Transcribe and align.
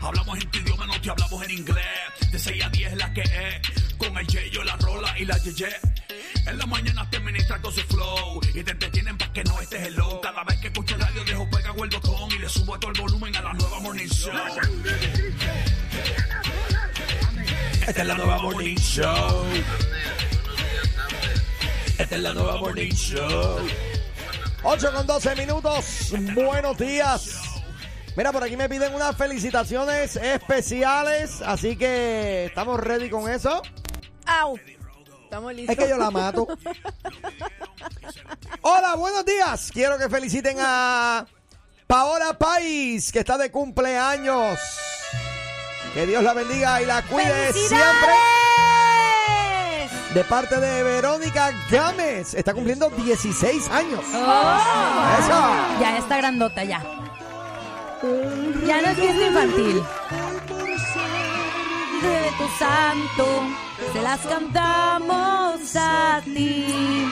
Hablamos 0.00 0.38
en 0.38 0.50
tu 0.50 0.58
idioma, 0.58 0.86
no 0.86 1.00
te 1.00 1.10
hablamos 1.10 1.44
en 1.44 1.50
inglés. 1.50 1.84
De 2.30 2.38
6 2.38 2.64
a 2.64 2.68
10 2.68 2.96
la 2.96 3.12
que 3.12 3.22
es. 3.22 3.96
Con 3.98 4.16
el 4.16 4.26
Yeyo, 4.26 4.62
la 4.64 4.76
Rola 4.76 5.18
y 5.18 5.24
la 5.24 5.36
Yeye. 5.38 5.68
En 6.46 6.58
la 6.58 6.66
mañana 6.66 7.08
te 7.10 7.18
ministra 7.20 7.60
con 7.60 7.72
su 7.72 7.80
flow. 7.82 8.40
Y 8.54 8.62
te 8.62 8.70
entretienen 8.70 9.18
para 9.18 9.32
que 9.32 9.44
no 9.44 9.60
estés 9.60 9.86
hello. 9.86 10.20
Cada 10.20 10.44
vez 10.44 10.58
que 10.60 10.68
escuches 10.68 10.98
radio, 10.98 11.24
dejo 11.24 11.50
pegado 11.50 11.84
el 11.84 11.90
botón. 11.90 12.32
Y 12.32 12.38
le 12.38 12.48
subo 12.48 12.78
todo 12.78 12.92
el 12.92 13.00
volumen 13.00 13.36
a 13.36 13.42
la 13.42 13.52
nueva 13.54 13.80
Morning 13.80 14.08
Show. 14.08 14.32
Esta 17.86 18.02
es 18.02 18.06
la 18.06 18.14
nueva 18.14 18.38
Morning 18.38 18.76
Show. 18.76 19.46
Esta 21.98 22.16
es 22.16 22.22
la 22.22 22.34
nueva 22.34 22.56
Morning 22.58 22.92
Show. 22.92 23.68
8 24.62 24.92
con 24.92 25.06
12 25.06 25.36
minutos. 25.36 26.12
Buenos 26.34 26.78
días. 26.78 27.47
Mira, 28.18 28.32
por 28.32 28.42
aquí 28.42 28.56
me 28.56 28.68
piden 28.68 28.92
unas 28.96 29.16
felicitaciones 29.16 30.16
especiales, 30.16 31.40
así 31.40 31.76
que 31.76 32.46
estamos 32.46 32.80
ready 32.80 33.08
con 33.08 33.30
eso. 33.30 33.62
¡Au! 34.26 34.58
Estamos 35.22 35.54
listos. 35.54 35.78
Es 35.78 35.84
que 35.84 35.88
yo 35.88 35.96
la 35.96 36.10
mato. 36.10 36.48
Hola, 38.62 38.96
buenos 38.96 39.24
días. 39.24 39.70
Quiero 39.72 39.96
que 39.98 40.08
feliciten 40.08 40.56
a 40.58 41.26
Paola 41.86 42.36
País, 42.36 43.12
que 43.12 43.20
está 43.20 43.38
de 43.38 43.52
cumpleaños. 43.52 44.58
Que 45.94 46.04
Dios 46.04 46.20
la 46.24 46.34
bendiga 46.34 46.82
y 46.82 46.86
la 46.86 47.02
cuide 47.02 47.52
siempre. 47.52 48.14
De 50.12 50.24
parte 50.24 50.58
de 50.58 50.82
Verónica 50.82 51.52
Gámez. 51.70 52.34
Está 52.34 52.52
cumpliendo 52.52 52.90
16 52.90 53.68
años. 53.68 54.04
Oh. 54.12 55.04
Eso. 55.20 55.80
Ya 55.80 55.98
está 55.98 56.16
grandota, 56.16 56.64
ya. 56.64 56.82
Ya 58.66 58.80
no 58.82 58.88
es 58.88 58.96
fiesta 58.98 59.26
infantil. 59.26 59.82
De 62.02 62.30
tu 62.38 62.48
santo, 62.58 63.26
se 63.92 64.02
las 64.02 64.20
cantamos 64.20 65.76
a 65.76 66.20
ti. 66.24 67.06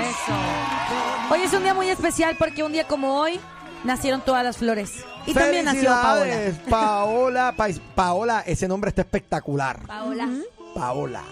Eso. 0.00 0.32
Hoy 1.30 1.42
es 1.42 1.52
un 1.52 1.62
día 1.62 1.74
muy 1.74 1.88
especial 1.90 2.36
porque 2.38 2.62
un 2.62 2.72
día 2.72 2.86
como 2.86 3.20
hoy 3.20 3.38
nacieron 3.84 4.22
todas 4.22 4.42
las 4.44 4.56
flores. 4.56 5.04
Y 5.26 5.34
también 5.34 5.66
nació 5.66 5.90
Paola. 5.90 6.36
Paola. 6.70 7.54
Paola, 7.94 8.42
ese 8.46 8.66
nombre 8.66 8.88
está 8.88 9.02
espectacular. 9.02 9.80
Paola. 9.86 10.28
Paola. 10.74 11.22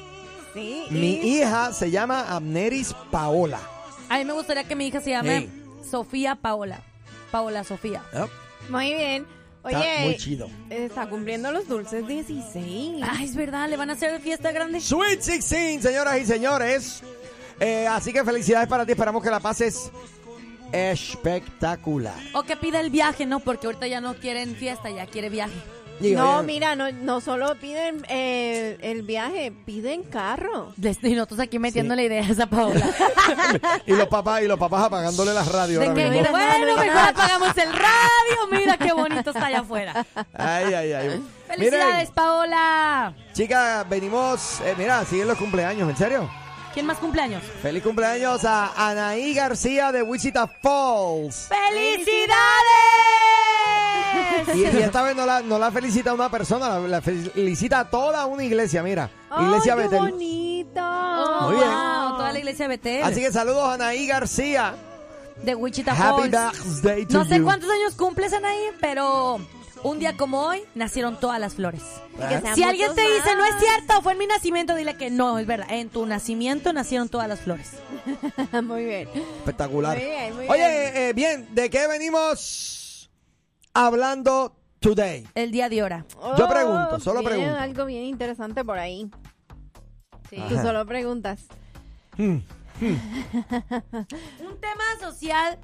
Sí. 0.53 0.85
Mi 0.91 1.15
y- 1.15 1.39
hija 1.39 1.73
se 1.73 1.91
llama 1.91 2.27
Amneris 2.29 2.95
Paola. 3.11 3.61
A 4.09 4.19
mí 4.19 4.25
me 4.27 4.33
gustaría 4.35 4.65
que 4.65 4.77
mi 4.77 4.87
hija 4.89 5.01
se 5.01 5.11
llame 5.11 5.37
Hey. 5.39 5.63
Sofía 5.91 6.35
Paola. 6.37 6.81
Paola 7.31 7.65
Sofía. 7.65 8.03
Yep, 8.13 8.31
Muy 8.69 8.95
bien. 8.95 9.27
Está 9.65 9.81
Oye, 9.81 9.99
muy 10.05 10.17
chido. 10.17 10.49
está 10.71 11.09
cumpliendo 11.09 11.51
los 11.51 11.67
dulces 11.67 12.07
16. 12.07 13.03
Ay, 13.03 13.25
es 13.25 13.35
verdad, 13.35 13.69
le 13.69 13.77
van 13.77 13.91
a 13.91 13.95
hacer 13.95 14.21
fiesta 14.21 14.53
grande. 14.53 14.81
Sweet 14.81 15.25
16, 15.25 15.83
señoras 15.83 16.21
y 16.21 16.25
señores. 16.25 17.03
Eh, 17.59 17.87
así 17.89 18.13
que 18.13 18.23
felicidades 18.25 18.69
para 18.69 18.87
ti. 18.87 18.93
Esperamos 18.93 19.23
que 19.23 19.31
la 19.31 19.41
pases 19.41 19.91
espectacular. 20.73 22.15
O 22.35 22.43
que 22.43 22.57
pida 22.57 22.81
el 22.81 22.91
viaje, 22.91 23.27
¿no? 23.27 23.41
Porque 23.41 23.67
ahorita 23.67 23.87
ya 23.87 24.01
no 24.01 24.15
quieren 24.15 24.55
fiesta, 24.55 24.91
ya 24.91 25.07
quiere 25.07 25.31
viaje. 25.31 25.55
Digo, 25.99 26.21
no, 26.23 26.43
mira, 26.43 26.77
no, 26.77 26.93
no 26.93 27.21
solo 27.23 27.55
piden 27.59 28.05
eh, 28.09 28.77
el 28.83 29.03
viaje, 29.03 29.51
piden 29.65 30.03
carro. 30.03 30.75
Y 31.03 31.15
nosotros 31.15 31.41
aquí 31.41 31.59
metiéndole 31.59 32.05
ideas 32.05 32.39
a 32.39 32.47
Paola. 32.47 32.85
y 33.87 33.93
los 33.93 34.07
papás 34.09 34.43
y 34.43 34.47
los 34.47 34.59
papás 34.59 34.85
apagándole 34.85 35.33
las 35.33 35.51
radios 35.51 35.81
De 35.81 35.87
ahora 35.89 36.03
que, 36.05 36.11
mismo. 36.11 36.31
bueno, 36.31 36.77
mejor 36.77 36.99
apagamos 36.99 37.57
el 37.57 37.73
radio. 37.73 38.47
Mira 38.51 38.77
qué 38.77 38.93
bonito 38.93 39.31
está 39.31 39.47
allá 39.47 39.61
afuera. 39.61 40.05
Ay, 40.35 40.75
ay, 40.75 40.93
ay. 40.93 41.23
Felicidades, 41.47 41.95
Miren, 41.95 42.15
Paola. 42.15 43.15
chicas, 43.33 43.89
venimos. 43.89 44.61
eh, 44.63 44.75
mira, 44.77 45.05
siguen 45.05 45.29
los 45.29 45.39
cumpleaños, 45.39 45.89
¿en 45.89 45.97
serio? 45.97 46.31
¿Quién 46.75 46.85
más 46.85 46.99
cumpleaños? 46.99 47.43
Feliz 47.63 47.83
cumpleaños 47.83 48.45
a 48.45 48.91
Anaí 48.91 49.33
García 49.33 49.93
de 49.93 50.03
Wichita 50.03 50.47
Falls. 50.47 51.49
¡Felicidades! 51.49 52.37
Y, 54.55 54.61
y 54.61 54.67
esta 54.83 55.03
vez 55.03 55.17
no 55.17 55.27
la, 55.27 55.41
no 55.43 55.59
la 55.59 55.71
felicita 55.73 56.15
una 56.15 56.31
persona, 56.31 56.79
la, 56.79 56.89
la 56.89 57.01
felicita 57.01 57.81
a 57.81 57.91
toda 57.91 58.27
una 58.27 58.45
iglesia, 58.45 58.83
mira. 58.83 59.11
Iglesia 59.39 59.75
¡Ay, 59.75 59.79
qué 59.81 59.89
Betel. 59.89 59.99
bonito! 60.13 60.81
Oh, 60.83 61.41
Muy 61.49 61.57
bien. 61.57 61.69
wow, 61.69 62.17
toda 62.17 62.33
la 62.33 62.39
iglesia 62.39 62.69
Betel. 62.69 63.03
Así 63.03 63.21
que 63.21 63.33
saludos 63.33 63.65
a 63.65 63.75
Anaí 63.75 64.07
García. 64.07 64.75
de 65.43 65.55
Wichita 65.55 65.93
Happy 65.93 66.31
Falls. 66.31 66.83
birthday 66.83 67.07
to 67.07 67.19
No 67.19 67.25
sé 67.25 67.39
you. 67.39 67.45
cuántos 67.45 67.71
años 67.71 67.95
cumples, 67.95 68.33
Anaí, 68.33 68.59
pero 68.81 69.39
un 69.83 69.99
día 69.99 70.17
como 70.17 70.41
hoy 70.43 70.63
nacieron 70.75 71.19
todas 71.21 71.39
las 71.41 71.55
flores. 71.55 71.83
sean 72.17 72.55
Si 72.55 72.63
alguien 72.63 72.95
te 72.95 73.03
dice 73.03 73.35
no 73.37 73.45
es 73.45 73.53
más". 73.53 73.61
cierto, 73.63 74.01
fue 74.03 74.13
en 74.13 74.19
mi 74.19 74.27
nacimiento, 74.27 74.75
dile 74.75 74.97
que 74.97 75.11
no, 75.11 75.39
es 75.39 75.47
verdad. 75.47 75.67
En 75.71 75.89
tu 75.91 76.07
nacimiento 76.07 76.73
nacieron 76.73 77.09
todas 77.09 77.29
las 77.29 77.41
flores. 77.41 77.73
muy 78.63 78.85
bien. 78.85 79.09
Espectacular. 79.39 79.97
Muy 79.97 80.07
bien, 80.07 80.37
muy 80.37 80.49
Oye, 80.49 80.57
bien. 80.69 80.93
eh, 80.97 81.13
bien, 81.15 81.49
¿de 81.55 81.69
qué 81.71 81.87
venimos 81.89 82.76
hablando 83.77 84.57
today? 84.81 85.27
El 85.35 85.51
día 85.51 85.69
de 85.69 85.83
hora. 85.83 86.07
Yo 86.39 86.49
pregunto, 86.49 86.99
solo 87.01 87.21
viene 87.21 87.37
pregunto. 87.37 87.59
algo 87.61 87.85
bien 87.87 88.05
interesante 88.05 88.65
por 88.65 88.79
ahí. 88.79 89.11
Sí, 90.31 90.43
tú 90.49 90.57
solo 90.57 90.85
preguntas. 90.87 91.45
Hmm. 92.17 92.39
Un 92.81 94.61
tema 94.61 94.85
social 95.01 95.59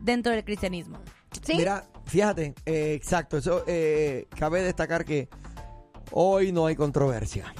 dentro 0.00 0.32
del 0.32 0.44
cristianismo. 0.44 0.98
¿Sí? 1.42 1.54
Mira, 1.56 1.84
fíjate, 2.06 2.54
eh, 2.64 2.94
exacto, 2.94 3.38
eso 3.38 3.64
eh, 3.66 4.26
cabe 4.36 4.62
destacar 4.62 5.04
que 5.04 5.28
hoy 6.12 6.52
no 6.52 6.66
hay 6.66 6.76
controversia. 6.76 7.52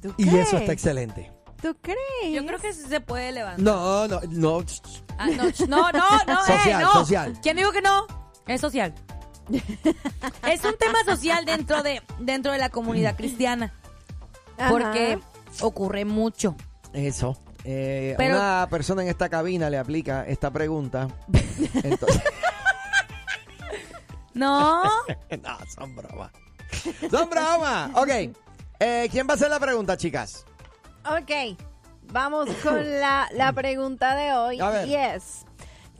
¿Tú 0.00 0.14
Y 0.16 0.28
eso 0.36 0.56
está 0.56 0.72
excelente. 0.72 1.30
¿Tú 1.60 1.76
crees? 1.82 2.32
Yo 2.32 2.44
creo 2.46 2.58
que 2.58 2.72
sí 2.72 2.88
se 2.88 3.00
puede 3.00 3.32
levantar. 3.32 3.60
No, 3.62 4.08
no, 4.08 4.20
no. 4.30 4.64
Ah, 5.18 5.26
no, 5.28 5.44
no, 5.68 5.92
no, 5.92 6.24
no, 6.26 6.40
eh, 6.46 6.58
Social, 6.58 6.82
no. 6.82 6.92
social. 6.94 7.38
¿Quién 7.42 7.58
dijo 7.58 7.70
que 7.70 7.82
no? 7.82 8.06
Es 8.46 8.60
social. 8.60 8.94
es 9.50 10.64
un 10.64 10.76
tema 10.78 10.98
social 11.04 11.44
dentro 11.44 11.82
de 11.82 12.02
dentro 12.20 12.52
de 12.52 12.58
la 12.58 12.68
comunidad 12.68 13.16
cristiana 13.16 13.72
Ajá. 14.58 14.70
porque 14.70 15.18
ocurre 15.60 16.04
mucho. 16.04 16.54
Eso. 16.92 17.36
Eh, 17.64 18.14
Pero- 18.16 18.36
Una 18.36 18.66
persona 18.70 19.02
en 19.02 19.08
esta 19.08 19.28
cabina 19.28 19.68
le 19.70 19.78
aplica 19.78 20.24
esta 20.26 20.50
pregunta. 20.50 21.08
Entonces, 21.82 22.22
No, 24.34 24.82
no, 25.42 25.58
son 25.74 25.94
bromas. 25.96 26.30
Son 27.10 27.28
bromas. 27.28 27.90
Ok. 27.94 28.34
Eh, 28.78 29.08
¿Quién 29.10 29.26
va 29.28 29.32
a 29.32 29.34
hacer 29.34 29.50
la 29.50 29.60
pregunta, 29.60 29.96
chicas? 29.96 30.46
Ok, 31.04 31.58
vamos 32.12 32.48
con 32.62 33.00
la, 33.00 33.28
la 33.34 33.52
pregunta 33.52 34.14
de 34.16 34.32
hoy. 34.32 34.60
A 34.60 34.70
ver. 34.70 34.88
Y 34.88 34.94
es, 34.94 35.44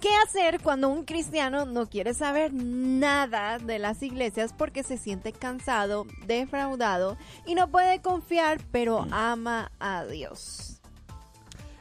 ¿qué 0.00 0.08
hacer 0.26 0.60
cuando 0.60 0.88
un 0.88 1.04
cristiano 1.04 1.66
no 1.66 1.88
quiere 1.88 2.14
saber 2.14 2.52
nada 2.52 3.58
de 3.58 3.78
las 3.78 4.02
iglesias 4.02 4.54
porque 4.56 4.82
se 4.82 4.98
siente 4.98 5.32
cansado, 5.32 6.06
defraudado 6.26 7.16
y 7.46 7.54
no 7.54 7.70
puede 7.70 8.00
confiar, 8.00 8.60
pero 8.72 9.06
ama 9.10 9.70
a 9.78 10.04
Dios? 10.04 10.80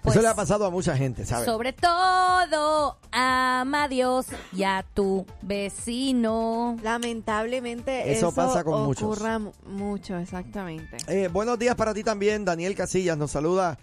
Pues, 0.02 0.16
Eso 0.16 0.22
le 0.22 0.30
ha 0.30 0.36
pasado 0.36 0.66
a 0.66 0.70
mucha 0.70 0.96
gente, 0.96 1.26
¿sabes? 1.26 1.46
sobre 1.46 1.74
todo 1.74 2.98
ama 3.12 3.84
a 3.84 3.88
Dios 3.90 4.28
y 4.54 4.64
a 4.64 4.86
tu 4.94 5.26
vecino. 5.42 6.78
Lamentablemente 6.82 8.12
Eso 8.12 8.30
eso, 8.30 8.36
pasa 8.36 8.64
con 8.64 8.86
muchos. 8.86 9.20
mucho, 9.66 10.18
exactamente. 10.18 10.98
Eh, 11.08 11.28
buenos 11.28 11.60
días 11.60 11.76
para 11.76 11.94
ti 11.94 12.04
también, 12.04 12.46
Daniel 12.46 12.76
Casillas 12.76 13.18
nos 13.18 13.32
saluda 13.32 13.78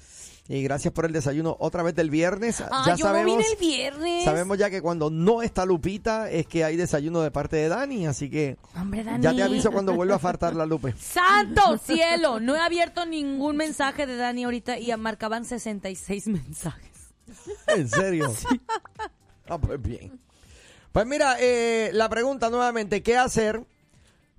y 0.49 0.63
gracias 0.63 0.95
por 0.95 1.07
el 1.07 1.13
desayuno 1.13 1.57
otra 1.59 1.83
vez 1.83 1.95
del 1.95 2.11
viernes. 2.11 2.61
Ah, 2.61 2.85
ya 2.87 2.95
yo 2.97 3.07
sabemos, 3.07 3.33
no 3.33 3.39
vine 3.39 3.51
el 3.51 3.59
viernes. 3.59 4.25
sabemos 4.25 4.59
ya 4.59 4.71
que 4.71 4.81
cuando 4.81 5.11
no 5.11 5.43
está 5.43 5.65
Lupita 5.65 6.31
es 6.31 6.47
que 6.47 6.65
hay 6.65 6.77
desayuno 6.77 7.21
de 7.21 7.31
parte 7.31 7.57
de 7.57 7.69
Dani, 7.69 8.07
así 8.07 8.31
que 8.31 8.57
Hombre, 8.77 9.03
Dani. 9.03 9.23
ya 9.23 9.35
te 9.35 9.43
aviso 9.43 9.73
cuando 9.73 9.95
vuelva 9.95 10.17
a 10.17 10.19
faltar 10.21 10.55
la 10.55 10.67
Lupe. 10.67 10.95
¡Santo 10.99 11.79
cielo! 11.79 12.39
No 12.41 12.55
he 12.55 12.61
abierto 12.61 13.07
ningún 13.07 13.57
mensaje 13.57 14.07
de 14.07 14.17
Dani 14.17 14.45
ahorita 14.45 14.79
y 14.79 14.95
marcaban 14.97 15.45
66 15.45 16.29
mensajes. 16.29 17.15
¿En 17.67 17.89
serio? 17.89 18.33
Ah, 19.49 19.59
pues 19.59 19.81
bien. 19.81 20.21
Pues 20.93 21.07
mira, 21.07 21.37
eh, 21.41 21.91
la 21.93 22.09
pregunta 22.09 22.51
nuevamente, 22.51 23.03
¿qué 23.03 23.17
hacer 23.17 23.65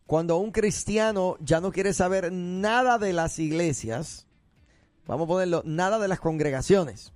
cuando 0.05 0.37
un 0.37 0.51
cristiano 0.51 1.37
ya 1.39 1.61
no 1.61 1.71
quiere 1.71 1.93
saber 1.93 2.31
nada 2.31 2.97
de 2.97 3.13
las 3.13 3.39
iglesias? 3.39 4.26
Vamos 5.07 5.25
a 5.25 5.27
ponerlo, 5.27 5.61
nada 5.65 5.99
de 5.99 6.07
las 6.07 6.19
congregaciones. 6.19 7.13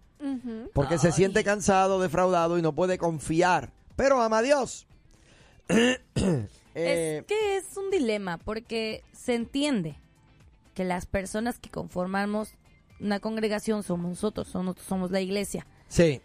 Porque 0.74 1.00
se 1.00 1.12
siente 1.12 1.44
cansado, 1.44 2.00
defraudado 2.00 2.58
y 2.58 2.62
no 2.62 2.74
puede 2.74 2.98
confiar. 2.98 3.72
Pero 3.96 4.22
ama 4.22 4.40
a 4.40 4.42
Dios. 4.42 4.88
Eh, 6.74 7.18
es 7.20 7.26
que 7.26 7.58
es 7.58 7.76
un 7.76 7.92
dilema 7.92 8.38
porque 8.38 9.04
se 9.12 9.36
entiende 9.36 9.98
que 10.74 10.86
las 10.86 11.06
personas 11.06 11.60
que 11.60 11.70
conformamos 11.70 12.54
una 13.02 13.20
congregación 13.20 13.84
somos 13.84 14.10
nosotros, 14.10 14.48
somos, 14.48 14.78
somos 14.88 15.12
la 15.12 15.20
iglesia. 15.20 15.68
sí. 15.90 16.22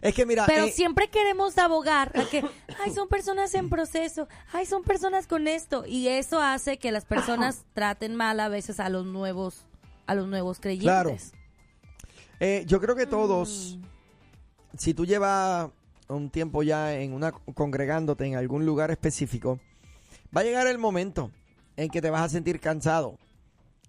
Es 0.00 0.14
que 0.14 0.24
mira, 0.24 0.44
Pero 0.46 0.64
eh, 0.64 0.70
siempre 0.70 1.08
queremos 1.08 1.58
abogar 1.58 2.10
a 2.18 2.24
que, 2.24 2.42
ay, 2.84 2.90
son 2.94 3.06
personas 3.08 3.54
en 3.54 3.68
proceso, 3.68 4.28
ay, 4.52 4.64
son 4.64 4.82
personas 4.82 5.26
con 5.26 5.46
esto. 5.46 5.84
Y 5.86 6.08
eso 6.08 6.40
hace 6.40 6.78
que 6.78 6.90
las 6.90 7.04
personas 7.04 7.64
traten 7.74 8.14
mal 8.14 8.40
a 8.40 8.48
veces 8.48 8.80
a 8.80 8.88
los 8.88 9.04
nuevos, 9.04 9.66
a 10.06 10.14
los 10.14 10.28
nuevos 10.28 10.60
creyentes. 10.60 11.32
eh, 12.40 12.64
yo 12.66 12.80
creo 12.80 12.96
que 12.96 13.06
todos, 13.06 13.78
si 14.76 14.94
tú 14.94 15.06
llevas 15.06 15.70
un 16.08 16.30
tiempo 16.30 16.62
ya 16.62 16.94
en 16.98 17.12
una 17.12 17.32
congregándote 17.32 18.26
en 18.26 18.36
algún 18.36 18.66
lugar 18.66 18.90
específico, 18.90 19.60
va 20.36 20.42
a 20.42 20.44
llegar 20.44 20.66
el 20.66 20.78
momento 20.78 21.30
en 21.76 21.88
que 21.88 22.02
te 22.02 22.10
vas 22.10 22.22
a 22.22 22.28
sentir 22.28 22.60
cansado. 22.60 23.18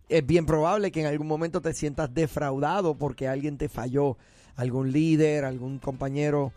Es 0.08 0.26
bien 0.26 0.46
probable 0.46 0.92
que 0.92 1.02
en 1.02 1.08
algún 1.08 1.28
momento 1.28 1.62
te 1.62 1.74
sientas 1.74 2.14
defraudado 2.14 2.96
porque 2.96 3.28
alguien 3.28 3.58
te 3.58 3.70
falló, 3.70 4.18
algún 4.56 4.92
líder, 4.92 5.46
algún 5.46 5.80
compañero, 5.80 6.54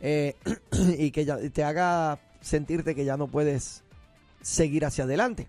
eh, 0.00 0.34
y 0.98 1.10
que 1.10 1.24
ya 1.24 1.38
te 1.50 1.64
haga 1.64 2.18
sentirte 2.40 2.94
que 2.94 3.04
ya 3.04 3.16
no 3.16 3.26
puedes 3.26 3.82
seguir 4.40 4.84
hacia 4.84 5.04
adelante. 5.04 5.48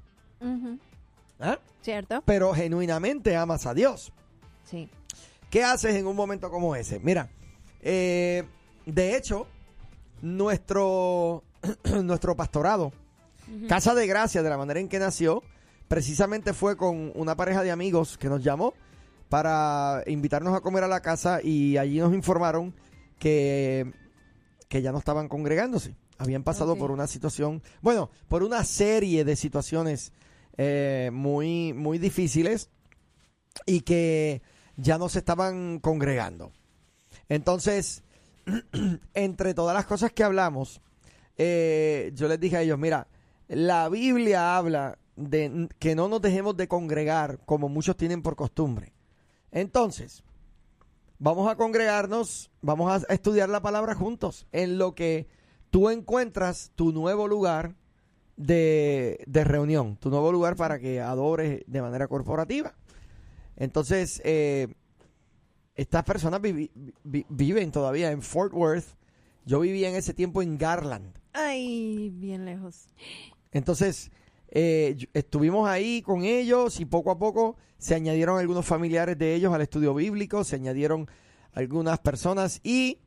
¿Ah? 1.44 1.60
¿Cierto? 1.82 2.24
Pero 2.26 2.54
genuinamente 2.54 3.36
amas 3.36 3.66
a 3.66 3.74
Dios. 3.74 4.14
Sí. 4.64 4.90
¿Qué 5.50 5.62
haces 5.62 5.96
en 5.96 6.08
un 6.08 6.16
momento 6.16 6.50
como 6.50 6.74
ese? 6.74 7.00
Mira, 7.00 7.30
eh, 7.82 8.46
de 8.86 9.18
hecho, 9.18 9.46
nuestro, 10.22 11.44
nuestro 12.04 12.38
pastorado, 12.38 12.94
Casa 13.68 13.94
de 13.94 14.08
Gracia, 14.08 14.42
de 14.42 14.50
la 14.50 14.58
manera 14.58 14.80
en 14.80 14.88
que 14.88 15.00
nació, 15.00 15.44
precisamente 15.90 16.54
fue 16.54 16.78
con 16.78 17.12
una 17.14 17.36
pareja 17.36 17.62
de 17.62 17.72
amigos 17.72 18.18
que 18.18 18.30
nos 18.30 18.42
llamó 18.42 18.74
para 19.28 20.02
invitarnos 20.08 20.56
a 20.56 20.62
comer 20.62 20.86
a 20.86 20.88
la 20.88 21.02
casa 21.02 21.42
y 21.44 21.76
allí 21.76 22.00
nos 22.00 22.14
informaron 22.14 22.74
que, 23.20 23.92
que 24.70 24.82
ya 24.82 24.94
no 24.94 25.00
estaban 25.00 25.28
congregándose. 25.28 25.94
Habían 26.18 26.44
pasado 26.44 26.78
por 26.78 26.90
una 26.90 27.06
situación, 27.06 27.62
bueno, 27.82 28.10
por 28.30 28.44
una 28.44 28.64
serie 28.64 29.26
de 29.26 29.36
situaciones 29.36 30.14
eh, 30.58 31.10
muy, 31.14 31.74
muy 31.74 31.98
difíciles 31.98 32.70
y 33.66 33.82
que 33.82 34.42
ya 34.78 34.98
no 34.98 35.10
se 35.10 35.20
estaban 35.20 35.80
congregando. 35.80 36.52
Entonces, 37.30 38.04
entre 39.14 39.54
todas 39.54 39.76
las 39.76 39.86
cosas 39.86 40.12
que 40.12 40.24
hablamos, 40.24 40.82
eh, 41.38 42.12
yo 42.14 42.28
les 42.28 42.40
dije 42.40 42.58
a 42.58 42.62
ellos, 42.62 42.78
mira, 42.78 43.08
la 43.48 43.90
Biblia 43.90 44.58
habla 44.58 44.98
de 45.16 45.70
que 45.80 45.96
no 45.96 46.08
nos 46.08 46.22
dejemos 46.22 46.58
de 46.58 46.68
congregar 46.68 47.40
como 47.46 47.70
muchos 47.70 47.98
tienen 47.98 48.22
por 48.22 48.36
costumbre. 48.36 48.94
Entonces, 49.52 50.24
vamos 51.20 51.50
a 51.50 51.56
congregarnos, 51.56 52.52
vamos 52.62 53.04
a 53.08 53.14
estudiar 53.14 53.50
la 53.50 53.62
palabra 53.62 53.96
juntos, 53.96 54.48
en 54.52 54.78
lo 54.78 54.96
que 54.96 55.28
tú 55.70 55.90
encuentras 55.90 56.72
tu 56.76 56.92
nuevo 56.92 57.28
lugar 57.28 57.76
de, 58.36 59.24
de 59.28 59.44
reunión, 59.44 59.98
tu 59.98 60.10
nuevo 60.10 60.32
lugar 60.32 60.56
para 60.56 60.80
que 60.80 61.00
adores 61.02 61.64
de 61.68 61.82
manera 61.82 62.08
corporativa. 62.08 62.74
Entonces, 63.56 64.22
eh, 64.26 64.68
estas 65.76 66.04
personas 66.04 66.42
vi- 66.42 66.72
viven 67.04 67.72
todavía 67.72 68.12
en 68.12 68.22
Fort 68.22 68.54
Worth. 68.54 68.96
Yo 69.46 69.60
vivía 69.60 69.90
en 69.90 69.96
ese 69.96 70.14
tiempo 70.14 70.42
en 70.42 70.58
Garland. 70.58 71.14
Ay, 71.34 72.10
bien 72.14 72.46
lejos. 72.46 72.88
Entonces, 73.52 74.12
eh, 74.50 74.96
estuvimos 75.14 75.68
ahí 75.68 76.02
con 76.02 76.24
ellos 76.24 76.80
y 76.80 76.86
poco 76.86 77.12
a 77.12 77.18
poco 77.20 77.58
se 77.78 77.96
añadieron 77.96 78.40
algunos 78.40 78.66
familiares 78.66 79.18
de 79.18 79.36
ellos 79.36 79.54
al 79.54 79.62
estudio 79.62 79.94
bíblico, 79.94 80.44
se 80.44 80.56
añadieron 80.56 81.08
algunas 81.52 82.00
personas 82.00 82.62
y 82.64 83.00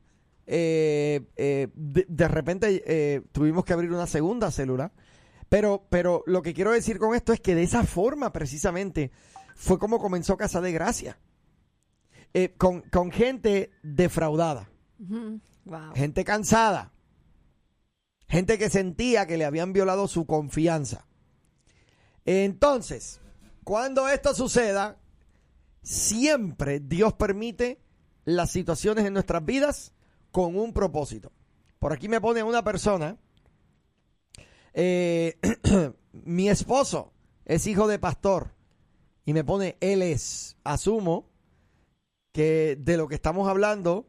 eh, 0.45 1.21
eh, 1.35 1.67
de, 1.73 2.05
de 2.07 2.27
repente 2.27 2.83
eh, 2.85 3.21
tuvimos 3.31 3.65
que 3.65 3.73
abrir 3.73 3.91
una 3.91 4.07
segunda 4.07 4.51
célula. 4.51 4.91
Pero, 5.49 5.87
pero 5.89 6.23
lo 6.25 6.41
que 6.41 6.53
quiero 6.53 6.71
decir 6.71 6.99
con 6.99 7.15
esto 7.15 7.33
es 7.33 7.39
que 7.39 7.55
de 7.55 7.63
esa 7.63 7.83
forma 7.83 8.33
precisamente 8.33 9.11
fue 9.55 9.79
como 9.79 9.99
comenzó 9.99 10.37
Casa 10.37 10.61
de 10.61 10.71
Gracia. 10.71 11.17
Eh, 12.33 12.53
con, 12.57 12.81
con 12.81 13.11
gente 13.11 13.71
defraudada. 13.81 14.69
Wow. 15.65 15.93
gente 15.95 16.23
cansada, 16.23 16.93
gente 18.27 18.57
que 18.57 18.69
sentía 18.69 19.25
que 19.25 19.37
le 19.37 19.45
habían 19.45 19.73
violado 19.73 20.07
su 20.07 20.25
confianza. 20.25 21.05
Entonces, 22.25 23.19
cuando 23.63 24.07
esto 24.07 24.33
suceda, 24.33 24.97
siempre 25.81 26.79
Dios 26.79 27.13
permite 27.13 27.81
las 28.23 28.51
situaciones 28.51 29.05
en 29.05 29.13
nuestras 29.13 29.43
vidas 29.43 29.93
con 30.31 30.57
un 30.57 30.73
propósito. 30.73 31.31
Por 31.79 31.93
aquí 31.93 32.07
me 32.07 32.21
pone 32.21 32.43
una 32.43 32.63
persona, 32.63 33.17
eh, 34.79 35.37
mi 36.13 36.49
esposo 36.49 37.11
es 37.45 37.65
hijo 37.65 37.87
de 37.87 37.97
pastor 37.97 38.53
y 39.25 39.33
me 39.33 39.43
pone 39.43 39.75
él 39.81 40.03
es, 40.03 40.55
asumo 40.63 41.27
que 42.31 42.77
de 42.79 42.95
lo 42.97 43.07
que 43.07 43.15
estamos 43.15 43.49
hablando, 43.49 44.07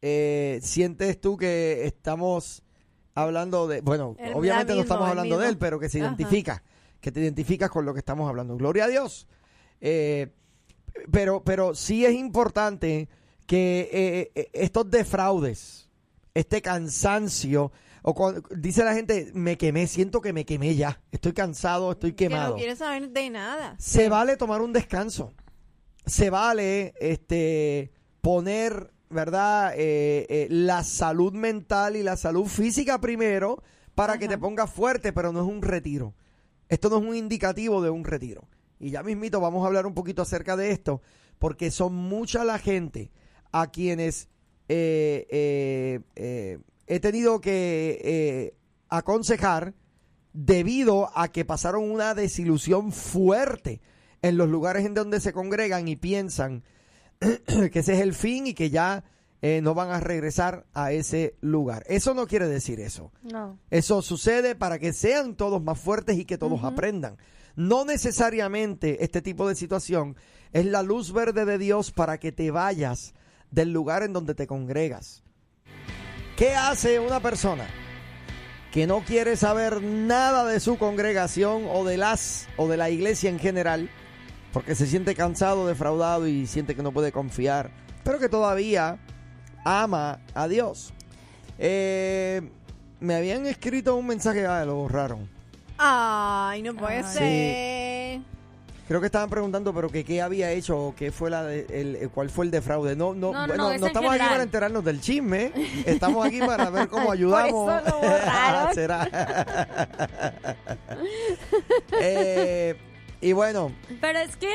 eh, 0.00 0.60
sientes 0.62 1.20
tú 1.20 1.36
que 1.36 1.84
estamos 1.86 2.62
hablando 3.14 3.66
de, 3.66 3.80
bueno, 3.80 4.14
El- 4.18 4.34
obviamente 4.34 4.74
no 4.74 4.82
estamos 4.82 5.08
hablando 5.08 5.38
de 5.38 5.48
él, 5.48 5.58
pero 5.58 5.80
que 5.80 5.88
se 5.88 5.98
Ajá. 6.00 6.06
identifica, 6.14 6.62
que 7.00 7.10
te 7.10 7.20
identificas 7.20 7.68
con 7.70 7.84
lo 7.84 7.92
que 7.92 7.98
estamos 7.98 8.28
hablando. 8.28 8.56
Gloria 8.56 8.84
a 8.84 8.88
Dios. 8.88 9.26
Eh, 9.80 10.28
pero, 11.10 11.42
pero 11.42 11.74
sí 11.74 12.04
es 12.04 12.14
importante 12.14 13.08
que 13.46 13.90
eh, 14.34 14.50
estos 14.52 14.88
defraudes, 14.90 15.88
este 16.34 16.62
cansancio, 16.62 17.72
o 18.02 18.14
cuando, 18.14 18.42
dice 18.56 18.84
la 18.84 18.94
gente, 18.94 19.30
me 19.34 19.56
quemé, 19.58 19.86
siento 19.86 20.20
que 20.20 20.32
me 20.32 20.44
quemé 20.44 20.74
ya, 20.74 21.00
estoy 21.12 21.32
cansado, 21.32 21.92
estoy 21.92 22.12
Que 22.12 22.26
quemado. 22.26 22.50
no 22.50 22.56
quiere 22.56 22.76
saber 22.76 23.10
de 23.10 23.30
nada. 23.30 23.74
Se 23.78 24.08
vale 24.08 24.36
tomar 24.36 24.60
un 24.60 24.72
descanso. 24.72 25.32
Se 26.06 26.30
vale 26.30 26.94
este 27.00 27.92
poner, 28.20 28.92
¿verdad? 29.10 29.74
Eh, 29.76 30.26
eh, 30.28 30.46
la 30.50 30.84
salud 30.84 31.32
mental 31.32 31.96
y 31.96 32.02
la 32.02 32.16
salud 32.16 32.46
física 32.46 33.00
primero 33.00 33.62
para 33.94 34.18
que 34.18 34.28
te 34.28 34.38
pongas 34.38 34.70
fuerte, 34.70 35.12
pero 35.12 35.32
no 35.32 35.40
es 35.40 35.46
un 35.46 35.60
retiro. 35.60 36.14
Esto 36.68 36.88
no 36.88 36.98
es 36.98 37.04
un 37.04 37.16
indicativo 37.16 37.82
de 37.82 37.90
un 37.90 38.04
retiro. 38.04 38.48
Y 38.78 38.90
ya 38.90 39.02
mismito 39.02 39.40
vamos 39.40 39.64
a 39.64 39.66
hablar 39.66 39.86
un 39.86 39.94
poquito 39.94 40.22
acerca 40.22 40.56
de 40.56 40.70
esto, 40.70 41.02
porque 41.38 41.70
son 41.70 41.94
mucha 41.94 42.44
la 42.44 42.58
gente 42.58 43.10
a 43.50 43.70
quienes 43.70 44.28
eh, 44.68 45.26
eh, 45.30 46.00
eh, 46.16 46.58
he 46.88 47.00
tenido 47.00 47.40
que 47.40 48.00
eh, 48.02 48.54
aconsejar 48.88 49.74
debido 50.32 51.10
a 51.16 51.28
que 51.28 51.44
pasaron 51.44 51.90
una 51.90 52.14
desilusión 52.14 52.92
fuerte 52.92 53.80
en 54.22 54.36
los 54.36 54.48
lugares 54.48 54.84
en 54.84 54.94
donde 54.94 55.20
se 55.20 55.32
congregan 55.32 55.88
y 55.88 55.96
piensan 55.96 56.64
que 57.18 57.78
ese 57.78 57.94
es 57.94 58.00
el 58.00 58.14
fin 58.14 58.46
y 58.46 58.54
que 58.54 58.70
ya 58.70 59.04
eh, 59.40 59.60
no 59.62 59.74
van 59.74 59.90
a 59.90 60.00
regresar 60.00 60.66
a 60.74 60.92
ese 60.92 61.36
lugar. 61.40 61.84
Eso 61.88 62.14
no 62.14 62.26
quiere 62.26 62.48
decir 62.48 62.80
eso. 62.80 63.12
No. 63.22 63.58
Eso 63.70 64.02
sucede 64.02 64.56
para 64.56 64.78
que 64.78 64.92
sean 64.92 65.36
todos 65.36 65.62
más 65.62 65.78
fuertes 65.78 66.18
y 66.18 66.24
que 66.24 66.38
todos 66.38 66.64
aprendan. 66.64 67.16
No 67.54 67.84
necesariamente 67.84 69.04
este 69.04 69.22
tipo 69.22 69.48
de 69.48 69.54
situación 69.54 70.16
es 70.52 70.66
la 70.66 70.82
luz 70.82 71.12
verde 71.12 71.44
de 71.44 71.58
Dios 71.58 71.92
para 71.92 72.18
que 72.18 72.32
te 72.32 72.50
vayas 72.50 73.14
del 73.50 73.72
lugar 73.72 74.02
en 74.02 74.12
donde 74.12 74.34
te 74.34 74.46
congregas. 74.46 75.22
¿Qué 76.38 76.54
hace 76.54 77.00
una 77.00 77.18
persona 77.18 77.66
que 78.70 78.86
no 78.86 79.00
quiere 79.00 79.36
saber 79.36 79.82
nada 79.82 80.46
de 80.46 80.60
su 80.60 80.78
congregación 80.78 81.64
o 81.68 81.84
de 81.84 81.96
las 81.96 82.46
o 82.56 82.68
de 82.68 82.76
la 82.76 82.90
iglesia 82.90 83.28
en 83.28 83.40
general 83.40 83.90
porque 84.52 84.76
se 84.76 84.86
siente 84.86 85.16
cansado, 85.16 85.66
defraudado 85.66 86.28
y 86.28 86.46
siente 86.46 86.76
que 86.76 86.82
no 86.84 86.92
puede 86.92 87.10
confiar, 87.10 87.72
pero 88.04 88.20
que 88.20 88.28
todavía 88.28 88.98
ama 89.64 90.20
a 90.32 90.46
Dios? 90.46 90.92
Eh, 91.58 92.48
me 93.00 93.16
habían 93.16 93.44
escrito 93.46 93.96
un 93.96 94.06
mensaje, 94.06 94.46
ah, 94.46 94.64
lo 94.64 94.76
borraron. 94.76 95.28
Ay, 95.76 96.62
no 96.62 96.72
puede 96.74 96.98
Ay. 96.98 98.22
ser. 98.22 98.37
Creo 98.88 99.00
que 99.00 99.06
estaban 99.06 99.28
preguntando, 99.28 99.74
pero 99.74 99.90
que 99.90 100.02
qué 100.02 100.22
había 100.22 100.50
hecho 100.50 100.78
o 100.86 100.94
qué 100.94 101.12
fue 101.12 101.28
la 101.30 101.44
de- 101.44 101.66
el, 101.70 101.96
el- 101.96 102.08
cuál 102.10 102.30
fue 102.30 102.46
el 102.46 102.50
defraude. 102.50 102.96
No, 102.96 103.14
no, 103.14 103.32
No, 103.32 103.40
no, 103.42 103.46
bueno, 103.48 103.56
no, 103.64 103.68
no, 103.68 103.74
es 103.74 103.82
en 103.82 103.86
estamos 103.88 104.10
aquí 104.14 104.24
para 104.26 104.42
enterarnos 104.42 104.82
del 104.84 105.00
chisme. 105.02 105.52
Estamos 105.86 106.24
aquí 106.26 106.40
para 106.40 106.70
ver 106.70 106.88
cómo 106.88 107.12
ayudamos. 107.12 107.82
eso 107.82 107.90
lo 107.90 107.98
borraron. 108.00 108.74
Será. 108.74 109.08
Eh, 112.00 112.76
y 113.20 113.32
bueno, 113.32 113.72
Pero 114.00 114.18
es 114.20 114.36
que 114.36 114.48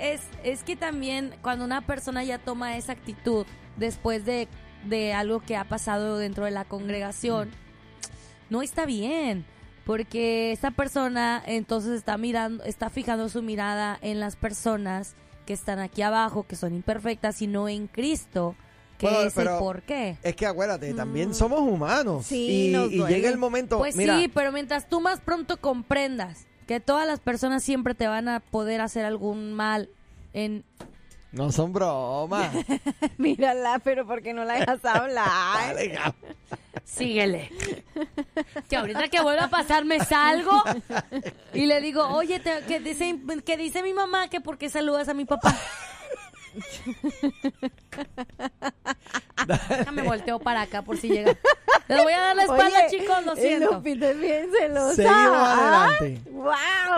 es, 0.00 0.20
es 0.44 0.62
que 0.64 0.76
también 0.76 1.34
cuando 1.42 1.64
una 1.64 1.80
persona 1.82 2.24
ya 2.24 2.38
toma 2.38 2.76
esa 2.76 2.92
actitud 2.92 3.46
después 3.76 4.24
de, 4.24 4.48
de 4.84 5.12
algo 5.14 5.40
que 5.40 5.56
ha 5.56 5.64
pasado 5.64 6.18
dentro 6.18 6.44
de 6.44 6.50
la 6.50 6.64
congregación, 6.64 7.50
no 8.50 8.62
está 8.62 8.84
bien. 8.86 9.44
Porque 9.84 10.52
esa 10.52 10.70
persona 10.70 11.42
entonces 11.44 11.92
está 11.92 12.16
mirando, 12.16 12.62
está 12.64 12.88
fijando 12.90 13.28
su 13.28 13.42
mirada 13.42 13.98
en 14.00 14.20
las 14.20 14.36
personas 14.36 15.14
que 15.46 15.52
están 15.52 15.80
aquí 15.80 16.02
abajo, 16.02 16.44
que 16.46 16.54
son 16.56 16.74
imperfectas, 16.74 17.42
y 17.42 17.48
no 17.48 17.68
en 17.68 17.88
Cristo, 17.88 18.54
Bueno, 19.00 19.22
es 19.22 19.36
el 19.36 19.48
por 19.58 19.82
qué. 19.82 20.16
Es 20.22 20.36
que 20.36 20.46
acuérdate, 20.46 20.94
también 20.94 21.34
somos 21.34 21.60
humanos. 21.60 22.26
Sí, 22.26 22.68
y, 22.68 22.72
nos 22.72 22.92
y 22.92 22.98
duele. 22.98 23.16
llega 23.16 23.28
el 23.28 23.38
momento. 23.38 23.78
Pues 23.78 23.96
mira, 23.96 24.18
sí, 24.20 24.28
pero 24.28 24.52
mientras 24.52 24.88
tú 24.88 25.00
más 25.00 25.20
pronto 25.20 25.56
comprendas 25.56 26.46
que 26.68 26.78
todas 26.78 27.06
las 27.08 27.18
personas 27.18 27.64
siempre 27.64 27.94
te 27.96 28.06
van 28.06 28.28
a 28.28 28.38
poder 28.38 28.80
hacer 28.80 29.04
algún 29.04 29.52
mal 29.52 29.88
en 30.32 30.64
no 31.32 31.50
son 31.52 31.72
bromas. 31.72 32.52
Mírala, 33.18 33.78
pero 33.80 34.06
¿por 34.06 34.22
qué 34.22 34.32
no 34.34 34.44
la 34.44 34.54
dejas 34.54 34.84
hablar? 34.84 35.76
Síguele. 36.84 37.50
Que 38.68 38.76
ahorita 38.76 39.08
que 39.08 39.20
vuelva 39.22 39.44
a 39.44 39.50
pasar 39.50 39.84
me 39.84 40.00
salgo 40.04 40.62
y 41.54 41.66
le 41.66 41.80
digo, 41.80 42.06
oye, 42.08 42.40
te- 42.40 42.62
que 42.66 42.80
dice, 42.80 43.18
que 43.44 43.56
dice 43.56 43.82
mi 43.82 43.94
mamá 43.94 44.28
que 44.28 44.40
por 44.40 44.58
qué 44.58 44.68
saludas 44.68 45.08
a 45.08 45.14
mi 45.14 45.24
papá. 45.24 45.56
Déjame 49.46 50.02
volteo 50.02 50.38
para 50.38 50.62
acá 50.62 50.82
por 50.82 50.96
si 50.96 51.08
llega. 51.08 51.36
Les 51.88 52.02
voy 52.02 52.12
a 52.12 52.20
dar 52.20 52.36
la 52.36 52.42
espalda, 52.44 52.64
Oye, 52.86 52.86
chicos, 52.98 53.26
lo 53.26 53.36
siento. 53.36 53.72
Lupita 53.72 54.10
es 54.10 54.18
bien 54.20 54.48
celosa. 54.58 54.94
Seguimos 54.94 55.16
Ah, 55.18 55.84
adelante. 55.98 56.30
¡Wow! 56.30 56.52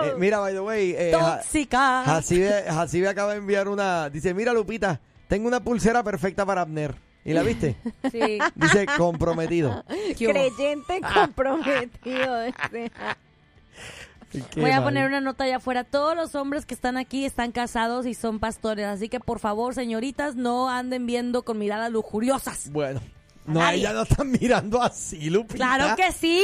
Eh, 0.05 0.13
mira, 0.17 0.39
by 0.39 0.53
the 0.53 0.59
way, 0.59 0.95
eh, 0.97 1.11
Tóxica. 1.11 2.03
Jacibe, 2.05 2.63
Jacibe 2.67 3.07
acaba 3.09 3.31
de 3.33 3.39
enviar 3.39 3.67
una. 3.67 4.09
Dice: 4.09 4.33
Mira, 4.33 4.53
Lupita, 4.53 4.99
tengo 5.27 5.47
una 5.47 5.59
pulsera 5.59 6.03
perfecta 6.03 6.45
para 6.45 6.61
Abner. 6.61 6.95
¿Y 7.23 7.33
la 7.33 7.41
viste? 7.41 7.75
Sí. 8.11 8.37
Dice: 8.53 8.85
comprometido. 8.97 9.83
Creyente 10.17 11.01
comprometido. 11.13 12.41
este. 12.43 12.91
Voy 14.55 14.71
a 14.71 14.75
mal. 14.75 14.83
poner 14.83 15.07
una 15.07 15.21
nota 15.21 15.43
allá 15.43 15.57
afuera. 15.57 15.83
Todos 15.83 16.15
los 16.15 16.35
hombres 16.35 16.65
que 16.65 16.73
están 16.73 16.97
aquí 16.97 17.25
están 17.25 17.51
casados 17.51 18.05
y 18.05 18.13
son 18.13 18.39
pastores. 18.39 18.85
Así 18.85 19.09
que, 19.09 19.19
por 19.19 19.39
favor, 19.39 19.73
señoritas, 19.75 20.35
no 20.35 20.69
anden 20.69 21.05
viendo 21.05 21.43
con 21.43 21.57
miradas 21.57 21.91
lujuriosas. 21.91 22.69
Bueno. 22.71 23.01
No, 23.45 23.59
nadie. 23.59 23.79
ella 23.79 23.93
no 23.93 24.01
están 24.03 24.31
mirando 24.31 24.81
así, 24.81 25.29
Lupita. 25.29 25.55
Claro 25.55 25.95
que 25.95 26.11
sí. 26.13 26.43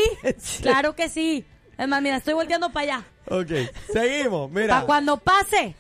Claro 0.61 0.95
que 0.95 1.09
sí. 1.09 1.45
Es 1.77 1.87
más, 1.87 2.01
mira, 2.01 2.17
estoy 2.17 2.35
volteando 2.35 2.71
para 2.71 2.97
allá. 2.97 3.05
Ok, 3.27 3.51
seguimos. 3.91 4.51
Mira. 4.51 4.75
Para 4.75 4.85
cuando 4.85 5.17
pase, 5.17 5.75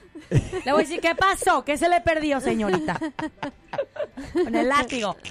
le 0.65 0.71
voy 0.71 0.81
a 0.81 0.85
decir, 0.85 0.99
¿qué 0.99 1.13
pasó? 1.13 1.63
¿Qué 1.63 1.77
se 1.77 1.89
le 1.89 2.01
perdió, 2.01 2.39
señorita? 2.39 2.99
Con 4.33 4.55
el 4.55 4.67
látigo. 4.69 5.15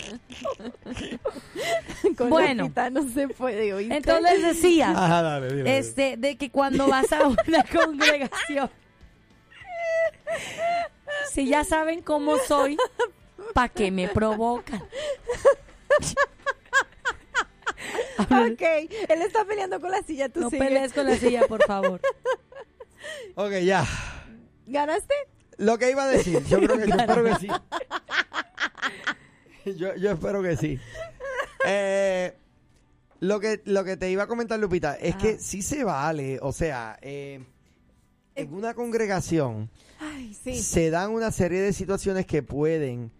Con 2.17 2.31
Bueno. 2.31 2.73
No 2.93 3.09
se 3.09 3.29
puede 3.29 3.73
oír. 3.75 3.93
Entonces 3.93 4.43
decía, 4.43 4.91
Ajá, 4.91 5.23
dale, 5.23 5.47
dile, 5.49 5.59
dile. 5.65 5.79
este, 5.79 6.17
de 6.17 6.37
que 6.37 6.51
cuando 6.51 6.87
vas 6.89 7.13
a 7.13 7.27
una 7.29 7.65
congregación, 7.73 8.71
si 11.33 11.47
ya 11.49 11.65
saben 11.65 12.03
cómo 12.03 12.39
soy, 12.39 12.77
¿para 13.55 13.69
qué 13.69 13.91
me 13.91 14.09
provocan? 14.09 14.83
Ok, 18.21 18.61
él 18.61 19.23
está 19.23 19.45
peleando 19.47 19.81
con 19.81 19.91
la 19.91 20.03
silla, 20.03 20.29
tú 20.29 20.41
No 20.41 20.51
sigue. 20.51 20.63
pelees 20.63 20.93
con 20.93 21.07
la 21.07 21.17
silla, 21.17 21.47
por 21.49 21.65
favor. 21.65 22.01
Ok, 23.35 23.53
ya. 23.65 23.85
¿Ganaste? 24.67 25.15
Lo 25.61 25.79
que 25.79 25.91
iba 25.91 26.05
a 26.05 26.09
decir, 26.09 26.43
yo 26.47 26.59
creo 26.59 26.79
que 26.79 26.89
yo 26.89 26.95
espero 26.97 27.25
que 27.25 27.35
sí. 27.37 27.49
Yo, 29.77 29.95
yo 29.97 30.11
espero 30.13 30.43
que 30.43 30.57
sí. 30.57 30.79
Eh, 31.67 32.35
lo 33.21 33.39
que 33.41 33.61
lo 33.67 33.85
que 33.85 33.97
te 33.99 34.11
iba 34.11 34.23
a 34.23 34.27
comentar, 34.27 34.59
Lupita, 34.59 34.95
es 34.95 35.17
que 35.17 35.39
sí 35.39 35.61
se 35.63 35.85
vale. 35.85 36.39
O 36.41 36.53
sea, 36.53 36.99
eh, 37.03 37.45
en 38.35 38.55
una 38.55 38.73
congregación 38.75 39.69
Ay, 39.99 40.33
sí. 40.33 40.63
se 40.63 40.89
dan 40.91 41.11
una 41.11 41.31
serie 41.31 41.61
de 41.61 41.73
situaciones 41.75 42.25
que 42.25 42.43
pueden 42.43 43.13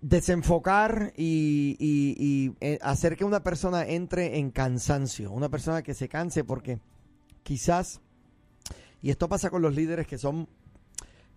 desenfocar 0.00 1.12
y, 1.16 1.76
y- 1.78 2.14
y, 2.18 2.54
eh, 2.60 2.78
hacer 2.80 3.16
que 3.16 3.24
una 3.24 3.42
persona 3.42 3.84
entre 3.86 4.38
en 4.38 4.50
cansancio. 4.50 5.30
Una 5.30 5.50
persona 5.50 5.82
que 5.82 5.92
se 5.92 6.08
canse 6.08 6.44
porque 6.44 6.78
quizás, 7.42 8.00
y 9.02 9.10
esto 9.10 9.28
pasa 9.28 9.50
con 9.50 9.60
los 9.60 9.74
líderes 9.74 10.06
que 10.06 10.16
son 10.16 10.48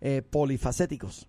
eh, 0.01 0.22
polifacéticos, 0.27 1.27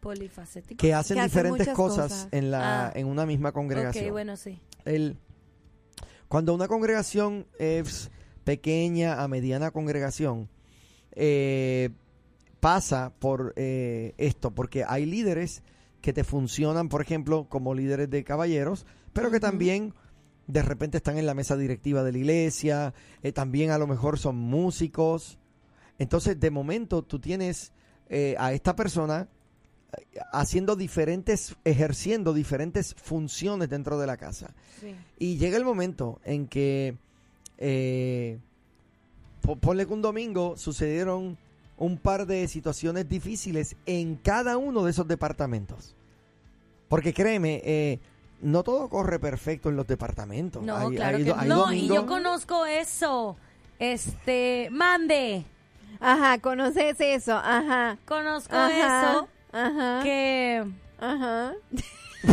Polifacético. 0.00 0.80
que 0.80 0.94
hacen 0.94 1.16
Que 1.18 1.24
diferentes 1.24 1.68
cosas, 1.70 2.12
cosas. 2.12 2.28
en 2.30 2.50
la 2.50 2.86
Ah. 2.88 2.92
en 2.94 3.06
una 3.06 3.26
misma 3.26 3.52
congregación. 3.52 4.04
Ok, 4.06 4.10
bueno, 4.12 4.36
sí. 4.36 4.60
El- 4.84 5.16
cuando 6.28 6.54
una 6.54 6.68
congregación 6.68 7.46
es 7.58 8.10
pequeña 8.44 9.22
a 9.22 9.28
mediana 9.28 9.70
congregación, 9.72 10.48
eh, 11.12 11.90
pasa 12.60 13.12
por 13.18 13.52
eh, 13.56 14.14
esto, 14.16 14.52
porque 14.52 14.84
hay 14.86 15.06
líderes 15.06 15.62
que 16.00 16.12
te 16.12 16.24
funcionan, 16.24 16.88
por 16.88 17.02
ejemplo, 17.02 17.46
como 17.48 17.74
líderes 17.74 18.10
de 18.10 18.24
caballeros, 18.24 18.86
pero 19.12 19.30
que 19.30 19.40
también 19.40 19.94
de 20.46 20.62
repente 20.62 20.98
están 20.98 21.16
en 21.18 21.26
la 21.26 21.34
mesa 21.34 21.56
directiva 21.56 22.02
de 22.02 22.12
la 22.12 22.18
iglesia, 22.18 22.94
eh, 23.22 23.32
también 23.32 23.70
a 23.70 23.78
lo 23.78 23.86
mejor 23.86 24.18
son 24.18 24.36
músicos. 24.36 25.38
Entonces, 25.98 26.38
de 26.40 26.50
momento, 26.50 27.02
tú 27.02 27.18
tienes 27.18 27.72
eh, 28.08 28.34
a 28.38 28.52
esta 28.52 28.74
persona 28.76 29.28
eh, 29.96 30.18
haciendo 30.32 30.76
diferentes, 30.76 31.56
ejerciendo 31.64 32.32
diferentes 32.34 32.94
funciones 32.94 33.68
dentro 33.70 33.98
de 33.98 34.06
la 34.06 34.16
casa. 34.16 34.52
sí. 34.80 34.94
Y 35.18 35.36
llega 35.38 35.56
el 35.56 35.64
momento 35.64 36.20
en 36.24 36.46
que, 36.48 36.96
eh, 37.58 38.38
po- 39.40 39.56
ponle 39.56 39.86
que 39.86 39.92
un 39.92 40.02
domingo 40.02 40.56
sucedieron 40.56 41.38
un 41.76 41.98
par 41.98 42.26
de 42.26 42.46
situaciones 42.48 43.08
difíciles 43.08 43.76
en 43.86 44.16
cada 44.16 44.56
uno 44.56 44.84
de 44.84 44.90
esos 44.90 45.06
departamentos. 45.08 45.94
Porque 46.88 47.12
créeme, 47.14 47.62
eh, 47.64 47.98
no 48.42 48.62
todo 48.62 48.88
corre 48.88 49.18
perfecto 49.18 49.70
en 49.70 49.76
los 49.76 49.86
departamentos. 49.86 50.62
No, 50.62 50.76
Hay- 50.76 50.96
claro 50.96 51.16
hay 51.16 51.24
que 51.24 51.30
do- 51.30 51.36
hay 51.36 51.48
no. 51.48 51.72
Y 51.72 51.88
yo 51.88 52.06
conozco 52.06 52.66
eso. 52.66 53.36
Este, 53.78 54.68
mande. 54.70 55.44
Ajá, 56.00 56.38
conoces 56.38 56.96
eso, 57.00 57.36
ajá. 57.36 57.96
Conozco 58.04 58.54
Ajá. 58.56 59.10
eso. 59.10 59.28
Ajá. 59.52 60.00
Que 60.02 60.64
Ajá. 61.00 61.52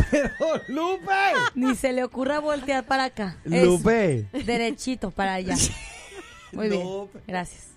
Pero, 0.09 0.29
Lupe, 0.69 1.11
ni 1.55 1.75
se 1.75 1.91
le 1.91 2.03
ocurra 2.03 2.39
voltear 2.39 2.85
para 2.85 3.05
acá. 3.05 3.35
Es 3.43 3.63
Lupe. 3.65 4.25
derechito 4.45 5.11
para 5.11 5.33
allá. 5.35 5.55
Muy 6.53 6.69
bien. 6.69 6.87
Gracias. 7.27 7.67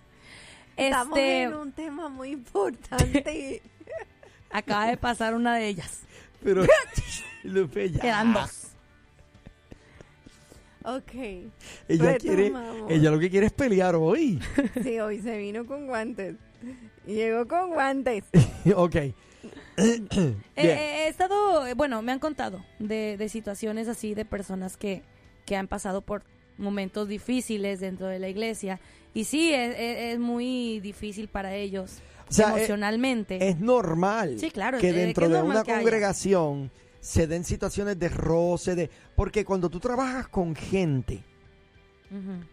Estamos 0.77 1.19
Este, 1.19 1.43
en 1.43 1.55
un 1.55 1.73
tema 1.73 2.09
muy 2.09 2.31
importante. 2.31 3.63
acaba 4.51 4.87
de 4.87 4.97
pasar 4.97 5.35
una 5.35 5.57
de 5.57 5.67
ellas. 5.69 6.01
Pero, 6.43 6.65
Lupe, 7.43 7.91
ya. 7.91 8.01
Quedan 8.01 8.33
dos. 8.33 8.64
Ok. 10.85 11.13
Ella 11.89 12.17
quiere, 12.19 12.53
ella 12.89 13.11
lo 13.11 13.19
que 13.19 13.31
quiere 13.31 13.47
es 13.47 13.53
pelear 13.53 13.95
hoy. 13.97 14.39
Sí, 14.83 14.99
hoy 15.01 15.21
se 15.21 15.37
vino 15.39 15.67
con 15.67 15.87
guantes. 15.87 16.37
Llegó 17.07 17.47
con 17.47 17.71
guantes. 17.73 18.25
ok. 18.77 18.97
Eh, 19.77 20.37
he 20.57 21.09
estado, 21.09 21.65
bueno, 21.75 22.01
me 22.01 22.13
han 22.13 22.19
contado 22.21 22.65
de, 22.79 23.17
de 23.19 23.29
situaciones 23.29 23.89
así 23.89 24.15
de 24.15 24.25
personas 24.25 24.77
que, 24.77 25.03
que 25.47 25.57
han 25.57 25.67
pasado 25.69 26.01
por 26.01 26.23
momentos 26.57 27.09
difíciles 27.09 27.81
dentro 27.81 28.07
de 28.07 28.19
la 28.21 28.29
iglesia. 28.29 28.81
Y 29.13 29.25
sí, 29.25 29.53
es, 29.53 29.75
es- 29.77 30.15
es 30.15 30.19
muy 30.19 30.79
difícil 30.81 31.29
para 31.29 31.55
ellos 31.57 31.99
O 32.29 32.33
sea, 32.33 32.47
eh, 32.47 32.51
emocionalmente. 32.57 33.49
Es 33.49 33.59
normal 33.59 34.39
Sí, 34.39 34.51
claro, 34.51 34.79
que 34.79 34.89
que 34.89 34.93
dentro 34.93 35.29
de 35.29 35.43
una 35.43 35.61
haya. 35.61 35.81
Se 37.05 37.27
den 37.27 37.45
situaciones 37.45 37.99
de 37.99 38.09
roce, 38.09 38.75
de 38.75 38.91
porque 39.15 39.45
cuando 39.45 39.69
tú 39.69 39.79
trabajas 39.79 40.27
con 40.29 40.57
gente, 40.57 41.23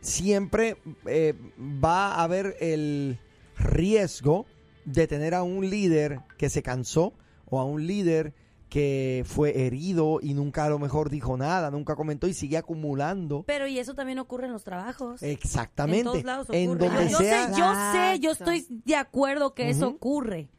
siempre 0.01 0.75
eh, 1.05 1.33
va 1.57 2.15
a 2.15 2.23
haber 2.23 2.57
el 2.59 3.17
riesgo 3.57 4.45
de 4.83 5.07
tener 5.07 5.35
a 5.35 5.43
un 5.43 5.69
líder 5.69 6.19
que 6.37 6.49
se 6.49 6.61
cansó 6.61 7.13
o 7.45 7.61
a 7.61 7.63
un 7.63 7.87
líder 7.87 8.33
que 8.67 9.23
fue 9.25 9.65
herido 9.65 10.19
y 10.21 10.33
nunca 10.33 10.65
a 10.65 10.69
lo 10.69 10.79
mejor 10.79 11.09
dijo 11.09 11.37
nada, 11.37 11.71
nunca 11.71 11.95
comentó 11.95 12.27
y 12.27 12.33
sigue 12.33 12.57
acumulando. 12.57 13.43
Pero 13.47 13.67
y 13.67 13.79
eso 13.79 13.93
también 13.93 14.19
ocurre 14.19 14.47
en 14.47 14.51
los 14.51 14.65
trabajos. 14.65 15.23
Exactamente. 15.23 15.99
En 15.99 16.05
todos 16.05 16.23
lados 16.25 16.47
En 16.51 16.77
donde 16.77 17.09
yo, 17.09 17.19
sea. 17.19 17.47
sé, 17.47 17.57
yo 17.57 17.73
sé, 17.93 18.19
yo 18.19 18.31
estoy 18.31 18.65
de 18.69 18.97
acuerdo 18.97 19.53
que 19.53 19.69
eso 19.69 19.87
ocurre. 19.87 20.49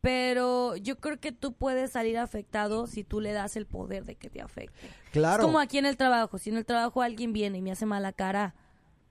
Pero 0.00 0.76
yo 0.76 0.98
creo 0.98 1.20
que 1.20 1.32
tú 1.32 1.52
puedes 1.52 1.92
salir 1.92 2.18
afectado 2.18 2.86
si 2.86 3.04
tú 3.04 3.20
le 3.20 3.32
das 3.32 3.56
el 3.56 3.66
poder 3.66 4.04
de 4.04 4.14
que 4.14 4.30
te 4.30 4.40
afecte. 4.40 4.88
Claro. 5.12 5.42
Es 5.42 5.46
como 5.46 5.58
aquí 5.58 5.78
en 5.78 5.86
el 5.86 5.96
trabajo. 5.96 6.38
Si 6.38 6.50
en 6.50 6.56
el 6.56 6.64
trabajo 6.64 7.02
alguien 7.02 7.32
viene 7.32 7.58
y 7.58 7.62
me 7.62 7.72
hace 7.72 7.84
mala 7.84 8.12
cara, 8.12 8.54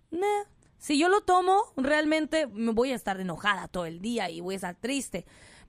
nah. 0.09 0.43
si 0.79 0.97
yo 0.97 1.09
lo 1.09 1.21
tomo, 1.21 1.61
realmente 1.77 2.47
me 2.47 2.71
voy 2.71 2.91
a 2.91 2.95
estar 2.95 3.19
enojada 3.19 3.67
todo 3.67 3.85
el 3.85 4.01
día 4.01 4.29
y 4.29 4.41
voy 4.41 4.55
a 4.55 4.57
estar 4.57 4.75
triste. 4.75 5.25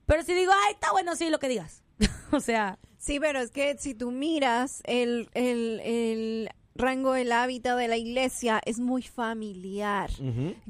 Pero 0.07 0.23
si 0.23 0.33
digo, 0.33 0.51
ay, 0.65 0.73
está 0.73 0.91
bueno, 0.91 1.15
sí, 1.15 1.29
lo 1.29 1.37
que 1.39 1.49
digas. 1.49 1.83
o 2.31 2.39
sea, 2.39 2.79
Sí, 3.01 3.19
pero 3.19 3.39
es 3.39 3.49
que 3.49 3.75
si 3.79 3.95
tú 3.95 4.11
miras 4.11 4.83
el, 4.85 5.27
el, 5.33 5.79
el 5.83 6.49
rango 6.75 7.15
el 7.15 7.31
hábito 7.31 7.75
de 7.75 7.87
la 7.87 7.97
iglesia 7.97 8.61
es 8.65 8.79
muy 8.79 9.01
familiar. 9.01 10.09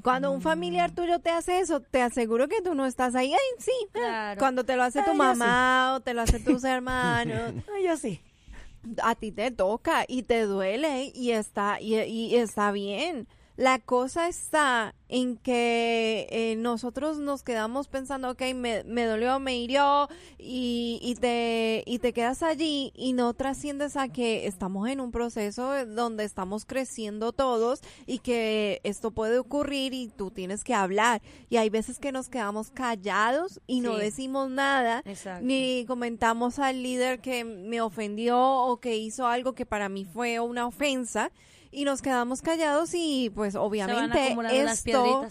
Cuando 0.04 0.32
un 0.32 0.40
Mm. 0.40 0.42
familiar 0.42 0.92
tuyo 0.92 1.20
te 1.20 1.30
hace 1.30 1.60
eso, 1.60 1.80
te 1.82 2.02
aseguro 2.02 2.48
que 2.48 2.62
tú 2.62 2.74
no 2.76 2.86
estás 2.86 3.16
ahí. 3.16 3.32
Ay, 3.34 3.40
sí. 3.60 3.72
eh. 3.84 3.88
Claro. 3.94 4.40
Cuando 4.40 4.64
te 4.64 4.76
lo 4.76 4.84
hace 4.84 5.02
tu 5.04 5.14
mamá 5.14 5.94
o 5.96 6.00
te 6.00 6.14
lo 6.14 6.22
hace 6.22 6.40
tus 6.40 6.64
hermanos, 6.64 7.54
Ay, 7.76 7.86
yo 7.86 7.98
sí. 7.98 8.20
a 9.04 9.14
ti 9.16 9.32
te 9.32 9.52
toca 9.52 10.06
y 10.08 10.24
te 10.24 10.42
duele 10.44 11.12
y 11.14 11.32
está 11.32 11.80
y, 11.80 11.96
y 12.00 12.36
está 12.36 12.72
bien. 12.72 13.28
La 13.58 13.80
cosa 13.80 14.28
está 14.28 14.96
en 15.10 15.36
que 15.36 16.28
eh, 16.32 16.56
nosotros 16.56 17.20
nos 17.20 17.44
quedamos 17.44 17.90
pensando, 17.90 18.32
ok, 18.32 18.42
me, 18.56 18.84
me 18.86 19.04
dolió, 19.04 19.40
me 19.40 19.58
hirió 19.58 20.08
y, 20.40 21.00
y, 21.02 21.16
te, 21.16 21.84
y 21.86 22.00
te 22.00 22.14
quedas 22.14 22.44
allí 22.44 22.94
y 22.96 23.12
no 23.12 23.34
trasciendes 23.34 23.98
a 23.98 24.08
que 24.08 24.48
estamos 24.48 24.88
en 24.88 25.02
un 25.02 25.12
proceso 25.12 25.86
donde 25.86 26.24
estamos 26.24 26.66
creciendo 26.66 27.34
todos 27.34 27.82
y 28.08 28.20
que 28.20 28.80
esto 28.86 29.12
puede 29.12 29.38
ocurrir 29.38 29.94
y 29.94 30.08
tú 30.08 30.32
tienes 30.32 30.64
que 30.64 30.74
hablar. 30.74 31.22
Y 31.50 31.58
hay 31.58 31.70
veces 31.70 32.00
que 32.00 32.14
nos 32.14 32.30
quedamos 32.30 32.72
callados 32.72 33.60
y 33.68 33.82
no 33.82 33.98
decimos 33.98 34.50
nada 34.50 35.04
Exacto. 35.06 35.46
ni 35.46 35.84
comentamos 35.88 36.58
al 36.58 36.82
líder 36.82 37.20
que 37.20 37.44
me 37.44 37.82
ofendió 37.82 38.40
o 38.40 38.80
que 38.80 38.96
hizo 38.96 39.28
algo 39.28 39.54
que 39.54 39.66
para 39.66 39.90
mí 39.90 40.06
fue 40.06 40.40
una 40.40 40.66
ofensa 40.68 41.32
y 41.72 41.86
nos 41.86 42.02
quedamos 42.02 42.42
callados 42.42 42.92
y 42.94 43.32
pues 43.34 43.56
obviamente 43.56 44.36
esto 44.52 45.28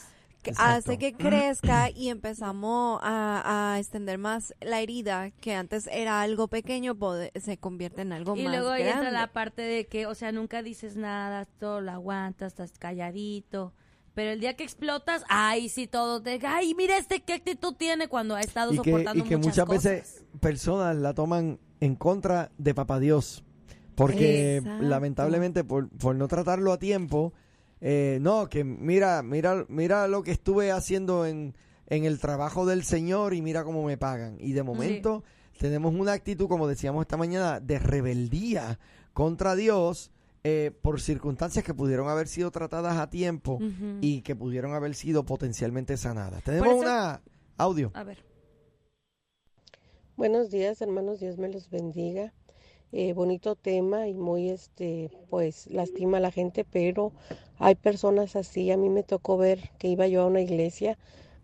hace 0.57 0.97
que 0.97 1.13
crezca 1.13 1.91
y 1.91 2.09
empezamos 2.09 2.99
a, 3.03 3.73
a 3.75 3.79
extender 3.79 4.17
más 4.19 4.55
la 4.61 4.81
herida 4.81 5.31
que 5.33 5.55
antes 5.55 5.87
era 5.93 6.23
algo 6.23 6.49
pequeño 6.49 6.97
se 7.39 7.59
convierte 7.59 8.03
en 8.03 8.13
algo 8.13 8.35
Y 8.37 8.45
más 8.45 8.53
luego 8.55 8.71
ahí 8.71 8.83
grande. 8.85 9.07
entra 9.09 9.21
la 9.21 9.33
parte 9.33 9.63
de 9.63 9.87
que, 9.87 10.07
o 10.07 10.15
sea, 10.15 10.33
nunca 10.33 10.63
dices 10.63 10.97
nada, 10.97 11.45
todo 11.45 11.81
lo 11.83 11.91
aguantas, 11.93 12.53
estás 12.53 12.73
calladito. 12.79 13.75
Pero 14.15 14.31
el 14.33 14.41
día 14.41 14.57
que 14.57 14.65
explotas, 14.65 15.25
ay, 15.29 15.69
sí, 15.69 15.87
todo 15.87 16.21
te... 16.23 16.41
Ay, 16.45 16.75
mira 16.75 16.97
este 16.97 17.21
qué 17.21 17.35
actitud 17.35 17.75
tiene 17.75 18.09
cuando 18.09 18.35
ha 18.35 18.41
estado 18.41 18.73
Y 18.73 18.81
que, 18.81 18.91
soportando 18.91 19.25
y 19.25 19.29
que 19.29 19.37
muchas, 19.37 19.67
muchas 19.67 19.67
cosas. 19.67 19.85
veces 19.85 20.25
personas 20.41 20.97
la 20.97 21.15
toman 21.15 21.61
en 21.81 21.95
contra 21.95 22.51
de 22.59 22.75
Papá 22.75 22.99
Dios. 22.99 23.45
Porque 24.07 24.57
Exacto. 24.57 24.83
lamentablemente 24.85 25.63
por, 25.65 25.89
por 25.91 26.15
no 26.17 26.27
tratarlo 26.27 26.73
a 26.73 26.79
tiempo, 26.79 27.33
eh, 27.81 28.19
no, 28.21 28.49
que 28.49 28.65
mira, 28.65 29.23
mira, 29.23 29.67
mira 29.69 30.09
lo 30.09 30.23
que 30.23 30.31
estuve 30.31 30.71
haciendo 30.71 31.27
en, 31.27 31.55
en 31.87 32.05
el 32.05 32.19
trabajo 32.19 32.65
del 32.65 32.83
Señor 32.85 33.35
y 33.35 33.43
mira 33.43 33.63
cómo 33.65 33.85
me 33.85 33.99
pagan. 33.99 34.37
Y 34.41 34.53
de 34.53 34.63
momento 34.63 35.23
tenemos 35.59 35.95
una 35.95 36.13
actitud, 36.13 36.49
como 36.49 36.67
decíamos 36.67 37.03
esta 37.03 37.17
mañana, 37.19 37.61
de 37.61 37.79
rebeldía 37.79 38.79
contra 39.13 39.55
Dios 39.55 40.11
eh, 40.45 40.71
por 40.81 41.03
circunstancias 41.03 41.63
que 41.63 41.75
pudieron 41.75 42.09
haber 42.09 42.27
sido 42.27 42.51
tratadas 42.51 42.97
a 42.97 43.11
tiempo 43.11 43.59
y 44.01 44.23
que 44.23 44.35
pudieron 44.35 44.73
haber 44.73 44.95
sido 44.95 45.25
potencialmente 45.27 45.99
sanadas. 45.99 46.43
Tenemos 46.43 46.69
eso- 46.69 46.79
una 46.79 47.21
audio. 47.59 47.91
A 47.93 48.05
ver. 48.05 48.25
Buenos 50.17 50.51
días, 50.51 50.81
hermanos, 50.83 51.21
Dios 51.21 51.39
me 51.39 51.49
los 51.49 51.69
bendiga. 51.71 52.33
Eh, 52.93 53.13
bonito 53.13 53.55
tema 53.55 54.09
y 54.09 54.15
muy, 54.15 54.51
este, 54.51 55.11
pues, 55.29 55.67
lastima 55.69 56.19
a 56.19 56.21
la 56.21 56.33
gente, 56.33 56.65
pero 56.65 57.13
hay 57.59 57.75
personas 57.77 58.35
así. 58.37 58.71
A 58.73 58.77
mí 58.77 58.89
me 58.89 59.03
tocó 59.05 59.37
ver 59.37 59.71
que 59.79 59.89
iba 59.89 60.07
yo 60.09 60.23
a 60.23 60.27
una 60.27 60.41
iglesia, 60.41 60.99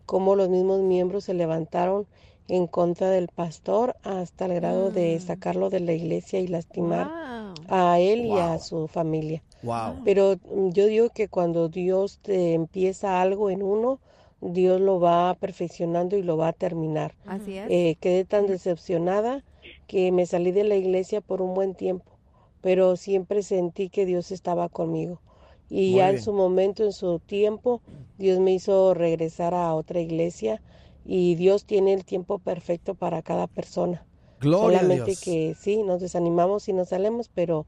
cómo 0.07 0.35
los 0.35 0.49
mismos 0.49 0.81
miembros 0.81 1.25
se 1.25 1.35
levantaron 1.35 2.07
en 2.49 2.67
contra 2.67 3.11
del 3.11 3.29
pastor 3.29 3.97
hasta 4.03 4.47
el 4.47 4.55
grado 4.55 4.91
de 4.91 5.17
Mm. 5.17 5.21
sacarlo 5.21 5.71
de 5.71 5.81
la 5.81 5.93
iglesia 5.93 6.41
y 6.41 6.47
lastimar 6.49 7.07
Wow. 7.09 7.55
a 7.69 7.99
él 8.01 8.25
y 8.27 8.33
a 8.33 8.59
su 8.59 8.87
familia. 8.89 9.43
Wow. 9.63 10.03
Pero 10.05 10.37
mm, 10.53 10.71
yo 10.71 10.87
digo 10.87 11.11
que 11.11 11.29
cuando 11.29 11.69
Dios 11.69 12.19
te 12.23 12.55
empieza 12.55 13.21
algo 13.21 13.51
en 13.51 13.63
uno, 13.63 14.01
Dios 14.41 14.81
lo 14.81 15.01
va 15.01 15.35
perfeccionando 15.35 16.17
y 16.17 16.23
lo 16.23 16.37
va 16.37 16.49
a 16.49 16.53
terminar. 16.53 17.15
Así 17.27 17.57
es. 17.57 17.67
Eh, 17.71 17.97
quedé 18.01 18.25
tan 18.25 18.47
decepcionada 18.47 19.43
que 19.87 20.13
me 20.13 20.27
salí 20.27 20.53
de 20.53 20.65
la 20.65 20.77
iglesia 20.77 21.21
por 21.21 21.43
un 21.43 21.55
buen 21.55 21.75
tiempo, 21.75 22.19
pero 22.61 22.97
siempre 22.97 23.43
sentí 23.43 23.89
que 23.89 24.07
Dios 24.07 24.31
estaba 24.31 24.69
conmigo. 24.69 25.21
Y 25.69 25.91
Muy 25.91 25.99
ya 25.99 26.11
en 26.11 26.23
su 26.23 26.33
momento, 26.33 26.85
en 26.85 26.93
su 26.93 27.19
tiempo, 27.19 27.83
Dios 28.19 28.39
me 28.39 28.53
hizo 28.53 28.95
regresar 28.95 29.55
a 29.55 29.75
otra 29.75 30.01
iglesia 30.01 30.63
y 31.05 31.35
Dios 31.35 31.65
tiene 31.65 31.93
el 31.93 32.05
tiempo 32.05 32.39
perfecto 32.39 32.95
para 32.95 33.23
cada 33.23 33.47
persona. 33.47 34.05
Gloria 34.41 34.79
a 34.79 34.83
Solamente 34.83 35.11
Dios. 35.13 35.21
que 35.21 35.57
sí, 35.59 35.83
nos 35.83 36.01
desanimamos 36.01 36.69
y 36.69 36.73
nos 36.73 36.91
salemos, 36.91 37.29
pero 37.33 37.67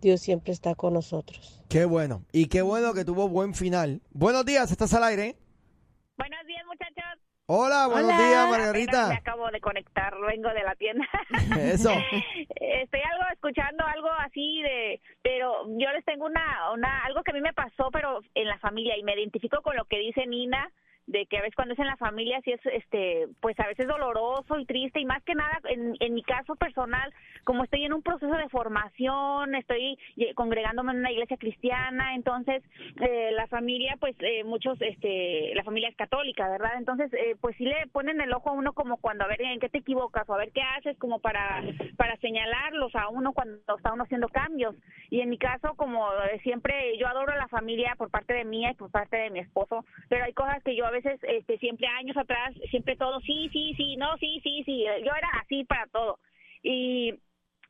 Dios 0.00 0.20
siempre 0.20 0.52
está 0.52 0.74
con 0.74 0.94
nosotros. 0.94 1.62
Qué 1.68 1.84
bueno. 1.84 2.24
Y 2.32 2.46
qué 2.46 2.62
bueno 2.62 2.94
que 2.94 3.04
tuvo 3.04 3.28
buen 3.28 3.54
final. 3.54 4.00
Buenos 4.12 4.44
días, 4.44 4.70
estás 4.70 4.92
al 4.94 5.04
aire. 5.04 5.36
Buenos 6.16 6.46
días, 6.46 6.64
muchachos. 6.66 7.29
Hola, 7.52 7.88
buenos 7.88 8.12
Hola. 8.14 8.16
días, 8.16 8.44
Apenas 8.46 8.58
me 8.60 8.64
Margarita. 8.66 9.12
acabo 9.12 9.50
de 9.50 9.60
conectar, 9.60 10.14
vengo 10.20 10.50
de 10.50 10.62
la 10.62 10.76
tienda. 10.76 11.04
Eso. 11.60 11.90
Estoy 12.54 13.00
algo 13.00 13.24
escuchando 13.32 13.84
algo 13.84 14.08
así 14.20 14.62
de, 14.62 15.00
pero 15.20 15.64
yo 15.66 15.90
les 15.90 16.04
tengo 16.04 16.26
una, 16.26 16.70
una, 16.72 17.00
algo 17.06 17.24
que 17.24 17.32
a 17.32 17.34
mí 17.34 17.40
me 17.40 17.52
pasó, 17.52 17.90
pero 17.92 18.20
en 18.36 18.46
la 18.46 18.56
familia 18.60 18.96
y 18.96 19.02
me 19.02 19.14
identifico 19.14 19.62
con 19.62 19.74
lo 19.74 19.84
que 19.86 19.98
dice 19.98 20.28
Nina 20.28 20.70
de 21.10 21.26
que 21.26 21.38
a 21.38 21.42
veces 21.42 21.56
cuando 21.56 21.74
es 21.74 21.80
en 21.80 21.86
la 21.86 21.96
familia 21.96 22.40
sí 22.44 22.52
es 22.52 22.60
este 22.66 23.26
pues 23.40 23.58
a 23.58 23.66
veces 23.66 23.86
doloroso 23.86 24.58
y 24.58 24.64
triste 24.64 25.00
y 25.00 25.04
más 25.04 25.22
que 25.24 25.34
nada 25.34 25.58
en, 25.68 25.96
en 25.98 26.14
mi 26.14 26.22
caso 26.22 26.54
personal 26.56 27.12
como 27.44 27.64
estoy 27.64 27.84
en 27.84 27.92
un 27.92 28.02
proceso 28.02 28.32
de 28.32 28.48
formación 28.48 29.54
estoy 29.56 29.98
eh, 30.16 30.34
congregándome 30.34 30.92
en 30.92 30.98
una 30.98 31.10
iglesia 31.10 31.36
cristiana 31.36 32.14
entonces 32.14 32.62
eh, 33.00 33.30
la 33.32 33.48
familia 33.48 33.96
pues 33.98 34.14
eh, 34.20 34.44
muchos 34.44 34.80
este 34.80 35.52
la 35.54 35.64
familia 35.64 35.88
es 35.88 35.96
católica 35.96 36.48
verdad 36.48 36.72
entonces 36.76 37.12
eh, 37.12 37.36
pues 37.40 37.56
sí 37.56 37.64
le 37.64 37.86
ponen 37.92 38.20
el 38.20 38.32
ojo 38.32 38.50
a 38.50 38.52
uno 38.52 38.72
como 38.72 38.96
cuando 38.98 39.24
a 39.24 39.28
ver 39.28 39.42
en 39.42 39.60
qué 39.60 39.68
te 39.68 39.78
equivocas 39.78 40.28
o 40.28 40.34
a 40.34 40.38
ver 40.38 40.52
qué 40.52 40.62
haces 40.62 40.96
como 40.98 41.18
para 41.18 41.62
para 41.96 42.16
señalarlos 42.18 42.94
a 42.94 43.08
uno 43.08 43.32
cuando 43.32 43.58
está 43.76 43.92
uno 43.92 44.04
haciendo 44.04 44.28
cambios. 44.28 44.74
Y 45.10 45.20
en 45.20 45.28
mi 45.28 45.38
caso 45.38 45.74
como 45.76 46.06
eh, 46.24 46.40
siempre 46.42 46.96
yo 46.98 47.06
adoro 47.08 47.32
a 47.32 47.36
la 47.36 47.48
familia 47.48 47.94
por 47.96 48.10
parte 48.10 48.34
de 48.34 48.44
mía 48.44 48.70
y 48.70 48.74
por 48.74 48.90
parte 48.90 49.16
de 49.16 49.30
mi 49.30 49.40
esposo 49.40 49.84
pero 50.08 50.24
hay 50.24 50.32
cosas 50.32 50.62
que 50.62 50.76
yo 50.76 50.86
a 50.86 50.90
este 51.04 51.58
siempre 51.58 51.86
años 51.86 52.16
atrás 52.16 52.54
siempre 52.70 52.96
todo 52.96 53.20
sí 53.20 53.48
sí 53.52 53.74
sí 53.76 53.96
no 53.96 54.16
sí 54.18 54.40
sí 54.42 54.62
sí 54.64 54.84
yo 54.84 55.12
era 55.14 55.28
así 55.40 55.64
para 55.64 55.86
todo 55.86 56.18
y 56.62 57.14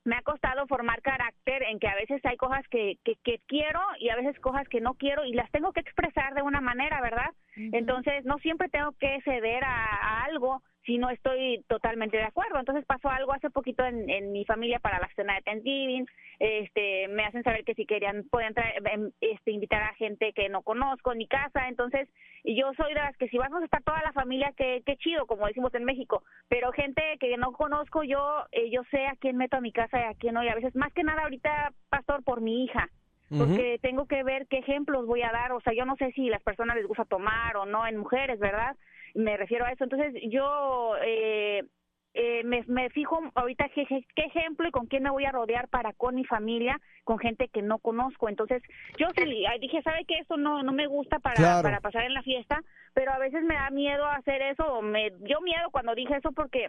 me 0.04 0.16
ha 0.16 0.22
costado 0.22 0.66
formar 0.66 1.02
carácter 1.02 1.62
en 1.64 1.78
que 1.78 1.88
a 1.88 1.94
veces 1.94 2.24
hay 2.24 2.36
cosas 2.36 2.66
que, 2.68 2.96
que, 3.04 3.16
que 3.22 3.40
quiero 3.46 3.80
y 3.98 4.08
a 4.08 4.16
veces 4.16 4.38
cosas 4.40 4.66
que 4.68 4.80
no 4.80 4.94
quiero 4.94 5.24
y 5.24 5.34
las 5.34 5.50
tengo 5.50 5.72
que 5.72 5.80
expresar 5.80 6.34
de 6.34 6.42
una 6.42 6.60
manera, 6.60 7.00
¿verdad? 7.02 7.30
Entonces 7.56 8.24
no 8.24 8.38
siempre 8.38 8.68
tengo 8.70 8.92
que 8.92 9.20
ceder 9.22 9.62
a, 9.62 9.84
a 9.84 10.24
algo 10.24 10.62
si 10.84 10.98
no 10.98 11.10
estoy 11.10 11.64
totalmente 11.68 12.16
de 12.16 12.24
acuerdo. 12.24 12.58
Entonces 12.58 12.84
pasó 12.86 13.08
algo 13.08 13.32
hace 13.32 13.50
poquito 13.50 13.84
en, 13.84 14.08
en 14.08 14.32
mi 14.32 14.44
familia 14.44 14.78
para 14.78 14.98
la 14.98 15.08
cena 15.14 15.34
de 15.34 15.42
Thanksgiving. 15.42 16.06
Este, 16.38 17.08
me 17.08 17.24
hacen 17.24 17.42
saber 17.42 17.64
que 17.64 17.74
si 17.74 17.84
querían 17.84 18.24
podían 18.30 18.54
traer, 18.54 18.82
em, 18.90 19.10
este, 19.20 19.50
invitar 19.50 19.82
a 19.82 19.94
gente 19.94 20.32
que 20.32 20.48
no 20.48 20.62
conozco 20.62 21.12
en 21.12 21.18
mi 21.18 21.26
casa. 21.26 21.68
Entonces 21.68 22.08
yo 22.44 22.72
soy 22.74 22.94
de 22.94 23.00
las 23.00 23.16
que 23.16 23.28
si 23.28 23.38
vamos 23.38 23.62
a 23.62 23.64
estar 23.64 23.82
toda 23.82 24.02
la 24.02 24.12
familia, 24.12 24.52
qué, 24.56 24.82
qué 24.86 24.96
chido, 24.96 25.26
como 25.26 25.46
decimos 25.46 25.74
en 25.74 25.84
México. 25.84 26.22
Pero 26.48 26.72
gente 26.72 27.02
que 27.20 27.36
no 27.36 27.52
conozco, 27.52 28.02
yo 28.02 28.46
eh, 28.52 28.70
yo 28.70 28.82
sé 28.90 29.06
a 29.06 29.16
quién 29.16 29.36
meto 29.36 29.56
a 29.56 29.60
mi 29.60 29.72
casa 29.72 29.98
y 29.98 30.04
a 30.04 30.14
quién 30.14 30.34
no. 30.34 30.42
Y 30.42 30.48
a 30.48 30.54
veces, 30.54 30.74
más 30.74 30.92
que 30.92 31.04
nada 31.04 31.22
ahorita, 31.22 31.72
pastor, 31.90 32.24
por 32.24 32.40
mi 32.40 32.64
hija 32.64 32.88
porque 33.38 33.78
tengo 33.80 34.06
que 34.06 34.24
ver 34.24 34.46
qué 34.48 34.58
ejemplos 34.58 35.06
voy 35.06 35.22
a 35.22 35.30
dar, 35.30 35.52
o 35.52 35.60
sea, 35.60 35.72
yo 35.72 35.84
no 35.84 35.94
sé 35.96 36.10
si 36.12 36.28
las 36.28 36.42
personas 36.42 36.76
les 36.76 36.86
gusta 36.86 37.04
tomar 37.04 37.56
o 37.56 37.64
no 37.64 37.86
en 37.86 37.96
mujeres, 37.96 38.40
¿verdad? 38.40 38.76
Me 39.14 39.36
refiero 39.36 39.64
a 39.64 39.72
eso. 39.72 39.84
Entonces, 39.84 40.14
yo 40.30 40.92
eh, 41.04 41.64
eh, 42.14 42.42
me, 42.44 42.64
me 42.66 42.90
fijo 42.90 43.20
ahorita 43.34 43.68
qué, 43.74 43.86
ejemplo 44.16 44.66
y 44.68 44.70
con 44.72 44.86
quién 44.86 45.02
me 45.04 45.10
voy 45.10 45.24
a 45.24 45.32
rodear 45.32 45.68
para 45.68 45.92
con 45.92 46.14
mi 46.16 46.24
familia, 46.24 46.80
con 47.04 47.18
gente 47.18 47.48
que 47.48 47.62
no 47.62 47.78
conozco. 47.78 48.28
Entonces, 48.28 48.62
yo 48.98 49.06
sí 49.16 49.24
dije, 49.60 49.82
¿sabe 49.82 50.04
qué? 50.06 50.18
Esto 50.18 50.36
no, 50.36 50.62
no 50.62 50.72
me 50.72 50.86
gusta 50.86 51.18
para, 51.18 51.36
Claro. 51.36 51.62
para 51.62 51.80
pasar 51.80 52.04
en 52.04 52.14
la 52.14 52.22
fiesta, 52.22 52.60
pero 52.94 53.12
a 53.12 53.18
veces 53.18 53.42
me 53.44 53.54
da 53.54 53.70
miedo 53.70 54.04
hacer 54.06 54.42
eso, 54.42 54.64
o 54.64 54.82
me 54.82 55.10
dio 55.20 55.40
miedo 55.40 55.70
cuando 55.70 55.94
dije 55.94 56.16
eso 56.16 56.32
porque 56.32 56.68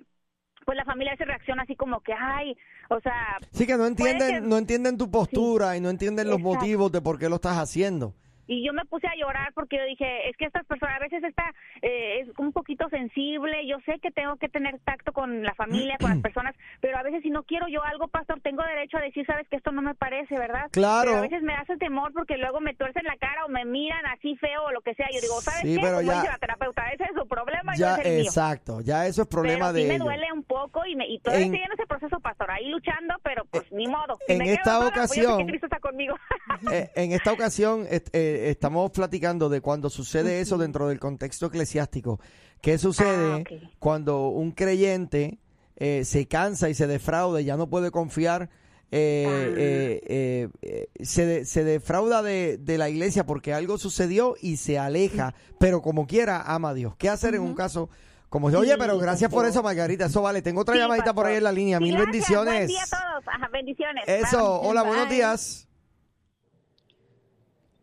pues 0.64 0.78
la 0.78 0.86
familia 0.86 1.16
se 1.18 1.26
reacciona 1.26 1.64
así 1.64 1.76
como 1.76 2.02
que, 2.02 2.14
ay, 2.14 2.56
o 2.92 3.00
sea, 3.00 3.40
Sí 3.52 3.66
que 3.66 3.78
no 3.78 3.88
entienden, 3.88 4.44
que- 4.44 4.48
no 4.48 4.58
entienden 4.60 4.96
tu 4.96 5.10
postura 5.10 5.76
y 5.76 5.82
no 5.82 5.90
entienden 5.90 6.28
los 6.28 6.38
Exacto. 6.38 6.56
motivos 6.60 6.92
de 6.92 7.02
por 7.02 7.18
qué 7.18 7.30
lo 7.30 7.36
estás 7.38 7.58
haciendo. 7.58 8.14
Y 8.48 8.66
yo 8.66 8.74
me 8.74 8.86
puse 8.86 9.08
a 9.08 9.16
llorar 9.16 9.52
porque 9.54 9.78
yo 9.78 9.86
dije, 9.86 10.30
es 10.30 10.36
que 10.38 10.46
estas 10.46 10.66
personas, 10.66 10.96
a 10.98 11.00
veces 11.04 11.24
está, 11.24 11.44
eh, 11.82 12.20
es 12.22 12.30
un 12.38 12.52
poquito 12.52 12.88
sensible, 12.90 13.66
yo 13.68 13.78
sé 13.86 14.00
que 14.02 14.12
tengo 14.12 14.36
que 14.38 14.50
tener 14.50 14.80
tacto 14.80 15.12
con 15.14 15.44
la 15.44 15.54
familia, 15.56 15.98
con 16.00 16.10
las 16.12 16.20
personas, 16.22 16.56
pero 16.80 16.98
a 16.98 17.04
veces 17.04 17.22
si 17.24 17.30
no 17.30 17.44
quiero 17.44 17.68
yo 17.68 17.84
algo, 17.84 18.08
pastor, 18.08 18.40
tengo 18.42 18.64
derecho 18.64 18.98
a 18.98 19.02
decir, 19.02 19.26
sabes 19.26 19.48
que 19.50 19.56
esto 19.58 19.72
no 19.72 19.82
me 19.82 19.96
parece, 19.96 20.36
¿verdad? 20.38 20.68
Claro. 20.72 21.06
Pero 21.12 21.18
a 21.18 21.22
veces 21.22 21.42
me 21.44 21.54
hace 21.54 21.78
temor 21.78 22.12
porque 22.14 22.38
luego 22.38 22.60
me 22.60 22.74
tuercen 22.74 23.04
la 23.06 23.16
cara 23.18 23.46
o 23.46 23.50
me 23.50 23.66
miran 23.66 24.06
así 24.08 24.36
feo 24.38 24.64
o 24.64 24.72
lo 24.72 24.82
que 24.82 24.94
sea, 24.96 25.08
yo 25.14 25.22
digo, 25.22 25.40
¿sabes 25.42 25.62
Sí, 25.62 25.76
qué? 25.76 25.82
pero 25.82 25.98
Como 25.98 26.08
ya- 26.12 26.16
dice 26.22 26.28
la 26.32 26.38
terapeuta, 26.38 26.90
ese 26.92 27.04
es 27.04 27.12
su 27.16 27.28
problema 27.28 27.74
Ya, 27.76 27.96
no 27.98 28.02
es 28.02 28.06
el 28.08 28.14
mío. 28.14 28.24
exacto, 28.26 28.82
ya 28.82 29.06
eso 29.08 29.22
es 29.24 29.28
problema 29.28 29.68
pero 29.68 29.74
de 29.74 29.82
sí 29.82 29.88
me 29.88 29.96
ellos. 29.96 30.06
duele 30.06 30.28
un 30.34 30.44
poco 30.44 30.86
y, 30.86 30.96
me, 30.96 31.08
y 31.08 31.20
todavía 31.20 31.46
En- 31.48 31.54
estoy 31.54 31.66
en 31.66 31.74
ese 31.74 31.88
proceso, 31.88 32.20
pastor, 32.20 32.52
ahí 32.52 32.68
luchando, 32.70 33.16
pero 33.24 33.46
pues 33.46 33.72
ni 33.72 33.88
modo. 33.88 34.18
Si 34.28 34.34
en 34.34 34.38
me 34.40 34.46
quedo 34.46 34.56
esta 34.56 34.78
sola, 34.80 34.92
pues 34.92 35.10
yo 35.10 35.14
sé 35.14 35.22
que 35.22 35.28
ocasión- 35.28 35.48
Cristo 35.48 35.66
está 35.68 35.80
conmigo. 35.80 36.16
eh, 36.72 36.90
en 36.96 37.12
esta 37.12 37.32
ocasión 37.32 37.86
est- 37.90 38.10
eh, 38.16 38.31
estamos 38.50 38.92
platicando 38.92 39.50
de 39.50 39.62
cuando 39.62 39.90
sucede 39.90 40.40
eso 40.42 40.58
dentro 40.58 40.88
del 40.88 41.00
contexto 41.00 41.48
eclesiástico. 41.48 42.20
¿Qué 42.62 42.78
sucede 42.78 43.32
Ah, 43.50 43.72
cuando 43.80 44.28
un 44.30 44.52
creyente 44.52 45.40
eh, 45.78 46.04
se 46.06 46.28
cansa 46.28 46.70
y 46.70 46.74
se 46.76 46.86
defrauda 46.88 47.42
y 47.42 47.46
ya 47.46 47.58
no 47.58 47.70
puede 47.70 47.92
confiar? 47.92 48.50
eh, 48.94 49.26
Ah. 49.26 49.56
eh, 49.58 50.02
eh, 50.06 50.50
eh, 50.62 51.06
se, 51.06 51.26
de- 51.26 51.46
se 51.46 51.64
defrauda 51.64 52.22
de, 52.22 52.58
de 52.58 52.78
la 52.78 52.90
iglesia 52.90 53.26
porque 53.26 53.54
algo 53.54 53.78
sucedió 53.78 54.36
y 54.42 54.58
se 54.58 54.78
aleja, 54.78 55.34
pero 55.60 55.82
como 55.82 56.06
quiera 56.08 56.42
ama 56.42 56.70
a 56.70 56.74
Dios. 56.74 56.96
¿Qué 56.98 57.08
hacer 57.10 57.36
en 57.36 57.42
un 57.42 57.54
caso 57.56 57.90
como 58.28 58.48
oye, 58.48 58.78
pero 58.78 58.98
gracias 58.98 59.32
por 59.32 59.46
eso, 59.46 59.64
Margarita. 59.64 60.06
Eso 60.06 60.22
vale. 60.22 60.42
Tengo 60.42 60.62
otra 60.62 60.76
Sí, 60.76 60.80
llamadita 60.82 61.14
por 61.14 61.26
ahí 61.26 61.38
en 61.38 61.44
la 61.44 61.52
línea. 61.52 61.80
Mil 61.80 61.92
gracias. 61.94 62.12
bendiciones. 62.12 62.54
Buen 62.54 62.68
día 62.68 62.84
a 62.84 62.88
todos. 62.88 63.52
Bendiciones. 63.52 64.04
Eso, 64.08 64.62
hola, 64.62 64.84
buenos 64.84 65.10
días. 65.10 65.68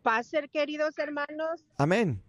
Paz, 0.01 0.31
queridos 0.51 0.97
hermanos. 0.97 1.63
Amén. 1.77 2.21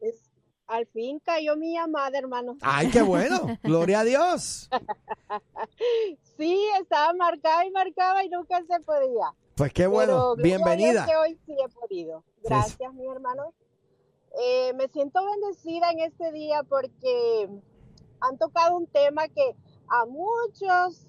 Es- 0.00 0.30
al 0.66 0.84
fin 0.88 1.20
cayó 1.20 1.56
mi 1.56 1.74
llamada, 1.74 2.18
hermano. 2.18 2.56
Ay, 2.60 2.90
qué 2.90 3.00
bueno. 3.02 3.38
Gloria 3.62 4.00
a 4.00 4.04
Dios. 4.04 4.68
Sí, 6.36 6.60
estaba 6.80 7.12
marcada 7.14 7.64
y 7.64 7.70
marcaba 7.70 8.24
y 8.24 8.28
nunca 8.28 8.60
se 8.68 8.80
podía. 8.80 9.32
Pues 9.54 9.72
qué 9.72 9.84
Pero 9.84 9.90
bueno. 9.92 10.12
gloria 10.16 10.32
a 10.32 10.34
Dios 10.34 10.42
Bienvenida. 10.42 11.06
que 11.06 11.16
hoy 11.16 11.38
sí 11.46 11.56
he 11.64 11.68
podido. 11.68 12.24
Gracias, 12.42 12.92
mi 12.94 13.06
hermano. 13.06 13.54
Eh, 14.42 14.72
me 14.74 14.88
siento 14.88 15.20
bendecida 15.24 15.90
en 15.92 16.00
este 16.00 16.32
día 16.32 16.62
porque 16.64 17.48
han 18.20 18.36
tocado 18.38 18.76
un 18.76 18.86
tema 18.88 19.28
que 19.28 19.54
a 19.88 20.04
muchos 20.04 21.06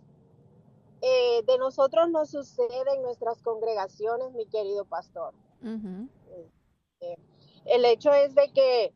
eh, 1.01 1.43
de 1.45 1.57
nosotros 1.57 2.09
nos 2.09 2.29
sucede 2.29 2.95
en 2.95 3.03
nuestras 3.03 3.41
congregaciones, 3.41 4.31
mi 4.33 4.45
querido 4.47 4.85
pastor. 4.85 5.33
Ujú. 5.61 6.09
El 7.65 7.85
hecho 7.85 8.11
es 8.13 8.33
de 8.33 8.51
que 8.51 8.93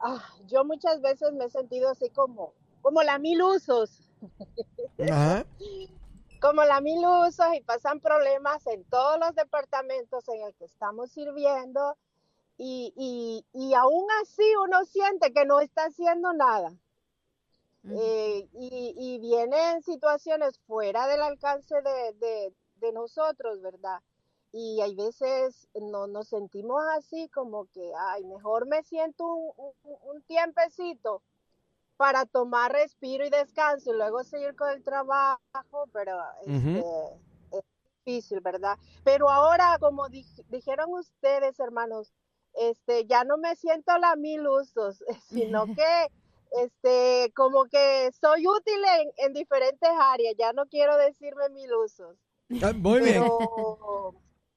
ah, 0.00 0.22
yo 0.46 0.64
muchas 0.64 1.00
veces 1.00 1.32
me 1.32 1.46
he 1.46 1.50
sentido 1.50 1.90
así 1.90 2.10
como, 2.10 2.52
como 2.82 3.02
la 3.02 3.18
mil 3.18 3.42
usos, 3.42 4.10
como 6.40 6.64
la 6.64 6.80
mil 6.80 7.04
usos 7.26 7.46
y 7.56 7.62
pasan 7.62 8.00
problemas 8.00 8.66
en 8.66 8.84
todos 8.84 9.18
los 9.18 9.34
departamentos 9.34 10.28
en 10.28 10.42
el 10.42 10.54
que 10.54 10.66
estamos 10.66 11.10
sirviendo 11.10 11.96
y, 12.56 12.92
y, 12.96 13.44
y 13.52 13.74
aún 13.74 14.06
así 14.22 14.44
uno 14.62 14.84
siente 14.84 15.32
que 15.32 15.44
no 15.44 15.60
está 15.60 15.86
haciendo 15.86 16.32
nada. 16.32 16.72
Eh, 17.90 18.48
y, 18.54 18.94
y 18.96 19.18
vienen 19.18 19.82
situaciones 19.82 20.58
fuera 20.60 21.06
del 21.06 21.20
alcance 21.22 21.74
de, 21.82 22.12
de- 22.14 22.54
de 22.76 22.92
nosotros, 22.92 23.60
¿verdad? 23.60 24.00
Y 24.52 24.80
hay 24.80 24.94
veces 24.94 25.68
no, 25.74 26.06
nos 26.06 26.28
sentimos 26.28 26.82
así 26.96 27.28
como 27.28 27.66
que, 27.66 27.92
ay, 28.08 28.24
mejor 28.24 28.66
me 28.66 28.82
siento 28.84 29.26
un, 29.26 29.72
un- 29.82 29.98
un 30.02 30.22
tiempecito 30.22 31.22
para 31.96 32.24
tomar 32.26 32.72
respiro 32.72 33.24
y 33.26 33.30
descanso 33.30 33.92
y 33.92 33.96
luego 33.96 34.24
seguir 34.24 34.56
con 34.56 34.70
el 34.70 34.82
trabajo, 34.82 35.38
pero 35.92 36.18
este, 36.46 36.84
es 37.52 37.64
difícil, 38.04 38.40
¿verdad? 38.40 38.76
Pero 39.04 39.28
ahora, 39.28 39.76
como 39.78 40.08
dij- 40.08 40.44
dijeron 40.48 40.92
ustedes, 40.94 41.58
hermanos, 41.60 42.12
este, 42.54 43.04
ya 43.06 43.24
no 43.24 43.36
me 43.36 43.54
siento 43.56 43.96
la 43.98 44.16
mil 44.16 44.46
usos, 44.48 45.04
sino 45.28 45.66
que 45.78 46.10
este, 46.62 47.32
como 47.34 47.64
que 47.66 48.10
soy 48.20 48.46
útil 48.46 48.80
en, 49.00 49.10
en 49.26 49.32
diferentes 49.32 49.88
áreas, 49.90 50.34
ya 50.38 50.52
no 50.52 50.66
quiero 50.66 50.96
decirme 50.96 51.48
mil 51.50 51.72
usos, 51.74 52.16
Ah, 52.62 52.72
Muy 52.74 53.00
bien. 53.00 53.22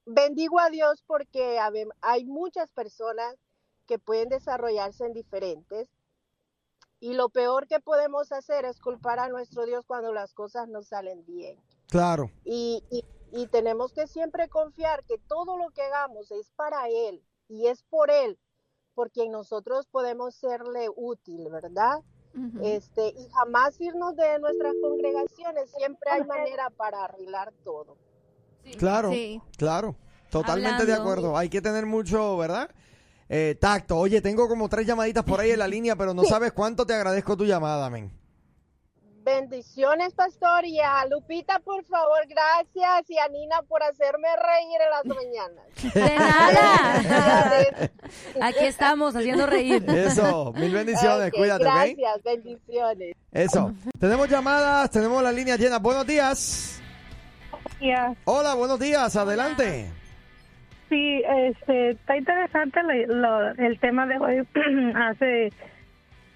bendigo 0.06 0.58
a 0.60 0.70
Dios 0.70 1.02
porque 1.06 1.58
hay 2.00 2.24
muchas 2.24 2.70
personas 2.70 3.34
que 3.86 3.98
pueden 3.98 4.28
desarrollarse 4.28 5.04
en 5.06 5.12
diferentes 5.12 5.88
y 7.00 7.14
lo 7.14 7.28
peor 7.28 7.66
que 7.66 7.80
podemos 7.80 8.32
hacer 8.32 8.64
es 8.64 8.80
culpar 8.80 9.18
a 9.18 9.28
nuestro 9.28 9.64
Dios 9.66 9.84
cuando 9.86 10.12
las 10.12 10.34
cosas 10.34 10.68
no 10.68 10.82
salen 10.82 11.24
bien. 11.26 11.56
Claro. 11.88 12.30
Y, 12.44 12.82
y- 12.90 13.04
y 13.30 13.46
tenemos 13.48 13.92
que 13.92 14.06
siempre 14.06 14.48
confiar 14.48 15.04
que 15.04 15.18
todo 15.28 15.56
lo 15.58 15.68
que 15.70 15.82
hagamos 15.82 16.30
es 16.30 16.50
para 16.56 16.88
Él 16.88 17.22
y 17.48 17.66
es 17.66 17.82
por 17.84 18.10
Él, 18.10 18.38
porque 18.98 19.22
en 19.22 19.30
nosotros 19.30 19.86
podemos 19.92 20.34
serle 20.34 20.88
útil, 20.96 21.46
¿verdad? 21.52 22.00
Este, 22.60 23.14
y 23.16 23.28
jamás 23.28 23.80
irnos 23.80 24.16
de 24.16 24.40
nuestras 24.40 24.74
congregaciones, 24.82 25.70
siempre 25.70 26.10
hay 26.10 26.24
manera 26.24 26.68
para 26.76 27.04
arreglar 27.04 27.52
todo. 27.62 27.96
Claro. 28.76 29.12
Sí. 29.12 29.40
Claro. 29.56 29.94
Totalmente 30.30 30.84
de 30.84 30.94
acuerdo. 30.94 31.36
Hay 31.36 31.48
que 31.48 31.62
tener 31.62 31.86
mucho, 31.86 32.36
¿verdad? 32.38 32.70
Eh, 33.28 33.56
tacto. 33.60 33.96
Oye, 33.98 34.20
tengo 34.20 34.48
como 34.48 34.68
tres 34.68 34.84
llamaditas 34.84 35.22
por 35.22 35.38
ahí 35.38 35.52
en 35.52 35.60
la 35.60 35.68
línea, 35.76 35.94
pero 35.94 36.12
no 36.12 36.24
sabes 36.24 36.50
cuánto 36.50 36.84
te 36.84 36.94
agradezco 36.94 37.36
tu 37.36 37.44
llamada, 37.44 37.86
amén. 37.86 38.10
Bendiciones, 39.28 40.14
pastor, 40.14 40.64
y 40.64 40.80
a 40.80 41.04
Lupita, 41.06 41.58
por 41.58 41.84
favor, 41.84 42.18
gracias, 42.28 43.10
y 43.10 43.18
a 43.18 43.28
Nina 43.28 43.60
por 43.68 43.82
hacerme 43.82 44.26
reír 44.36 44.78
en 44.80 44.90
las 44.90 45.04
mañanas. 45.16 45.94
De 45.94 46.16
nada. 46.16 47.90
Aquí 48.48 48.64
estamos 48.64 49.14
haciendo 49.14 49.46
reír. 49.46 49.84
Eso. 49.88 50.52
Mil 50.54 50.72
bendiciones. 50.72 51.28
Ok, 51.28 51.34
Cuídate. 51.36 51.64
Gracias, 51.64 52.22
bendiciones. 52.24 53.16
Eso. 53.32 53.72
tenemos 54.00 54.28
llamadas, 54.30 54.90
tenemos 54.90 55.22
las 55.22 55.34
líneas 55.34 55.58
llenas. 55.58 55.82
Buenos 55.82 56.06
días. 56.06 56.80
Hola, 58.24 58.54
buenos 58.54 58.80
días. 58.80 59.14
Adelante. 59.14 59.90
Sí, 60.88 61.22
este, 61.28 61.90
está 61.90 62.16
interesante 62.16 62.80
lo- 62.82 63.14
lo- 63.14 63.50
el 63.50 63.78
tema 63.78 64.06
de 64.06 64.18
hoy. 64.18 64.48
Hace, 64.96 65.52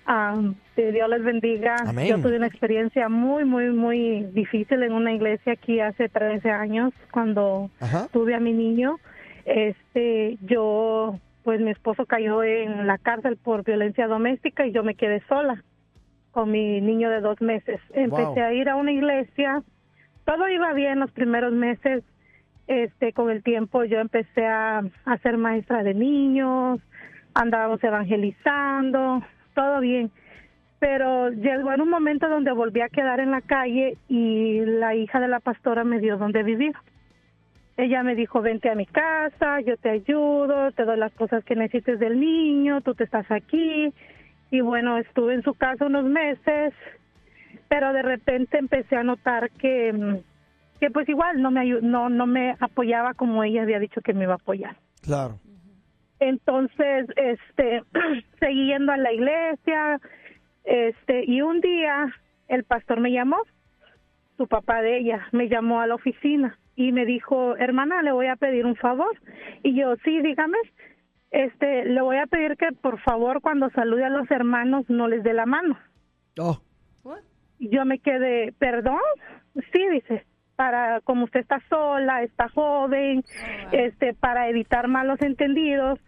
am, 0.06 0.54
que 0.76 0.92
Dios 0.92 1.08
les 1.08 1.22
bendiga. 1.22 1.76
Amén. 1.86 2.06
Yo 2.08 2.18
tuve 2.20 2.36
una 2.36 2.46
experiencia 2.46 3.08
muy, 3.08 3.44
muy, 3.44 3.70
muy 3.70 4.24
difícil 4.32 4.82
en 4.82 4.92
una 4.92 5.12
iglesia 5.12 5.52
aquí 5.54 5.80
hace 5.80 6.08
13 6.08 6.50
años 6.50 6.92
cuando 7.10 7.70
Ajá. 7.80 8.08
tuve 8.12 8.34
a 8.34 8.40
mi 8.40 8.52
niño. 8.52 8.96
Este, 9.44 10.38
yo, 10.42 11.18
pues 11.44 11.60
mi 11.60 11.70
esposo 11.70 12.06
cayó 12.06 12.42
en 12.44 12.86
la 12.86 12.98
cárcel 12.98 13.36
por 13.36 13.64
violencia 13.64 14.06
doméstica 14.06 14.66
y 14.66 14.72
yo 14.72 14.82
me 14.84 14.94
quedé 14.94 15.20
sola 15.28 15.62
con 16.30 16.50
mi 16.50 16.80
niño 16.80 17.10
de 17.10 17.20
dos 17.20 17.40
meses. 17.40 17.80
Empecé 17.92 18.22
Wow. 18.24 18.42
a 18.42 18.52
ir 18.54 18.68
a 18.68 18.76
una 18.76 18.92
iglesia. 18.92 19.62
Todo 20.24 20.48
iba 20.48 20.72
bien 20.72 21.00
los 21.00 21.10
primeros 21.10 21.52
meses. 21.52 22.02
Este, 22.68 23.12
con 23.12 23.28
el 23.28 23.42
tiempo 23.42 23.84
yo 23.84 23.98
empecé 23.98 24.46
a, 24.46 24.82
a 25.04 25.18
ser 25.18 25.36
maestra 25.36 25.82
de 25.82 25.94
niños, 25.94 26.80
andábamos 27.34 27.82
evangelizando, 27.82 29.22
todo 29.54 29.80
bien. 29.80 30.10
Pero 30.78 31.30
llegó 31.30 31.72
en 31.72 31.80
un 31.80 31.90
momento 31.90 32.28
donde 32.28 32.52
volví 32.52 32.80
a 32.80 32.88
quedar 32.88 33.20
en 33.20 33.30
la 33.30 33.40
calle 33.40 33.96
y 34.08 34.60
la 34.64 34.94
hija 34.94 35.20
de 35.20 35.28
la 35.28 35.40
pastora 35.40 35.84
me 35.84 36.00
dio 36.00 36.16
donde 36.16 36.42
vivir. 36.42 36.74
Ella 37.76 38.02
me 38.02 38.14
dijo, 38.14 38.42
vente 38.42 38.68
a 38.68 38.74
mi 38.74 38.86
casa, 38.86 39.60
yo 39.60 39.76
te 39.76 39.90
ayudo, 39.90 40.72
te 40.72 40.84
doy 40.84 40.98
las 40.98 41.12
cosas 41.12 41.44
que 41.44 41.56
necesites 41.56 41.98
del 41.98 42.20
niño, 42.20 42.80
tú 42.80 42.94
te 42.94 43.04
estás 43.04 43.30
aquí. 43.30 43.92
Y 44.50 44.60
bueno, 44.60 44.98
estuve 44.98 45.34
en 45.34 45.42
su 45.42 45.54
casa 45.54 45.86
unos 45.86 46.04
meses, 46.04 46.74
pero 47.68 47.92
de 47.92 48.02
repente 48.02 48.58
empecé 48.58 48.96
a 48.96 49.02
notar 49.02 49.50
que, 49.52 50.20
que 50.80 50.90
pues 50.90 51.08
igual 51.08 51.40
no 51.40 51.50
me, 51.50 51.64
no, 51.80 52.10
no 52.10 52.26
me 52.26 52.56
apoyaba 52.60 53.14
como 53.14 53.42
ella 53.44 53.62
había 53.62 53.78
dicho 53.78 54.00
que 54.02 54.12
me 54.12 54.24
iba 54.24 54.32
a 54.32 54.36
apoyar. 54.36 54.76
Claro. 55.00 55.38
Entonces, 56.22 57.08
este, 57.16 57.82
seguí 58.38 58.66
yendo 58.68 58.92
a 58.92 58.96
la 58.96 59.12
iglesia, 59.12 60.00
este, 60.62 61.24
y 61.26 61.42
un 61.42 61.60
día 61.60 62.14
el 62.46 62.62
pastor 62.62 63.00
me 63.00 63.10
llamó, 63.10 63.38
su 64.36 64.46
papá 64.46 64.82
de 64.82 64.98
ella, 64.98 65.26
me 65.32 65.48
llamó 65.48 65.80
a 65.80 65.88
la 65.88 65.96
oficina 65.96 66.56
y 66.76 66.92
me 66.92 67.06
dijo, 67.06 67.56
hermana, 67.56 68.02
le 68.02 68.12
voy 68.12 68.28
a 68.28 68.36
pedir 68.36 68.66
un 68.66 68.76
favor. 68.76 69.10
Y 69.64 69.74
yo, 69.74 69.96
sí, 70.04 70.22
dígame, 70.22 70.58
este, 71.32 71.86
le 71.86 72.00
voy 72.00 72.18
a 72.18 72.26
pedir 72.28 72.56
que 72.56 72.70
por 72.70 73.00
favor 73.00 73.40
cuando 73.40 73.68
salude 73.70 74.04
a 74.04 74.10
los 74.10 74.30
hermanos 74.30 74.84
no 74.88 75.08
les 75.08 75.24
dé 75.24 75.32
la 75.32 75.46
mano. 75.46 75.76
Oh. 76.38 76.60
Yo 77.58 77.84
me 77.84 77.98
quedé, 77.98 78.52
perdón, 78.60 79.00
sí, 79.72 79.88
dice, 79.90 80.24
para 80.62 81.00
como 81.00 81.24
usted 81.24 81.40
está 81.40 81.60
sola, 81.68 82.22
está 82.22 82.48
joven, 82.48 83.24
este, 83.72 84.14
para 84.14 84.48
evitar 84.48 84.86
malos 84.86 85.20
entendidos, 85.20 85.98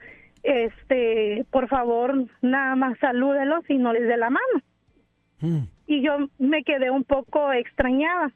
este, 0.45 1.45
por 1.51 1.67
favor, 1.67 2.27
nada 2.41 2.77
más 2.77 2.97
salúdelos 3.01 3.69
y 3.69 3.79
no 3.79 3.93
les 3.93 4.07
dé 4.07 4.17
la 4.17 4.31
mano. 4.31 4.57
Mm. 5.41 5.65
Y 5.89 6.03
yo 6.03 6.29
me 6.39 6.63
quedé 6.63 6.89
un 6.93 7.03
poco 7.03 7.53
extrañada. 7.53 8.31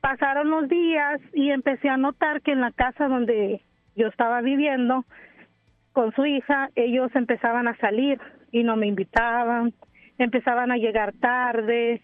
Pasaron 0.00 0.50
los 0.50 0.68
días 0.68 1.20
y 1.32 1.50
empecé 1.50 1.88
a 1.88 1.96
notar 1.96 2.42
que 2.42 2.50
en 2.50 2.60
la 2.60 2.72
casa 2.72 3.06
donde 3.06 3.60
yo 3.94 4.08
estaba 4.08 4.40
viviendo 4.40 5.04
con 5.92 6.12
su 6.16 6.26
hija, 6.26 6.70
ellos 6.74 7.14
empezaban 7.14 7.68
a 7.68 7.76
salir 7.76 8.18
y 8.50 8.64
no 8.64 8.74
me 8.74 8.88
invitaban, 8.88 9.74
empezaban 10.18 10.72
a 10.72 10.76
llegar 10.76 11.12
tarde, 11.20 12.02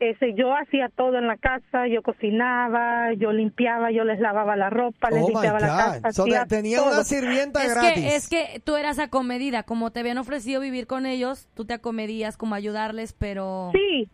ese, 0.00 0.34
yo 0.34 0.52
hacía 0.56 0.88
todo 0.88 1.16
en 1.16 1.26
la 1.28 1.36
casa, 1.36 1.86
yo 1.86 2.02
cocinaba, 2.02 3.12
yo 3.14 3.32
limpiaba, 3.32 3.90
yo 3.92 4.04
les 4.04 4.18
lavaba 4.18 4.56
la 4.56 4.68
ropa, 4.68 5.10
les 5.10 5.22
Oh, 5.22 5.28
limpiaba 5.28 5.60
la 5.60 5.66
casa. 5.68 6.12
So, 6.12 6.22
hacía 6.24 6.44
tenía 6.46 6.78
todo. 6.78 6.92
una 6.94 7.04
sirvienta 7.04 7.62
Es 7.64 7.74
gratis. 7.74 7.94
que, 8.04 8.16
es 8.16 8.28
que 8.28 8.60
tú 8.64 8.76
eras 8.76 8.98
acomedida, 8.98 9.62
como 9.62 9.90
te 9.92 10.00
habían 10.00 10.18
ofrecido 10.18 10.60
vivir 10.60 10.86
con 10.88 11.06
ellos, 11.06 11.48
tú 11.54 11.64
te 11.64 11.74
acomedías 11.74 12.36
como 12.36 12.54
ayudarles, 12.56 13.12
pero... 13.12 13.70
Sí, 13.72 14.08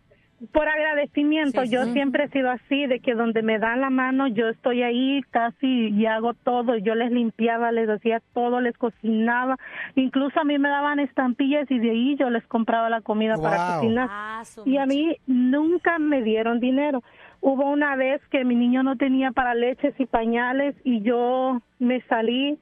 por 0.51 0.67
agradecimiento. 0.67 1.63
Sí, 1.63 1.69
yo 1.69 1.83
sí. 1.85 1.93
siempre 1.93 2.25
he 2.25 2.29
sido 2.29 2.49
así, 2.49 2.85
de 2.87 2.99
que 2.99 3.13
donde 3.13 3.41
me 3.41 3.59
dan 3.59 3.81
la 3.81 3.89
mano, 3.89 4.27
yo 4.27 4.49
estoy 4.49 4.83
ahí 4.83 5.21
casi 5.31 5.89
y 5.89 6.05
hago 6.05 6.33
todo. 6.33 6.77
Yo 6.77 6.95
les 6.95 7.11
limpiaba, 7.11 7.71
les 7.71 7.89
hacía 7.89 8.21
todo, 8.33 8.61
les 8.61 8.77
cocinaba. 8.77 9.57
Incluso 9.95 10.39
a 10.39 10.43
mí 10.43 10.57
me 10.57 10.69
daban 10.69 10.99
estampillas 10.99 11.69
y 11.69 11.79
de 11.79 11.91
ahí 11.91 12.15
yo 12.15 12.29
les 12.29 12.45
compraba 12.47 12.89
la 12.89 13.01
comida 13.01 13.35
para 13.35 13.75
cocinar. 13.75 14.07
Ah, 14.11 14.43
Y 14.65 14.77
a 14.77 14.85
mí 14.85 15.17
nunca 15.27 15.99
me 15.99 16.21
dieron 16.21 16.59
dinero. 16.59 17.03
Hubo 17.41 17.69
una 17.69 17.95
vez 17.95 18.21
que 18.29 18.43
mi 18.43 18.55
niño 18.55 18.83
no 18.83 18.97
tenía 18.97 19.31
para 19.31 19.55
leches 19.55 19.93
y 19.97 20.05
pañales 20.05 20.75
y 20.83 21.01
yo 21.01 21.61
me 21.79 22.01
salí 22.01 22.59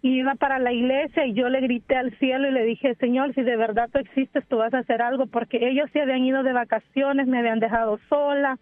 y 0.00 0.20
iba 0.20 0.34
para 0.36 0.58
la 0.58 0.72
iglesia 0.72 1.26
y 1.26 1.34
yo 1.34 1.48
le 1.48 1.60
grité 1.60 1.96
al 1.96 2.16
cielo 2.18 2.48
y 2.48 2.52
le 2.52 2.64
dije, 2.64 2.94
Señor, 2.96 3.34
si 3.34 3.42
de 3.42 3.56
verdad 3.56 3.88
tú 3.92 3.98
existes, 3.98 4.46
tú 4.46 4.58
vas 4.58 4.72
a 4.72 4.78
hacer 4.78 5.02
algo, 5.02 5.26
porque 5.26 5.68
ellos 5.68 5.90
se 5.92 6.00
habían 6.00 6.24
ido 6.24 6.44
de 6.44 6.52
vacaciones, 6.52 7.26
me 7.26 7.38
habían 7.38 7.58
dejado 7.58 7.98
sola 8.08 8.58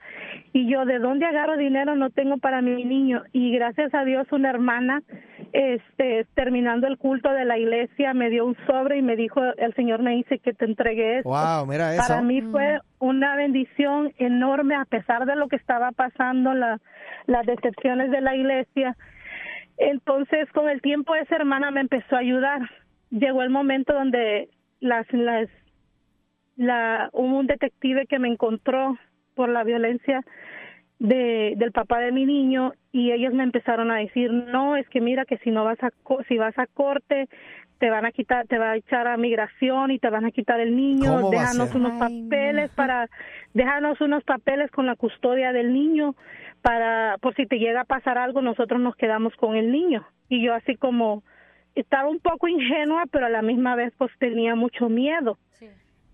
y 0.55 0.71
yo, 0.71 0.87
¿de 0.87 0.99
dónde 0.99 1.27
agarro 1.27 1.59
dinero? 1.59 1.95
No 1.95 2.09
tengo 2.09 2.39
para 2.39 2.63
mi 2.63 2.85
niño. 2.85 3.23
Y 3.33 3.53
gracias 3.53 3.95
a 3.95 4.05
Dios, 4.05 4.27
una 4.33 4.49
hermana, 4.49 5.03
este, 5.53 6.27
terminando 6.35 6.87
el 6.87 6.97
culto 6.97 7.31
de 7.31 7.45
la 7.45 7.59
iglesia, 7.59 8.15
me 8.15 8.31
dio 8.31 8.47
un 8.47 8.57
sobre 8.67 8.99
y 8.99 9.03
me 9.03 9.17
dijo, 9.17 9.43
el 9.59 9.75
Señor 9.75 10.03
me 10.03 10.13
dice 10.13 10.39
que 10.39 10.55
te 10.55 10.65
entregué 10.65 11.19
esto. 11.19 11.29
Wow, 11.29 11.67
mira 11.67 11.93
eso. 11.95 12.03
Para 12.09 12.23
mí 12.23 12.41
fue 12.41 12.79
una 12.99 13.37
bendición 13.37 14.13
enorme 14.17 14.75
a 14.75 14.87
pesar 14.87 15.27
de 15.27 15.37
lo 15.37 15.49
que 15.49 15.57
estaba 15.57 15.93
pasando, 15.93 16.55
la, 16.55 16.81
las 17.27 17.45
decepciones 17.45 18.11
de 18.11 18.23
la 18.23 18.35
iglesia. 18.35 18.97
Entonces, 19.79 20.51
con 20.53 20.69
el 20.69 20.81
tiempo 20.81 21.15
esa 21.15 21.37
hermana 21.37 21.71
me 21.71 21.81
empezó 21.81 22.17
a 22.17 22.21
ayudar. 22.21 22.61
Llegó 23.11 23.43
el 23.43 23.51
momento 23.51 23.93
donde 23.93 24.49
las, 24.81 25.11
las, 25.13 25.49
la, 26.57 27.11
hubo 27.13 27.39
un 27.39 27.47
detective 27.47 28.07
que 28.07 28.19
me 28.19 28.29
encontró 28.29 28.99
por 29.35 29.49
la 29.49 29.65
violencia 29.65 30.25
de, 30.99 31.55
del 31.57 31.73
papá 31.73 32.01
de 32.01 32.13
mi 32.13 32.25
niño 32.25 32.73
y 32.93 33.13
ellos 33.13 33.35
me 33.35 33.43
empezaron 33.43 33.91
a 33.91 33.97
decir 33.99 34.33
no 34.33 34.77
es 34.77 34.89
que 34.89 35.01
mira 35.01 35.25
que 35.27 35.37
si 35.39 35.51
no 35.51 35.63
vas 35.65 35.83
a 35.83 35.91
co- 36.03 36.23
si 36.29 36.39
vas 36.39 36.59
a 36.59 36.67
corte 36.67 37.29
te 37.79 37.91
van 37.91 38.07
a 38.07 38.13
quitar 38.13 38.47
te 38.47 38.57
va 38.59 38.71
a 38.71 38.77
echar 38.77 39.07
a 39.07 39.19
migración 39.19 39.91
y 39.91 39.99
te 39.99 40.09
van 40.09 40.25
a 40.25 40.31
quitar 40.31 40.59
el 40.61 40.75
niño 40.75 41.11
¿Cómo 41.17 41.31
va 41.33 41.43
a 41.43 41.53
déjanos 41.53 41.75
unos 41.75 41.93
Ay, 41.93 41.99
papeles 41.99 42.71
para 42.73 43.09
déjanos 43.53 44.01
unos 44.01 44.25
papeles 44.25 44.71
con 44.71 44.87
la 44.87 44.97
custodia 44.97 45.53
del 45.53 45.75
niño 45.75 46.15
para 46.63 47.17
por 47.21 47.35
si 47.35 47.45
te 47.47 47.59
llega 47.59 47.83
a 47.83 47.85
pasar 47.85 48.17
algo 48.17 48.41
nosotros 48.41 48.81
nos 48.81 48.97
quedamos 48.97 49.35
con 49.37 49.55
el 49.57 49.71
niño 49.71 50.07
y 50.31 50.43
yo 50.43 50.55
así 50.55 50.77
como 50.77 51.23
estaba 51.75 52.09
un 52.09 52.21
poco 52.21 52.49
ingenua 52.49 53.05
pero 53.13 53.27
a 53.27 53.31
la 53.31 53.43
misma 53.43 53.77
vez 53.77 53.93
pues 53.99 54.11
tenía 54.19 54.55
mucho 54.55 54.89
miedo. 54.89 55.37
Sí. 55.59 55.69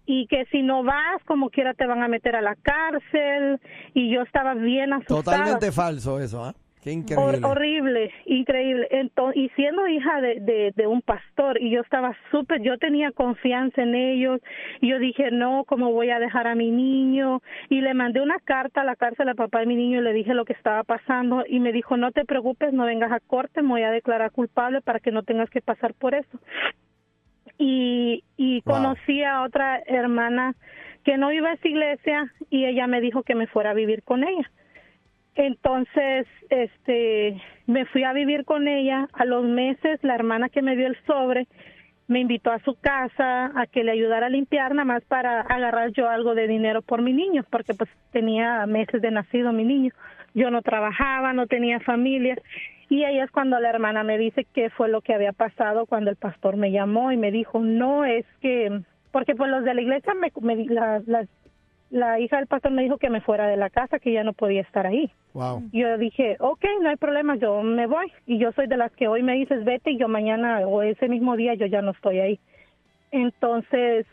Y 0.06 0.26
que 0.26 0.46
si 0.46 0.62
no 0.62 0.82
vas 0.82 1.22
como 1.26 1.50
quiera 1.50 1.74
te 1.74 1.86
van 1.86 2.02
a 2.02 2.08
meter 2.08 2.36
a 2.36 2.42
la 2.42 2.56
cárcel 2.56 3.60
y 3.94 4.12
yo 4.12 4.22
estaba 4.22 4.54
bien 4.54 4.92
asustada 4.92 5.22
Totalmente 5.22 5.72
falso 5.72 6.20
eso, 6.20 6.44
¿ah? 6.44 6.54
Qué 6.82 6.90
increíble. 6.90 7.46
horrible, 7.46 8.10
increíble. 8.26 8.88
Entonces, 8.90 9.40
y 9.40 9.48
siendo 9.50 9.86
hija 9.86 10.20
de, 10.20 10.40
de, 10.40 10.72
de 10.74 10.86
un 10.88 11.00
pastor, 11.00 11.62
y 11.62 11.70
yo 11.70 11.80
estaba 11.80 12.16
súper, 12.32 12.60
yo 12.60 12.76
tenía 12.76 13.12
confianza 13.12 13.82
en 13.82 13.94
ellos, 13.94 14.40
y 14.80 14.88
yo 14.88 14.98
dije, 14.98 15.30
no, 15.30 15.62
¿cómo 15.64 15.92
voy 15.92 16.10
a 16.10 16.18
dejar 16.18 16.48
a 16.48 16.56
mi 16.56 16.72
niño? 16.72 17.40
Y 17.68 17.82
le 17.82 17.94
mandé 17.94 18.20
una 18.20 18.38
carta 18.42 18.80
a 18.80 18.84
la 18.84 18.96
cárcel 18.96 19.28
al 19.28 19.36
papá 19.36 19.60
de 19.60 19.66
mi 19.66 19.76
niño 19.76 20.00
y 20.00 20.02
le 20.02 20.12
dije 20.12 20.34
lo 20.34 20.44
que 20.44 20.54
estaba 20.54 20.82
pasando, 20.82 21.44
y 21.48 21.60
me 21.60 21.70
dijo, 21.70 21.96
no 21.96 22.10
te 22.10 22.24
preocupes, 22.24 22.72
no 22.72 22.84
vengas 22.84 23.12
a 23.12 23.20
corte, 23.20 23.62
me 23.62 23.68
voy 23.68 23.82
a 23.82 23.92
declarar 23.92 24.32
culpable 24.32 24.80
para 24.80 24.98
que 24.98 25.12
no 25.12 25.22
tengas 25.22 25.50
que 25.50 25.60
pasar 25.60 25.94
por 25.94 26.16
eso. 26.16 26.40
Y, 27.58 28.11
conocí 28.64 29.22
a 29.22 29.42
otra 29.42 29.80
hermana 29.86 30.54
que 31.04 31.18
no 31.18 31.32
iba 31.32 31.50
a 31.50 31.54
esa 31.54 31.68
iglesia, 31.68 32.32
y 32.50 32.64
ella 32.64 32.86
me 32.86 33.00
dijo 33.00 33.22
que 33.22 33.34
me 33.34 33.46
fuera 33.46 33.70
a 33.70 33.74
vivir 33.74 34.02
con 34.02 34.24
ella. 34.24 34.50
Entonces, 35.34 36.26
este, 36.50 37.40
me 37.66 37.86
fui 37.86 38.04
a 38.04 38.12
vivir 38.12 38.44
con 38.44 38.68
ella. 38.68 39.08
A 39.12 39.24
los 39.24 39.44
meses, 39.44 39.98
la 40.02 40.14
hermana 40.14 40.48
que 40.48 40.62
me 40.62 40.76
dio 40.76 40.86
el 40.86 40.96
sobre 41.06 41.46
me 42.08 42.20
invitó 42.20 42.50
a 42.50 42.58
su 42.60 42.74
casa 42.74 43.50
a 43.54 43.66
que 43.66 43.84
le 43.84 43.92
ayudara 43.92 44.26
a 44.26 44.30
limpiar, 44.30 44.74
nada 44.74 44.84
más 44.84 45.02
para 45.04 45.40
agarrar 45.40 45.92
yo 45.92 46.08
algo 46.10 46.34
de 46.34 46.46
dinero 46.46 46.82
por 46.82 47.00
mi 47.00 47.12
niño, 47.12 47.44
porque 47.48 47.74
pues 47.74 47.88
tenía 48.10 48.66
meses 48.66 49.00
de 49.00 49.10
nacido 49.10 49.52
mi 49.52 49.64
niño. 49.64 49.92
Yo 50.34 50.50
no 50.50 50.62
trabajaba, 50.62 51.32
no 51.32 51.46
tenía 51.46 51.80
familia. 51.80 52.36
Y 52.92 53.04
ahí 53.04 53.18
es 53.20 53.30
cuando 53.30 53.58
la 53.58 53.70
hermana 53.70 54.02
me 54.02 54.18
dice 54.18 54.46
qué 54.52 54.68
fue 54.68 54.88
lo 54.90 55.00
que 55.00 55.14
había 55.14 55.32
pasado 55.32 55.86
cuando 55.86 56.10
el 56.10 56.16
pastor 56.16 56.56
me 56.56 56.70
llamó 56.70 57.10
y 57.10 57.16
me 57.16 57.30
dijo, 57.30 57.58
no, 57.60 58.04
es 58.04 58.26
que, 58.42 58.82
porque 59.12 59.34
pues 59.34 59.50
los 59.50 59.64
de 59.64 59.72
la 59.72 59.80
iglesia, 59.80 60.12
me, 60.14 60.30
me- 60.42 60.66
la, 60.66 61.00
la, 61.06 61.26
la 61.88 62.20
hija 62.20 62.36
del 62.36 62.46
pastor 62.48 62.70
me 62.70 62.82
dijo 62.82 62.98
que 62.98 63.08
me 63.08 63.22
fuera 63.22 63.46
de 63.46 63.56
la 63.56 63.70
casa, 63.70 63.98
que 63.98 64.12
ya 64.12 64.24
no 64.24 64.34
podía 64.34 64.60
estar 64.60 64.86
ahí. 64.86 65.10
Wow. 65.32 65.62
Yo 65.72 65.96
dije, 65.96 66.36
ok, 66.38 66.62
no 66.82 66.90
hay 66.90 66.96
problema, 66.96 67.36
yo 67.36 67.62
me 67.62 67.86
voy. 67.86 68.12
Y 68.26 68.36
yo 68.36 68.52
soy 68.52 68.66
de 68.66 68.76
las 68.76 68.92
que 68.92 69.08
hoy 69.08 69.22
me 69.22 69.36
dices 69.36 69.64
vete 69.64 69.92
y 69.92 69.98
yo 69.98 70.08
mañana 70.08 70.58
o 70.66 70.82
ese 70.82 71.08
mismo 71.08 71.34
día 71.36 71.54
yo 71.54 71.64
ya 71.64 71.80
no 71.80 71.92
estoy 71.92 72.20
ahí. 72.20 72.40
Entonces 73.10 74.06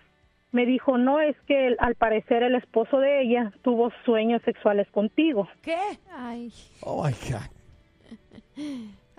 me 0.53 0.65
dijo, 0.65 0.97
no, 0.97 1.19
es 1.19 1.35
que 1.47 1.67
el- 1.67 1.77
al 1.79 1.95
parecer 1.95 2.43
el 2.43 2.55
esposo 2.55 2.99
de 2.99 3.21
ella 3.23 3.51
tuvo 3.61 3.91
sueños 4.05 4.41
sexuales 4.43 4.87
contigo. 4.91 5.47
¿Qué? 5.61 5.77
Ay, 6.15 6.49
Oh 6.81 7.03
my 7.03 7.11
God. 7.29 7.58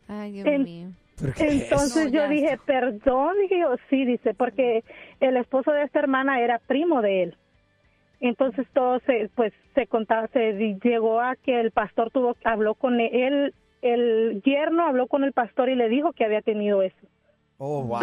Ay, 0.09 0.33
Dios 0.33 0.47
En- 0.47 0.65
mío. 0.65 0.89
¿Pero 1.21 1.33
qué 1.35 1.47
es 1.49 1.63
Entonces 1.63 2.05
No, 2.07 2.11
yo 2.11 2.21
ya 2.21 2.29
dije, 2.29 2.59
perdón, 2.65 3.35
dije 3.43 3.61
yo, 3.61 3.77
sí, 3.91 4.05
dice, 4.07 4.33
porque 4.35 4.83
el 5.21 5.37
esposo 5.37 5.71
de 5.73 5.83
esta 5.83 5.99
hermana 5.99 6.41
era 6.41 6.59
primo 6.59 7.03
de 7.03 7.25
él. 7.25 7.37
Entonces 8.21 8.67
todo 8.73 9.01
se, 9.01 9.31
pues, 9.35 9.53
se 9.75 9.87
contaba, 9.87 10.29
se 10.29 10.79
llegó 10.83 11.21
a 11.21 11.37
que 11.37 11.61
el 11.61 11.71
pastor 11.73 12.11
tuvo, 12.11 12.37
habló 12.45 12.75
con 12.75 13.01
él, 13.01 13.55
el 13.83 14.43
yerno 14.45 14.87
habló 14.87 15.07
con 15.09 15.25
el 15.25 15.33
pastor 15.33 15.71
y 15.71 15.75
le 15.75 15.89
dijo 15.89 16.13
que 16.13 16.25
había 16.25 16.43
tenido 16.43 16.83
eso. 16.83 17.07
Oh, 17.59 17.83
wow. 17.83 18.01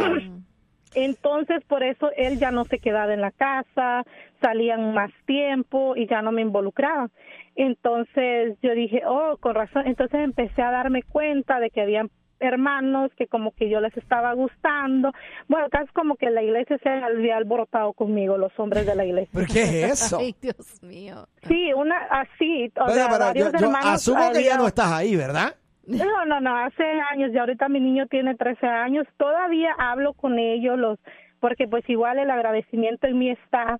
Entonces, 0.95 1.63
por 1.65 1.84
eso 1.84 2.10
él 2.15 2.39
ya 2.39 2.52
no 2.52 2.65
se 2.65 2.80
quedaba 2.80 3.13
en 3.13 3.21
la 3.21 3.32
casa, 3.32 4.04
salían 4.41 4.93
más 4.93 5.12
tiempo 5.26 5.95
y 5.95 6.08
ya 6.08 6.21
no 6.21 6.32
me 6.32 6.41
involucraba. 6.41 7.10
Entonces, 7.56 8.58
yo 8.62 8.73
dije, 8.73 9.02
oh, 9.06 9.38
con 9.39 9.56
razón. 9.56 9.88
Entonces 9.88 10.19
empecé 10.21 10.62
a 10.62 10.71
darme 10.71 11.04
cuenta 11.04 11.60
de 11.60 11.69
que 11.69 11.82
habían 11.82 12.10
hermanos 12.39 13.12
que 13.17 13.28
como 13.28 13.52
que 13.52 13.69
yo 13.69 13.80
les 13.80 13.95
estaba 13.97 14.34
gustando. 14.34 15.12
Bueno, 15.47 15.67
casi 15.71 15.91
como 15.93 16.15
que 16.15 16.30
la 16.30 16.43
iglesia 16.43 16.78
se 16.82 16.89
había 16.89 17.38
alborotado 17.38 17.93
conmigo, 17.93 18.38
los 18.38 18.52
hombres 18.60 18.86
de 18.86 18.95
la 18.95 19.06
iglesia. 19.06 19.32
¿Pero 19.34 19.47
qué 19.52 19.62
es 19.84 20.04
eso? 20.04 20.19
Ay, 20.19 20.36
Dios 20.39 20.84
mío. 20.84 21.28
Sí, 21.47 21.73
una 21.73 21.97
así, 22.12 22.71
o 22.80 22.89
sea, 22.89 23.10
pero 23.10 23.34
yo, 23.60 23.71
asumo 23.76 24.32
que 24.32 24.43
ya 24.43 24.58
no 24.58 24.67
estás 24.67 24.91
ahí, 24.91 25.15
¿verdad? 25.15 25.56
No, 25.88 26.26
no, 26.26 26.41
no, 26.41 26.56
hace 26.56 26.84
años, 27.12 27.32
y 27.34 27.38
ahorita 27.38 27.69
mi 27.69 27.80
niño 27.80 28.08
tiene 28.08 28.36
13 28.36 28.67
años, 28.67 29.08
todavía 29.17 29.73
hablo 29.78 30.13
con 30.13 30.38
ellos, 30.39 30.78
los 30.78 31.00
porque 31.39 31.67
pues 31.67 31.88
igual 31.89 32.17
el 32.19 32.32
agradecimiento 32.32 33.08
en 33.08 33.19
mí 33.19 33.30
está 33.30 33.80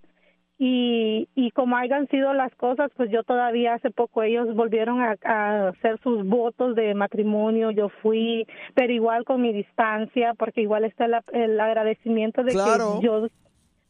y, 0.60 1.28
y 1.36 1.52
como 1.52 1.76
hayan 1.78 2.08
sido 2.08 2.34
las 2.34 2.54
cosas, 2.56 2.92
pues 2.96 3.12
yo 3.12 3.24
todavía 3.24 3.76
hace 3.76 3.92
poco 3.92 4.24
ellos 4.24 4.56
volvieron 4.56 5.02
a, 5.02 5.16
a 5.24 5.70
hacer 5.70 6.00
sus 6.02 6.26
votos 6.26 6.76
de 6.76 6.96
matrimonio, 6.96 7.70
yo 7.72 7.90
fui, 8.02 8.48
pero 8.74 8.92
igual 8.92 9.24
con 9.24 9.42
mi 9.42 9.54
distancia, 9.54 10.34
porque 10.34 10.62
igual 10.62 10.84
está 10.84 11.06
el, 11.06 11.16
el 11.34 11.60
agradecimiento 11.60 12.44
de 12.44 12.54
Claro. 12.54 13.00
que 13.00 13.06
yo 13.06 13.28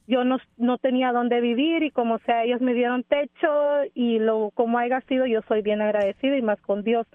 yo 0.07 0.23
no, 0.23 0.37
no 0.57 0.77
tenía 0.77 1.11
dónde 1.11 1.41
vivir 1.41 1.83
y 1.83 1.91
como 1.91 2.17
sea 2.19 2.43
ellos 2.45 2.61
me 2.61 2.73
dieron 2.73 3.03
techo 3.03 3.47
y 3.93 4.19
lo 4.19 4.51
como 4.55 4.77
haya 4.79 5.01
sido 5.01 5.25
yo 5.25 5.41
soy 5.47 5.61
bien 5.61 5.81
agradecida 5.81 6.37
y 6.37 6.41
más 6.41 6.59
con 6.61 6.83
Dios. 6.83 7.05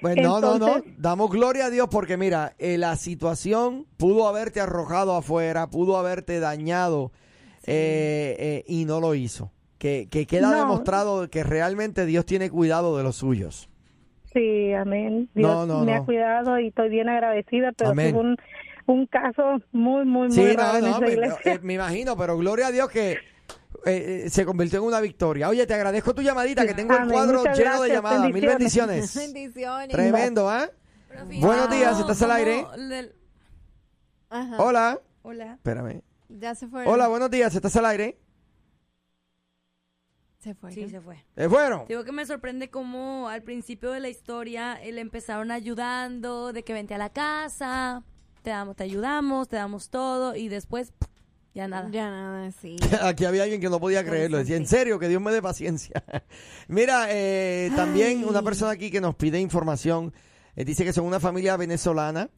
Pues 0.00 0.16
no, 0.16 0.40
no, 0.40 0.58
no. 0.58 0.76
Damos 0.96 1.30
gloria 1.30 1.66
a 1.66 1.70
Dios 1.70 1.88
porque 1.90 2.16
mira, 2.16 2.52
eh, 2.58 2.78
la 2.78 2.96
situación 2.96 3.86
pudo 3.96 4.28
haberte 4.28 4.60
arrojado 4.60 5.16
afuera, 5.16 5.68
pudo 5.68 5.96
haberte 5.98 6.38
dañado 6.40 7.10
eh, 7.66 8.36
eh, 8.38 8.64
y 8.68 8.84
no 8.84 9.00
lo 9.00 9.14
hizo. 9.14 9.50
Que, 9.78 10.08
que 10.10 10.26
queda 10.26 10.52
No. 10.52 10.58
demostrado 10.60 11.28
que 11.28 11.42
realmente 11.44 12.06
Dios 12.06 12.24
tiene 12.24 12.48
cuidado 12.48 12.96
de 12.96 13.02
los 13.02 13.16
suyos. 13.16 13.68
Sí, 14.32 14.72
amén. 14.72 15.28
Dios 15.34 15.66
No, 15.66 15.78
no, 15.80 15.84
me 15.84 15.94
ha 15.94 16.02
cuidado 16.02 16.58
y 16.58 16.68
estoy 16.68 16.88
bien 16.90 17.08
agradecida, 17.08 17.72
pero 17.72 17.90
Amén. 17.90 18.12
tuve 18.12 18.36
un, 18.86 19.06
caso 19.06 19.60
muy, 19.72 20.04
muy, 20.04 20.28
muy 20.28 20.32
Sí, 20.32 20.52
raro 20.54 20.72
no, 20.72 20.78
en 20.78 20.84
no, 20.84 20.90
esa 20.90 21.00
me, 21.00 21.10
iglesia. 21.12 21.52
eh, 21.54 21.58
me 21.62 21.74
imagino, 21.74 22.16
pero 22.16 22.36
gloria 22.38 22.68
a 22.68 22.70
Dios 22.72 22.88
que 22.90 23.12
eh, 23.12 23.18
eh, 24.24 24.30
se 24.30 24.44
convirtió 24.44 24.78
en 24.80 24.84
una 24.86 25.00
victoria. 25.00 25.48
Oye, 25.48 25.66
te 25.66 25.74
agradezco 25.74 26.14
tu 26.14 26.22
llamadita, 26.22 26.66
que 26.66 26.74
tengo 26.74 26.92
el 26.94 27.00
Amén. 27.02 27.12
cuadro 27.12 27.38
Muchas 27.40 27.58
lleno 27.58 27.70
de 27.82 27.88
gracias, 27.90 27.96
llamadas. 27.96 28.32
Mil 28.32 28.46
bendiciones. 28.46 28.96
bendiciones. 28.96 29.32
Bendiciones. 29.34 29.88
Tremendo, 29.88 30.48
¿ah? 30.48 30.68
Pero 31.08 31.24
Buenos 31.26 31.70
días, 31.70 31.90
¿cómo- 31.92 32.00
¿estás 32.02 32.22
al 32.22 32.30
aire? 32.32 32.66
le- 32.78 33.12
Ajá. 34.28 34.56
Hola. 34.62 35.00
Hola. 35.22 35.54
Espérame. 35.54 36.02
Ya 36.28 36.54
se 36.54 36.66
fue. 36.66 36.84
Hola, 36.86 37.06
buenos 37.08 37.30
días, 37.30 37.54
¿estás 37.54 37.76
al 37.76 37.86
aire? 37.86 38.18
Se 40.38 40.54
fue. 40.54 40.72
Sí, 40.72 40.88
se 40.88 41.00
fue. 41.00 41.24
¿Se 41.34 41.48
fueron? 41.48 41.86
Digo 41.88 42.04
que 42.04 42.12
me 42.12 42.24
sorprende 42.26 42.70
cómo 42.70 43.28
al 43.28 43.42
principio 43.42 43.90
de 43.92 44.00
la 44.00 44.08
historia 44.08 44.78
le 44.84 45.00
empezaron 45.00 45.50
ayudando, 45.50 46.52
de 46.52 46.62
que 46.62 46.72
vente 46.72 46.94
a 46.94 46.98
la 46.98 47.10
casa, 47.10 48.02
te 48.46 48.50
damos, 48.50 48.76
te 48.76 48.84
ayudamos, 48.84 49.48
te 49.48 49.56
damos 49.56 49.90
todo 49.90 50.36
y 50.36 50.46
después 50.46 50.92
ya 51.52 51.66
nada. 51.66 51.88
Ya 51.90 52.08
nada, 52.08 52.52
sí. 52.52 52.76
Aquí 53.02 53.24
había 53.24 53.42
alguien 53.42 53.60
que 53.60 53.68
no 53.68 53.80
podía 53.80 54.04
creerlo. 54.04 54.38
Decía, 54.38 54.54
en 54.56 54.68
serio, 54.68 55.00
que 55.00 55.08
Dios 55.08 55.20
me 55.20 55.32
dé 55.32 55.42
paciencia. 55.42 56.04
Mira, 56.68 57.08
eh, 57.10 57.72
también 57.74 58.24
una 58.24 58.42
persona 58.42 58.70
aquí 58.70 58.92
que 58.92 59.00
nos 59.00 59.16
pide 59.16 59.40
información. 59.40 60.14
eh, 60.54 60.64
dice 60.64 60.84
que 60.84 60.92
son 60.92 61.06
una 61.06 61.18
familia 61.18 61.56
venezolana. 61.56 62.30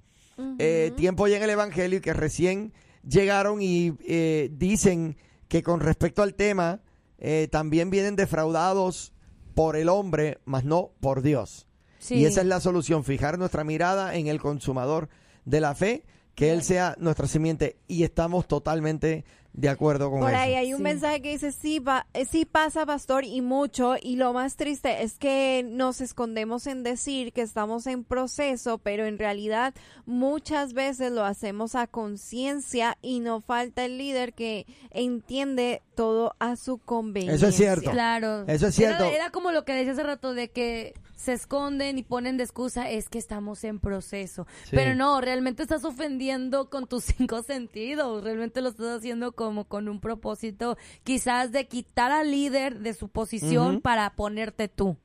eh, 0.59 0.93
tiempo 0.97 1.27
ya 1.29 1.37
en 1.37 1.43
el 1.43 1.51
Evangelio 1.51 1.99
y 1.99 2.01
que 2.01 2.15
recién 2.15 2.73
llegaron 3.07 3.61
y 3.61 3.93
eh, 4.07 4.49
dicen 4.51 5.19
que 5.47 5.63
con 5.63 5.81
respecto 5.81 6.23
al 6.23 6.35
tema 6.37 6.81
eh, 7.19 7.49
también 7.51 7.91
vienen 7.91 8.17
defraudados 8.17 9.13
por 9.55 9.77
el 9.77 9.91
hombre, 9.91 10.39
más 10.47 10.65
no 10.65 10.93
por 11.01 11.21
Dios. 11.21 11.67
Sí. 11.99 12.15
Y 12.15 12.25
esa 12.25 12.41
es 12.41 12.47
la 12.47 12.61
solución, 12.61 13.05
fijar 13.05 13.39
nuestra 13.39 13.63
mirada 13.63 14.15
en 14.15 14.29
el 14.29 14.41
consumador 14.41 15.11
de 15.49 15.61
la 15.61 15.75
fe, 15.75 16.05
que 16.35 16.53
Él 16.53 16.63
sea 16.63 16.95
nuestra 16.99 17.27
simiente. 17.27 17.77
Y 17.89 18.05
estamos 18.05 18.47
totalmente 18.47 19.25
de 19.55 19.69
acuerdo 19.71 20.09
con 20.11 20.21
Por 20.21 20.31
eso. 20.31 20.39
ahí 20.39 20.55
hay 20.55 20.73
un 20.73 20.79
Sí. 20.79 20.83
mensaje 20.85 21.21
que 21.21 21.31
dice, 21.31 21.51
sí, 21.51 21.81
va, 21.81 22.07
eh, 22.15 22.27
sí 22.27 22.45
pasa, 22.45 22.87
pastor, 22.87 23.25
y 23.25 23.41
mucho, 23.41 23.95
y 24.01 24.15
lo 24.15 24.33
más 24.33 24.55
triste 24.55 25.03
es 25.03 25.19
que 25.19 25.65
nos 25.69 26.01
escondemos 26.01 26.69
en 26.69 26.85
decir 26.85 27.33
que 27.33 27.41
estamos 27.43 27.89
en 27.89 28.05
proceso, 28.05 28.79
pero 28.79 29.05
en 29.07 29.19
realidad 29.19 29.75
muchas 30.07 30.75
veces 30.75 31.11
lo 31.11 31.25
hacemos 31.25 31.75
a 31.75 31.89
conciencia 31.89 32.99
y 33.03 33.19
no 33.19 33.41
falta 33.41 33.85
el 33.85 33.99
líder 33.99 34.33
que 34.35 34.65
entiende 34.91 35.83
todo 35.97 36.35
a 36.39 36.55
su 36.55 36.79
conveniencia. 36.79 37.35
Eso 37.35 37.49
es 37.49 37.57
cierto. 37.57 37.91
Claro. 37.91 38.43
Eso 38.43 38.69
es 38.69 38.79
Era- 38.79 38.97
cierto. 38.99 39.05
Era, 39.07 39.31
como 39.31 39.51
lo 39.51 39.65
que 39.65 39.73
decía 39.73 39.93
hace 39.93 40.03
rato 40.05 40.35
de 40.35 40.51
que 40.51 40.95
se 41.19 41.33
esconden 41.33 41.99
y 41.99 42.05
ponen 42.05 42.37
de 42.37 42.45
excusa 42.45 42.89
es 42.89 43.09
que 43.09 43.19
estamos 43.19 43.65
en 43.65 43.81
proceso. 43.81 44.47
Sí. 44.63 44.71
Pero 44.71 44.95
no, 44.95 45.21
realmente 45.21 45.65
estás 45.65 45.85
ofendiendo 45.85 46.71
con 46.71 46.87
tus 46.87 47.05
cinco 47.19 47.43
sentidos. 47.43 48.23
Realmente 48.23 48.63
lo 48.63 48.69
estás 48.69 48.99
haciendo 48.99 49.33
como 49.33 49.65
con 49.65 49.89
un 49.89 50.01
propósito 50.01 50.79
quizás 51.03 51.51
de 51.51 51.67
quitar 51.67 52.13
al 52.13 52.31
líder 52.31 52.79
de 52.79 52.95
su 52.95 53.09
posición 53.09 53.81
para 53.81 54.15
ponerte 54.15 54.69
tú. 54.69 54.97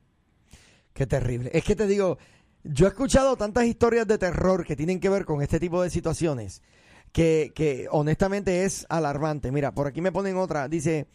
Qué 0.93 1.07
terrible. 1.07 1.49
Es 1.51 1.63
que 1.63 1.75
te 1.75 1.87
digo, 1.87 2.19
yo 2.63 2.85
he 2.85 2.89
escuchado 2.89 3.35
tantas 3.35 3.65
historias 3.65 4.07
de 4.07 4.19
terror 4.19 4.65
que 4.65 4.75
tienen 4.75 4.99
que 4.99 5.09
ver 5.09 5.25
con 5.25 5.41
este 5.41 5.59
tipo 5.59 5.81
de 5.81 5.89
situaciones 5.89 6.61
que, 7.11 7.51
que 7.55 7.87
honestamente 7.89 8.65
es 8.65 8.85
alarmante. 8.87 9.51
Mira, 9.51 9.73
por 9.73 9.87
aquí 9.87 9.99
me 9.99 10.11
ponen 10.11 10.37
otra. 10.37 10.67
Dice, 10.67 11.07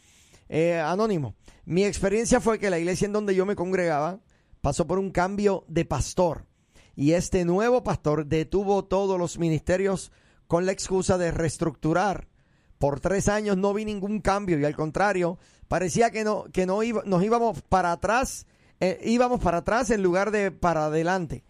eh, 0.48 0.80
Anónimo, 0.80 1.37
mi 1.64 1.84
experiencia 1.84 2.40
fue 2.40 2.58
que 2.58 2.68
la 2.68 2.80
iglesia 2.80 3.06
en 3.06 3.12
donde 3.12 3.37
yo 3.37 3.46
me 3.46 3.54
congregaba 3.54 4.18
pasó 4.68 4.87
por 4.87 4.98
un 4.98 5.11
cambio 5.11 5.64
de 5.66 5.87
pastor. 5.87 6.44
Y 6.94 7.12
este 7.12 7.46
nuevo 7.46 7.83
pastor 7.83 8.26
detuvo 8.26 8.85
todos 8.85 9.18
los 9.18 9.38
ministerios 9.38 10.12
con 10.46 10.66
la 10.66 10.72
excusa 10.72 11.16
de 11.16 11.31
reestructurar. 11.31 12.28
Por 12.76 13.00
tres 13.00 13.28
años 13.31 13.57
no 13.57 13.72
vi 13.72 13.87
ningún 13.87 14.20
cambio 14.20 14.59
y 14.61 14.66
al 14.66 14.76
contrario, 14.76 15.38
parecía 15.68 16.11
que 16.11 16.22
no, 16.22 16.44
que 16.52 16.66
no 16.66 16.83
iba- 16.83 17.02
nos 17.07 17.24
íbamos 17.24 17.62
para 17.62 17.92
atrás, 17.92 18.46
eh, 18.78 19.00
íbamos 19.04 19.40
para 19.40 19.59
atrás 19.59 19.90
en 19.90 20.02
lugar 20.02 20.33
de 20.33 20.50
para 20.50 20.85
adelante. 20.85 21.44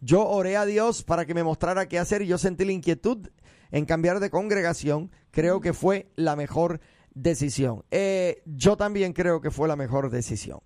Yo 0.00 0.26
oré 0.26 0.56
a 0.56 0.66
Dios 0.66 1.04
para 1.04 1.26
que 1.26 1.34
me 1.34 1.44
mostrara 1.44 1.86
qué 1.86 2.00
hacer 2.00 2.22
y 2.22 2.26
yo 2.26 2.38
sentí 2.38 2.64
la 2.64 2.72
inquietud 2.72 3.28
en 3.70 3.84
cambiar 3.84 4.18
de 4.18 4.30
congregación. 4.30 5.12
Creo 5.30 5.60
que 5.60 5.74
fue 5.74 6.10
la 6.16 6.34
mejor 6.34 6.80
decisión. 7.14 7.84
Eh, 7.92 8.42
yo 8.46 8.76
también 8.76 9.12
creo 9.12 9.40
que 9.40 9.52
fue 9.52 9.68
la 9.68 9.76
mejor 9.76 10.10
decisión. 10.10 10.58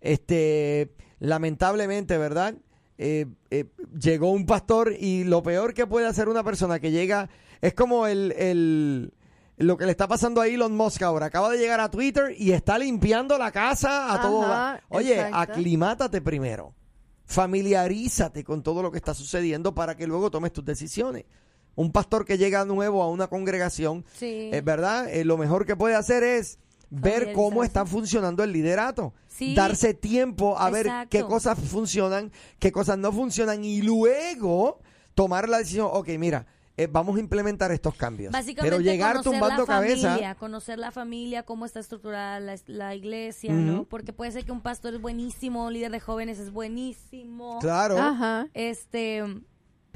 Este, 0.00 0.94
lamentablemente, 1.18 2.18
¿verdad? 2.18 2.54
Eh, 2.98 3.26
eh, 3.50 3.66
llegó 4.00 4.30
un 4.30 4.46
pastor 4.46 4.92
y 4.98 5.24
lo 5.24 5.42
peor 5.42 5.74
que 5.74 5.86
puede 5.86 6.06
hacer 6.06 6.28
una 6.28 6.42
persona 6.42 6.78
que 6.80 6.90
llega 6.90 7.28
es 7.60 7.74
como 7.74 8.06
el, 8.06 8.32
el- 8.32 9.12
lo 9.58 9.76
que 9.78 9.86
le 9.86 9.90
está 9.90 10.06
pasando 10.06 10.40
a 10.42 10.46
Elon 10.48 10.76
Musk 10.76 11.02
ahora. 11.02 11.26
Acaba 11.26 11.50
de 11.50 11.58
llegar 11.58 11.80
a 11.80 11.90
Twitter 11.90 12.34
y 12.36 12.52
está 12.52 12.78
limpiando 12.78 13.38
la 13.38 13.50
casa 13.52 14.12
a 14.12 14.20
todo. 14.20 14.44
Ajá, 14.44 14.82
Oye, 14.90 15.14
exacto. 15.14 15.38
aclimátate 15.52 16.20
primero. 16.20 16.74
Familiarízate 17.24 18.44
con 18.44 18.62
todo 18.62 18.82
lo 18.82 18.90
que 18.90 18.98
está 18.98 19.12
sucediendo 19.14 19.74
para 19.74 19.96
que 19.96 20.06
luego 20.06 20.30
tomes 20.30 20.52
tus 20.52 20.64
decisiones. 20.64 21.24
Un 21.74 21.92
pastor 21.92 22.24
que 22.24 22.38
llega 22.38 22.64
nuevo 22.64 23.02
a 23.02 23.08
una 23.10 23.26
congregación, 23.28 24.04
Sí. 24.14 24.48
es 24.52 24.64
verdad, 24.64 25.08
Eh, 25.08 25.24
lo 25.24 25.36
mejor 25.36 25.66
que 25.66 25.76
puede 25.76 25.94
hacer 25.94 26.22
es 26.22 26.58
ver 26.90 27.32
cómo 27.32 27.64
está 27.64 27.84
funcionando 27.84 28.42
el 28.42 28.52
liderato. 28.52 29.14
Sí. 29.28 29.54
Darse 29.54 29.94
tiempo 29.94 30.58
a 30.58 30.70
ver 30.70 30.90
qué 31.10 31.22
cosas 31.22 31.58
funcionan, 31.58 32.32
qué 32.58 32.72
cosas 32.72 32.98
no 32.98 33.12
funcionan 33.12 33.64
y 33.64 33.82
luego 33.82 34.80
tomar 35.14 35.48
la 35.48 35.58
decisión, 35.58 35.88
ok, 35.92 36.08
mira, 36.18 36.46
eh, 36.78 36.88
vamos 36.90 37.16
a 37.16 37.20
implementar 37.20 37.72
estos 37.72 37.94
cambios. 37.94 38.32
Básicamente 38.32 38.70
Pero 38.76 38.82
llegar 38.82 39.16
conocer 39.16 39.32
tumbando 39.32 39.62
la 39.62 39.66
familia, 39.66 40.02
cabeza, 40.02 40.34
conocer 40.34 40.78
la 40.78 40.90
familia, 40.90 41.42
cómo 41.42 41.64
está 41.64 41.80
estructurada 41.80 42.38
la, 42.38 42.56
la 42.66 42.94
iglesia. 42.94 43.52
¿no? 43.52 43.84
Porque 43.84 44.12
puede 44.12 44.32
ser 44.32 44.44
que 44.44 44.52
un 44.52 44.60
pastor 44.60 44.94
es 44.94 45.00
buenísimo, 45.00 45.66
un 45.66 45.72
líder 45.72 45.90
de 45.90 46.00
jóvenes 46.00 46.38
es 46.38 46.52
buenísimo. 46.52 47.58
claro. 47.60 47.98
Ajá. 47.98 48.48
Este, 48.52 49.24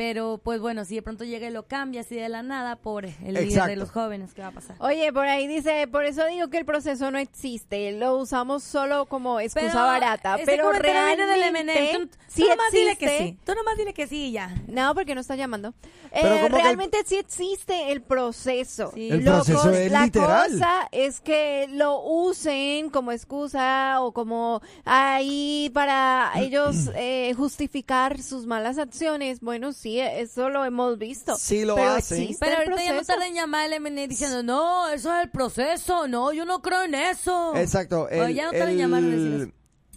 pero 0.01 0.41
pues 0.43 0.63
bueno, 0.63 0.87
si 0.87 0.95
de 0.95 1.03
pronto 1.03 1.25
llega 1.25 1.47
y 1.47 1.51
lo 1.51 1.67
cambia 1.67 2.01
así 2.01 2.15
de 2.17 2.31
la 2.31 2.43
nada 2.43 2.77
por 2.77 3.05
el 3.05 3.13
líder 3.27 3.43
Exacto. 3.43 3.69
de 3.69 3.77
los 3.77 3.91
jóvenes, 3.91 4.33
¿qué 4.33 4.41
va 4.41 4.49
a 4.49 4.53
pasar? 4.53 4.75
Oye, 4.79 5.13
por 5.13 5.27
ahí 5.27 5.47
dice, 5.47 5.87
por 5.89 6.07
eso 6.07 6.25
digo 6.25 6.49
que 6.49 6.57
el 6.57 6.65
proceso 6.65 7.11
no 7.11 7.19
existe, 7.19 7.93
lo 7.93 8.17
usamos 8.17 8.63
solo 8.63 9.05
como 9.05 9.41
excusa 9.41 9.67
Pero 9.67 9.79
barata, 9.85 10.37
ese 10.37 10.47
pero 10.47 10.71
del 10.73 10.81
realmente 10.81 11.49
M&M. 11.49 11.99
Tú- 11.99 12.09
sí 12.29 12.43
tú 12.45 12.49
nomás 12.49 12.73
dile 12.73 12.97
que 12.97 13.19
sí. 13.19 13.39
Tú 13.45 13.53
nomás 13.55 13.77
dile 13.77 13.93
que 13.93 14.07
sí 14.07 14.29
y 14.29 14.33
ya. 14.33 14.55
No, 14.69 14.95
porque 14.95 15.15
no 15.15 15.21
está 15.21 15.37
llamando. 15.37 15.75
Eh, 16.13 16.23
¿cómo 16.23 16.39
que 16.41 16.47
el- 16.47 16.53
realmente 16.63 16.99
sí 17.05 17.17
existe 17.17 17.93
el 17.93 18.01
proceso. 18.01 18.93
Sí. 18.95 19.11
El 19.11 19.23
Lo 19.23 19.33
proceso 19.35 19.71
es 19.71 19.93
la 19.93 20.05
literal. 20.07 20.51
cosa 20.51 20.89
es 20.93 21.21
que 21.21 21.67
lo 21.73 22.01
usen 22.03 22.89
como 22.89 23.13
excusa 23.13 24.01
o 24.01 24.13
como 24.13 24.63
ahí 24.87 25.71
para 25.75 26.33
ellos 26.37 26.89
eh, 26.97 27.35
justificar 27.37 28.23
sus 28.23 28.47
malas 28.47 28.79
acciones. 28.79 29.41
Bueno, 29.41 29.73
sí, 29.73 29.90
eso 29.99 30.49
lo 30.51 30.65
hemos 30.65 30.99
visto. 30.99 31.37
Sí 31.37 31.65
lo 31.65 31.75
pero 31.75 31.91
hacen. 31.91 32.37
Pero 32.39 32.53
el 32.53 32.57
ahorita 32.59 32.77
ya 32.85 32.91
no 32.91 32.97
proceso. 32.99 33.13
tarda 33.13 33.27
en 33.27 33.35
llamar 33.35 33.65
al 33.73 33.81
MN 33.81 34.07
diciendo, 34.09 34.43
no, 34.43 34.89
eso 34.89 35.15
es 35.17 35.25
el 35.25 35.31
proceso, 35.31 36.07
no, 36.07 36.33
yo 36.33 36.45
no 36.45 36.63
creo 36.63 36.83
en 36.85 36.95
eso. 36.95 37.55
Exacto. 37.57 38.03
O 38.11 38.29
ya 38.29 38.47
no 38.47 38.53
tarda 38.53 38.71
en 38.71 38.79
llamar 38.79 39.03
a 39.03 39.07
decir 39.07 39.35
eso. 39.43 39.53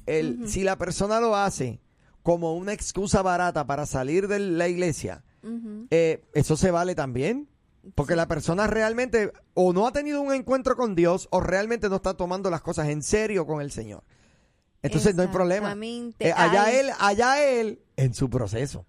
el- 0.05 0.49
Si 0.49 0.63
la 0.63 0.77
persona 0.77 1.19
lo 1.19 1.35
hace 1.35 1.79
como 2.23 2.55
una 2.55 2.73
excusa 2.73 3.21
barata 3.21 3.65
para 3.67 3.85
salir 3.85 4.27
de 4.27 4.39
la 4.39 4.67
iglesia, 4.67 5.23
eh, 5.91 6.23
eso 6.33 6.57
se 6.57 6.71
vale 6.71 6.95
también. 6.95 7.49
Porque 7.95 8.15
la 8.15 8.29
persona 8.29 8.65
realmente 8.65 9.33
o 9.55 9.73
no 9.73 9.85
ha 9.85 9.91
tenido 9.91 10.21
un 10.21 10.33
encuentro 10.33 10.77
con 10.77 10.95
Dios 10.95 11.27
o 11.31 11.41
realmente 11.41 11.89
no 11.89 11.97
está 11.97 12.13
tomando 12.13 12.49
las 12.49 12.61
cosas 12.61 12.87
en 12.87 13.03
serio 13.03 13.45
con 13.45 13.59
el 13.61 13.71
Señor. 13.71 14.05
Entonces 14.81 15.15
no 15.15 15.21
hay 15.21 15.27
problema. 15.27 15.75
Eh, 16.19 16.31
allá 16.33 16.63
Ay. 16.65 16.75
él, 16.77 16.89
allá 16.97 17.43
él 17.43 17.81
en 17.97 18.13
su 18.13 18.29
proceso. 18.29 18.85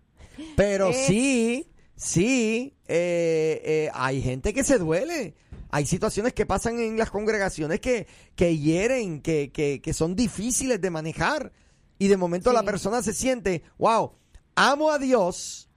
Pero 0.57 0.93
sí, 0.93 1.71
sí, 1.97 2.77
eh, 2.87 3.61
eh, 3.65 3.91
hay 3.95 4.23
gente 4.23 4.53
que 4.53 4.65
se 4.65 4.79
duele. 4.79 5.35
Hay 5.71 5.87
situaciones 5.87 6.33
que 6.33 6.47
pasan 6.47 6.79
en 6.79 6.97
las 6.97 7.11
congregaciones 7.11 7.81
que, 7.81 8.07
que 8.37 8.57
hieren, 8.57 9.21
que, 9.21 9.51
que, 9.53 9.81
que 9.83 9.93
son 9.93 10.15
difíciles 10.15 10.81
de 10.81 10.91
manejar. 10.91 11.53
Y 11.99 12.09
de 12.09 12.17
momento 12.17 12.53
la 12.53 12.63
persona 12.63 13.03
se 13.03 13.13
siente, 13.13 13.63
wow, 13.79 14.13
amo 14.55 14.91
a 14.91 14.99
Dios, 14.99 15.69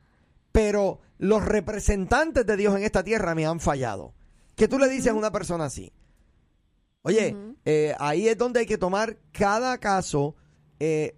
pero 0.51 0.99
los 1.17 1.43
representantes 1.43 2.45
de 2.45 2.57
Dios 2.57 2.75
en 2.75 2.83
esta 2.83 3.03
tierra 3.03 3.35
me 3.35 3.45
han 3.45 3.59
fallado. 3.59 4.13
¿Qué 4.55 4.67
tú 4.67 4.79
le 4.79 4.89
dices 4.89 5.07
a 5.11 5.15
una 5.15 5.31
persona 5.31 5.65
así? 5.65 5.91
Oye, 7.03 7.35
eh, 7.63 7.95
ahí 7.99 8.27
es 8.27 8.37
donde 8.37 8.59
hay 8.61 8.65
que 8.65 8.77
tomar 8.77 9.17
cada 9.31 9.77
caso 9.77 10.35
eh, 10.79 11.15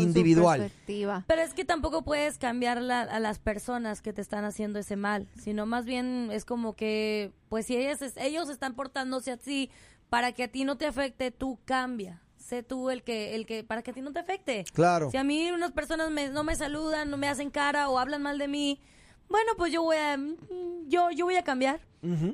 individual. 0.00 0.60
perspectiva. 0.60 1.24
Pero 1.26 1.42
es 1.42 1.54
que 1.54 1.64
tampoco 1.64 2.02
puedes 2.02 2.38
cambiar 2.38 2.80
la- 2.80 3.02
a 3.02 3.20
las 3.20 3.38
personas 3.38 4.00
que 4.02 4.12
te 4.12 4.20
están 4.20 4.44
haciendo 4.44 4.78
ese 4.78 4.96
mal, 4.96 5.28
sino 5.40 5.66
más 5.66 5.84
bien 5.84 6.28
es 6.32 6.44
como 6.44 6.74
que, 6.74 7.32
pues 7.48 7.66
si 7.66 7.76
ellas, 7.76 8.02
es- 8.02 8.16
ellos 8.16 8.48
están 8.48 8.74
portándose 8.74 9.32
así 9.32 9.70
para 10.08 10.32
que 10.32 10.44
a 10.44 10.48
ti 10.48 10.64
no 10.64 10.76
te 10.76 10.86
afecte, 10.86 11.30
tú 11.30 11.58
cambia. 11.64 12.22
Sé 12.36 12.62
tú 12.62 12.90
el 12.90 13.02
que, 13.02 13.34
el 13.34 13.46
que, 13.46 13.62
para 13.64 13.82
que 13.82 13.92
a 13.92 13.94
ti 13.94 14.00
no 14.02 14.12
te 14.12 14.18
afecte. 14.18 14.64
Claro. 14.72 15.10
Si 15.10 15.16
a 15.16 15.24
mí 15.24 15.50
unas 15.52 15.72
personas 15.72 16.10
me- 16.10 16.28
no 16.30 16.42
me 16.44 16.56
saludan, 16.56 17.08
no 17.10 17.16
me 17.16 17.28
hacen 17.28 17.50
cara 17.50 17.88
o 17.88 17.98
hablan 17.98 18.22
mal 18.22 18.36
de 18.38 18.48
mí, 18.48 18.80
bueno, 19.28 19.52
pues 19.56 19.72
yo 19.72 19.82
voy 19.82 19.96
a, 19.96 20.16
mm, 20.18 20.88
yo, 20.88 21.10
yo 21.12 21.24
voy 21.24 21.36
a 21.36 21.42
cambiar. 21.44 21.80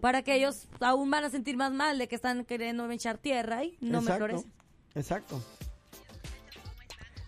Para 0.01 0.23
que 0.23 0.35
ellos 0.35 0.67
aún 0.81 1.11
van 1.11 1.25
a 1.25 1.29
sentir 1.31 1.59
más 1.59 1.73
mal 1.73 1.99
de 1.99 2.09
que 2.09 2.15
están 2.15 2.47
queriendo 2.47 2.91
echar 2.91 3.19
tierra 3.19 3.65
y 3.65 3.77
no 3.83 4.01
me 4.01 4.05
Exacto, 4.11 4.17
florecen. 4.25 4.53
Exacto. 4.95 5.43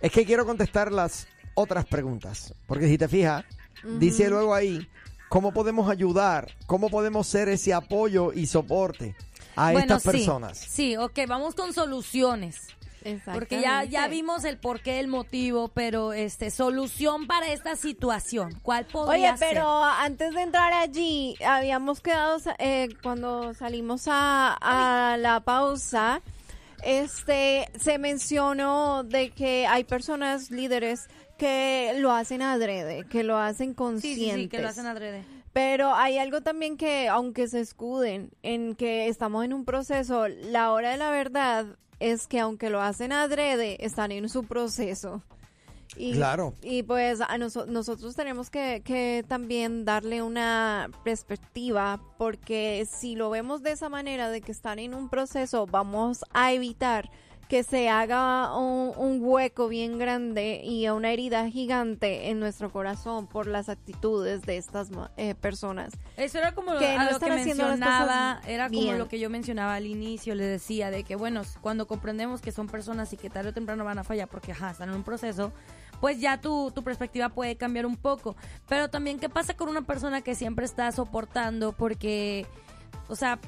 Es 0.00 0.12
que 0.12 0.24
quiero 0.24 0.46
contestar 0.46 0.92
las 0.92 1.26
otras 1.54 1.84
preguntas. 1.86 2.54
Porque 2.66 2.86
si 2.88 2.96
te 2.98 3.08
fijas, 3.08 3.44
dice 3.98 4.28
luego 4.30 4.54
ahí, 4.54 4.88
¿cómo 5.28 5.52
podemos 5.52 5.90
ayudar? 5.90 6.48
¿Cómo 6.66 6.88
podemos 6.88 7.26
ser 7.26 7.48
ese 7.48 7.74
apoyo 7.74 8.32
y 8.32 8.46
soporte? 8.46 9.14
a 9.56 9.72
Bueno, 9.72 9.80
estas 9.96 10.02
sí. 10.02 10.10
personas. 10.10 10.58
Sí, 10.58 10.96
ok, 10.96 11.18
vamos 11.28 11.54
con 11.54 11.72
soluciones. 11.72 12.68
Porque 13.32 13.62
ya, 13.62 13.84
ya 13.84 14.08
vimos 14.08 14.44
el 14.44 14.58
porqué, 14.58 15.00
el 15.00 15.08
motivo, 15.08 15.68
pero 15.68 16.12
este 16.12 16.50
solución 16.50 17.26
para 17.26 17.50
esta 17.50 17.74
situación. 17.74 18.58
¿Cuál 18.62 18.84
Oye, 18.84 18.92
podría 18.92 19.36
ser? 19.38 19.48
pero 19.54 19.82
antes 19.84 20.34
de 20.34 20.42
entrar 20.42 20.72
allí, 20.74 21.34
habíamos 21.44 22.00
quedado 22.00 22.38
eh, 22.58 22.88
cuando 23.02 23.54
salimos 23.54 24.02
a, 24.06 24.54
a 24.60 25.16
la 25.16 25.40
pausa, 25.40 26.20
este, 26.84 27.68
se 27.78 27.98
mencionó 27.98 29.04
de 29.04 29.30
que 29.30 29.66
hay 29.66 29.84
personas 29.84 30.50
líderes 30.50 31.08
que 31.38 31.94
lo 31.98 32.12
hacen 32.12 32.42
adrede, 32.42 33.04
que 33.08 33.22
lo 33.22 33.38
hacen 33.38 33.70
Sí, 33.70 33.74
conscientes. 33.74 34.34
sí, 34.34 34.42
sí, 34.42 34.48
que 34.48 34.58
lo 34.60 34.68
hacen 34.68 34.86
adrede. 34.86 35.24
Pero 35.52 35.94
hay 35.94 36.18
algo 36.18 36.42
también 36.42 36.76
que, 36.76 37.08
aunque 37.08 37.48
se 37.48 37.60
escuden 37.60 38.30
en 38.42 38.74
que 38.76 39.08
estamos 39.08 39.44
en 39.44 39.52
un 39.52 39.64
proceso, 39.64 40.28
la 40.28 40.70
hora 40.72 40.90
de 40.92 40.96
la 40.96 41.10
verdad 41.10 41.66
es 41.98 42.26
que 42.26 42.38
aunque 42.40 42.70
lo 42.70 42.80
hacen 42.80 43.12
adrede, 43.12 43.84
están 43.84 44.12
en 44.12 44.28
su 44.28 44.44
proceso. 44.44 45.22
Y, 45.96 46.12
Claro. 46.14 46.54
Y 46.62 46.82
pues 46.84 47.20
a 47.20 47.36
noso- 47.36 47.66
nosotros 47.66 48.14
tenemos 48.14 48.48
que, 48.50 48.82
que 48.84 49.24
también 49.26 49.84
darle 49.84 50.22
una 50.22 50.88
perspectiva, 51.04 52.00
porque 52.18 52.86
si 52.90 53.16
lo 53.16 53.30
vemos 53.30 53.62
de 53.62 53.72
esa 53.72 53.88
manera, 53.88 54.30
de 54.30 54.40
que 54.40 54.52
están 54.52 54.78
en 54.78 54.94
un 54.94 55.08
proceso, 55.08 55.66
vamos 55.66 56.24
a 56.32 56.52
evitar 56.52 57.10
que 57.48 57.64
se 57.64 57.88
haga 57.88 58.56
un, 58.56 58.92
un 58.96 59.18
hueco 59.20 59.66
bien 59.66 59.98
grande 59.98 60.60
y 60.64 60.88
una 60.88 61.10
herida 61.10 61.48
gigante 61.50 62.30
en 62.30 62.38
nuestro 62.38 62.70
corazón 62.70 63.26
por 63.26 63.48
las 63.48 63.68
actitudes 63.68 64.42
de 64.42 64.56
estas 64.56 64.88
eh, 65.16 65.34
personas. 65.34 65.92
Eso 66.16 66.38
era 66.38 66.52
como 66.54 66.78
Que 66.78 66.86
a 66.94 67.04
no 67.06 67.10
lo 67.10 67.18
que 67.18 67.28
mencionaba, 67.30 68.40
era 68.46 68.68
como 68.68 68.80
bien. 68.80 68.98
lo 68.98 69.08
que 69.08 69.18
yo 69.18 69.28
mencionaba 69.30 69.74
al 69.74 69.86
inicio, 69.86 70.36
le 70.36 70.44
decía 70.44 70.92
de 70.92 71.02
que 71.02 71.16
bueno, 71.16 71.42
cuando 71.60 71.88
comprendemos 71.88 72.40
que 72.40 72.52
son 72.52 72.68
personas 72.68 73.12
y 73.12 73.16
que 73.16 73.30
tarde 73.30 73.48
o 73.50 73.52
temprano 73.52 73.84
van 73.84 73.98
a 73.98 74.04
fallar 74.04 74.28
porque 74.28 74.52
ajá, 74.52 74.70
están 74.70 74.88
en 74.90 74.94
un 74.94 75.02
proceso, 75.02 75.52
pues 76.00 76.20
ya 76.20 76.40
tu, 76.40 76.70
tu 76.70 76.82
perspectiva 76.82 77.28
puede 77.28 77.56
cambiar 77.56 77.86
un 77.86 77.96
poco. 77.96 78.36
Pero 78.68 78.88
también, 78.88 79.18
¿qué 79.18 79.28
pasa 79.28 79.54
con 79.54 79.68
una 79.68 79.82
persona 79.82 80.22
que 80.22 80.34
siempre 80.34 80.64
está 80.64 80.90
soportando 80.92 81.72
porque, 81.72 82.46
o 83.08 83.16
sea, 83.16 83.38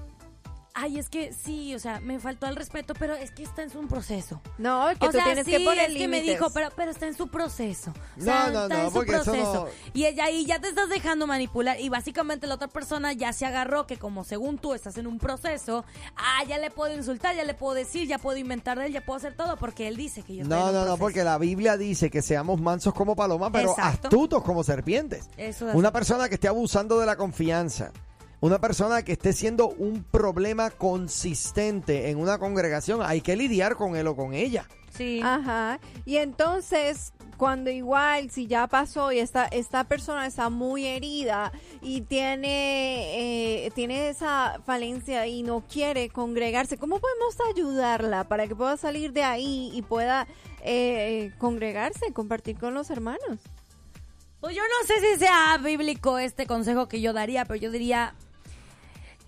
ay, 0.74 0.98
es 0.98 1.08
que 1.08 1.32
sí, 1.32 1.74
o 1.74 1.78
sea, 1.78 2.00
me 2.00 2.18
faltó 2.18 2.46
el 2.46 2.56
respeto, 2.56 2.94
pero 2.98 3.14
es 3.14 3.30
que 3.30 3.42
está 3.42 3.62
en 3.62 3.70
su 3.70 3.86
proceso. 3.86 4.40
No, 4.58 4.86
que 4.98 5.06
o 5.06 5.10
tú 5.10 5.12
sea, 5.12 5.24
tienes 5.24 5.44
sí, 5.44 5.50
que 5.52 5.60
poner 5.60 5.90
es 5.90 5.96
que 5.96 6.08
me 6.08 6.20
dijo, 6.22 6.50
pero, 6.50 6.68
pero 6.74 6.90
está 6.90 7.06
en 7.06 7.16
su 7.16 7.28
proceso. 7.28 7.90
O 7.90 8.18
No, 8.20 8.24
sea, 8.24 8.50
no, 8.50 8.62
está 8.64 8.76
no, 8.78 8.84
en 8.84 8.92
su 8.92 9.04
proceso. 9.04 9.54
no- 9.54 9.66
Y 9.94 10.06
ella 10.06 10.24
ahí 10.24 10.44
ya 10.46 10.58
te 10.60 10.68
estás 10.68 10.88
dejando 10.88 11.26
manipular. 11.26 11.78
Y 11.80 11.88
básicamente 11.88 12.46
la 12.46 12.54
otra 12.54 12.68
persona 12.68 13.12
ya 13.12 13.32
se 13.32 13.44
agarró 13.46 13.86
que 13.86 13.96
como 13.98 14.24
según 14.24 14.58
tú 14.58 14.74
estás 14.74 14.96
en 14.98 15.06
un 15.06 15.18
proceso, 15.18 15.84
ah, 16.16 16.44
ya 16.48 16.58
le 16.58 16.70
puedo 16.70 16.94
insultar, 16.94 17.36
ya 17.36 17.44
le 17.44 17.54
puedo 17.54 17.74
decir, 17.74 18.08
ya 18.08 18.18
puedo 18.18 18.38
inventar 18.38 18.78
de 18.78 18.86
él, 18.86 18.92
ya 18.92 19.04
puedo 19.04 19.16
hacer 19.18 19.34
todo 19.36 19.56
porque 19.56 19.88
él 19.88 19.96
dice 19.96 20.22
que 20.22 20.36
yo 20.36 20.42
estoy 20.42 20.56
en 20.58 20.62
No, 20.64 20.68
un 20.70 20.74
no, 20.74 20.84
no, 20.86 20.96
porque 20.96 21.22
la 21.24 21.38
Biblia 21.38 21.76
dice 21.76 22.10
que 22.10 22.22
seamos 22.22 22.60
mansos 22.60 22.94
como 22.94 23.14
palomas, 23.14 23.50
pero 23.52 23.70
Exacto. 23.70 24.08
astutos 24.08 24.42
como 24.42 24.64
serpientes. 24.64 25.28
Eso 25.36 25.68
es 25.68 25.74
Una 25.74 25.88
así. 25.88 25.94
persona 25.94 26.28
que 26.28 26.34
esté 26.36 26.48
abusando 26.48 26.98
de 26.98 27.06
la 27.06 27.16
confianza, 27.16 27.92
una 28.42 28.60
persona 28.60 29.04
que 29.04 29.12
esté 29.12 29.32
siendo 29.32 29.68
un 29.68 30.02
problema 30.02 30.70
consistente 30.70 32.10
en 32.10 32.18
una 32.18 32.38
congregación, 32.38 33.00
hay 33.00 33.20
que 33.20 33.36
lidiar 33.36 33.76
con 33.76 33.94
él 33.94 34.08
o 34.08 34.16
con 34.16 34.34
ella. 34.34 34.66
Sí. 34.90 35.20
Ajá. 35.22 35.78
Y 36.04 36.16
entonces, 36.16 37.12
cuando 37.36 37.70
igual, 37.70 38.32
si 38.32 38.48
ya 38.48 38.66
pasó 38.66 39.12
y 39.12 39.20
esta, 39.20 39.44
esta 39.46 39.84
persona 39.84 40.26
está 40.26 40.50
muy 40.50 40.86
herida 40.86 41.52
y 41.80 42.00
tiene, 42.00 43.66
eh, 43.66 43.70
tiene 43.76 44.08
esa 44.08 44.60
falencia 44.66 45.24
y 45.28 45.44
no 45.44 45.60
quiere 45.60 46.08
congregarse, 46.08 46.78
¿cómo 46.78 46.98
podemos 46.98 47.36
ayudarla 47.48 48.24
para 48.24 48.48
que 48.48 48.56
pueda 48.56 48.76
salir 48.76 49.12
de 49.12 49.22
ahí 49.22 49.70
y 49.72 49.82
pueda 49.82 50.26
eh, 50.64 51.30
congregarse, 51.38 52.12
compartir 52.12 52.58
con 52.58 52.74
los 52.74 52.90
hermanos? 52.90 53.38
Pues 54.40 54.56
yo 54.56 54.62
no 54.62 54.86
sé 54.88 54.94
si 55.00 55.20
sea 55.20 55.58
bíblico 55.58 56.18
este 56.18 56.48
consejo 56.48 56.88
que 56.88 57.00
yo 57.00 57.12
daría, 57.12 57.44
pero 57.44 57.60
yo 57.60 57.70
diría, 57.70 58.16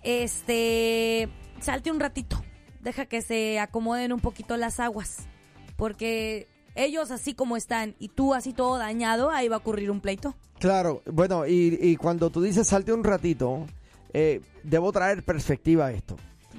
este, 0.05 1.27
salte 1.59 1.91
un 1.91 1.99
ratito, 1.99 2.41
deja 2.81 3.05
que 3.05 3.21
se 3.21 3.59
acomoden 3.59 4.13
un 4.13 4.19
poquito 4.21 4.55
las 4.55 4.79
aguas, 4.79 5.27
porque 5.75 6.47
ellos 6.75 7.11
así 7.11 7.33
como 7.33 7.57
están 7.57 7.95
y 7.99 8.09
tú 8.09 8.33
así 8.33 8.53
todo 8.53 8.77
dañado, 8.77 9.31
ahí 9.31 9.47
va 9.47 9.57
a 9.57 9.59
ocurrir 9.59 9.91
un 9.91 9.99
pleito. 9.99 10.35
Claro, 10.59 11.01
bueno, 11.05 11.45
y, 11.45 11.77
y 11.81 11.95
cuando 11.97 12.29
tú 12.29 12.41
dices 12.41 12.67
salte 12.67 12.93
un 12.93 13.03
ratito, 13.03 13.65
eh, 14.13 14.41
debo 14.63 14.91
traer 14.93 15.23
perspectiva 15.23 15.87
a 15.87 15.91
esto. 15.91 16.15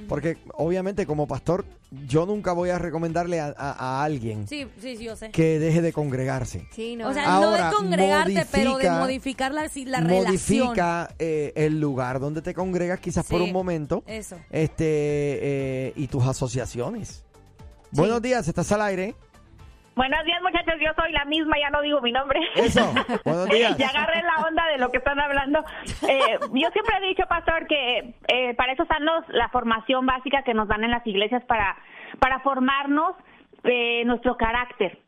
Porque 0.09 0.39
obviamente 0.55 1.07
como 1.07 1.27
pastor, 1.27 1.65
yo 2.07 2.27
nunca 2.27 2.53
voy 2.53 2.71
a 2.71 2.79
recomendarle 2.79 3.41
a, 3.41 3.55
a- 3.57 4.01
a 4.01 4.05
alguien 4.05 4.47
Sí, 4.49 4.67
sí, 4.81 4.97
sí, 4.97 5.05
yo 5.05 5.17
sé. 5.17 5.31
que 5.31 5.59
deje 5.59 5.83
de 5.83 5.93
congregarse. 5.93 6.67
Sí, 6.73 6.97
no. 6.97 7.09
O 7.09 7.13
sea, 7.15 7.25
Ahora, 7.35 7.65
no 7.65 7.71
de 7.71 7.77
congregarte, 7.77 8.47
pero 8.53 8.77
de 8.79 8.85
modifica- 8.91 8.99
modificar 9.01 9.53
la, 9.53 9.63
la 9.63 10.01
relación. 10.01 10.67
Modifica 10.67 11.15
eh, 11.19 11.53
el 11.57 11.81
lugar 11.81 12.21
donde 12.21 12.43
te 12.43 12.55
congregas 12.55 13.01
quizás 13.01 13.27
por 13.27 13.41
un 13.41 13.53
momento. 13.53 14.03
Eso. 14.07 14.37
este 14.51 14.85
eh, 15.89 15.93
y 15.97 16.07
tus 16.09 16.25
asociaciones. 16.27 17.25
Buenos 17.93 18.21
días, 18.21 18.47
estás 18.47 18.71
al 18.73 18.83
aire. 18.83 19.15
Buenos 19.97 20.23
días, 20.27 20.43
muchachos. 20.43 20.75
Yo 20.79 20.91
soy 20.95 21.11
la 21.13 21.25
misma, 21.25 21.59
ya 21.59 21.71
no 21.71 21.81
digo 21.81 22.03
mi 22.03 22.13
nombre. 22.13 22.39
Eso, 22.55 22.93
buenos 23.25 23.49
días. 23.49 23.79
Ya 23.79 23.89
agarré 23.89 24.23
la 24.23 24.47
onda 24.47 24.67
de 24.67 24.77
lo 24.77 24.91
que 24.91 24.99
están 24.99 25.19
hablando. 25.19 25.65
Eh, 26.07 26.39
yo 26.53 26.69
siempre 26.71 26.97
he 27.01 27.09
dicho, 27.09 27.25
pastor, 27.27 27.67
que 27.67 28.15
eh, 28.29 28.55
para 28.57 28.73
eso 28.75 28.83
están 28.83 29.07
los, 29.07 29.27
la 29.31 29.49
formación 29.49 30.05
básica 30.05 30.43
que 30.43 30.53
nos 30.53 30.69
dan 30.69 30.85
en 30.85 30.91
las 30.91 31.07
iglesias 31.07 31.43
para, 31.47 31.79
para 32.19 32.41
formarnos 32.41 33.15
eh, 33.65 34.05
nuestro 34.05 34.37
carácter. 34.37 34.99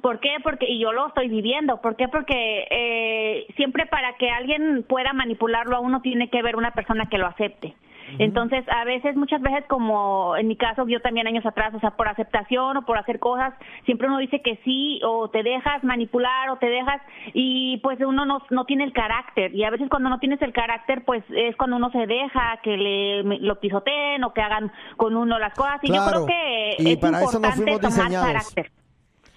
¿Por 0.00 0.20
qué? 0.20 0.36
Porque, 0.44 0.66
y 0.68 0.80
yo 0.80 0.92
lo 0.92 1.08
estoy 1.08 1.28
viviendo, 1.28 1.80
¿por 1.80 1.96
qué? 1.96 2.06
Porque 2.06 2.68
eh, 2.70 3.46
siempre 3.56 3.86
para 3.86 4.14
que 4.18 4.30
alguien 4.30 4.84
pueda 4.88 5.12
manipularlo 5.12 5.76
a 5.76 5.80
uno 5.80 6.00
tiene 6.00 6.30
que 6.30 6.38
haber 6.38 6.54
una 6.54 6.70
persona 6.70 7.06
que 7.06 7.18
lo 7.18 7.26
acepte. 7.26 7.74
Entonces, 8.18 8.64
a 8.68 8.84
veces, 8.84 9.16
muchas 9.16 9.40
veces, 9.40 9.64
como 9.68 10.36
en 10.36 10.48
mi 10.48 10.56
caso, 10.56 10.86
yo 10.86 11.00
también 11.00 11.26
años 11.26 11.44
atrás, 11.46 11.72
o 11.74 11.80
sea, 11.80 11.92
por 11.92 12.08
aceptación 12.08 12.76
o 12.76 12.82
por 12.86 12.98
hacer 12.98 13.18
cosas, 13.18 13.54
siempre 13.84 14.06
uno 14.08 14.18
dice 14.18 14.40
que 14.42 14.56
sí, 14.64 15.00
o 15.04 15.28
te 15.30 15.42
dejas 15.42 15.82
manipular, 15.84 16.50
o 16.50 16.56
te 16.56 16.66
dejas, 16.66 17.00
y 17.32 17.78
pues 17.78 17.98
uno 18.00 18.24
no, 18.26 18.42
no 18.50 18.64
tiene 18.64 18.84
el 18.84 18.92
carácter. 18.92 19.54
Y 19.54 19.64
a 19.64 19.70
veces 19.70 19.88
cuando 19.88 20.08
no 20.08 20.18
tienes 20.18 20.40
el 20.42 20.52
carácter, 20.52 21.04
pues 21.04 21.24
es 21.30 21.56
cuando 21.56 21.76
uno 21.76 21.90
se 21.90 22.06
deja 22.06 22.58
que 22.62 22.76
le 22.76 23.22
lo 23.40 23.60
pisoteen 23.60 24.22
o 24.24 24.32
que 24.32 24.42
hagan 24.42 24.72
con 24.96 25.16
uno 25.16 25.38
las 25.38 25.54
cosas. 25.54 25.78
Y 25.82 25.88
Claro. 25.88 26.04
yo 26.04 26.10
creo 26.10 26.26
que 26.26 26.76
Y 26.82 26.92
es 26.92 26.98
para 26.98 27.18
eso 27.18 27.36
importante 27.38 27.56
fuimos 27.62 27.80
tomar 27.80 27.96
diseñados. 27.98 28.26
carácter. 28.26 28.70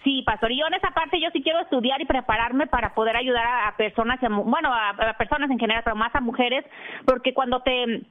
Sí, 0.04 0.22
pastor. 0.24 0.52
Y 0.52 0.60
yo 0.60 0.68
en 0.68 0.76
esa 0.76 0.92
parte 0.92 1.20
yo 1.20 1.30
sí 1.34 1.42
quiero 1.42 1.60
estudiar 1.62 2.00
y 2.00 2.06
prepararme 2.06 2.68
para 2.68 2.94
poder 2.94 3.18
ayudar 3.18 3.44
a, 3.68 3.76
personas, 3.76 4.20
bueno, 4.22 4.72
a 4.72 4.94
personas 5.18 5.50
en 5.50 5.58
general, 5.58 5.82
pero 5.84 5.96
más 5.96 6.14
a 6.14 6.22
mujeres, 6.22 6.64
porque 7.06 7.34
cuando 7.34 7.62
te 7.62 8.04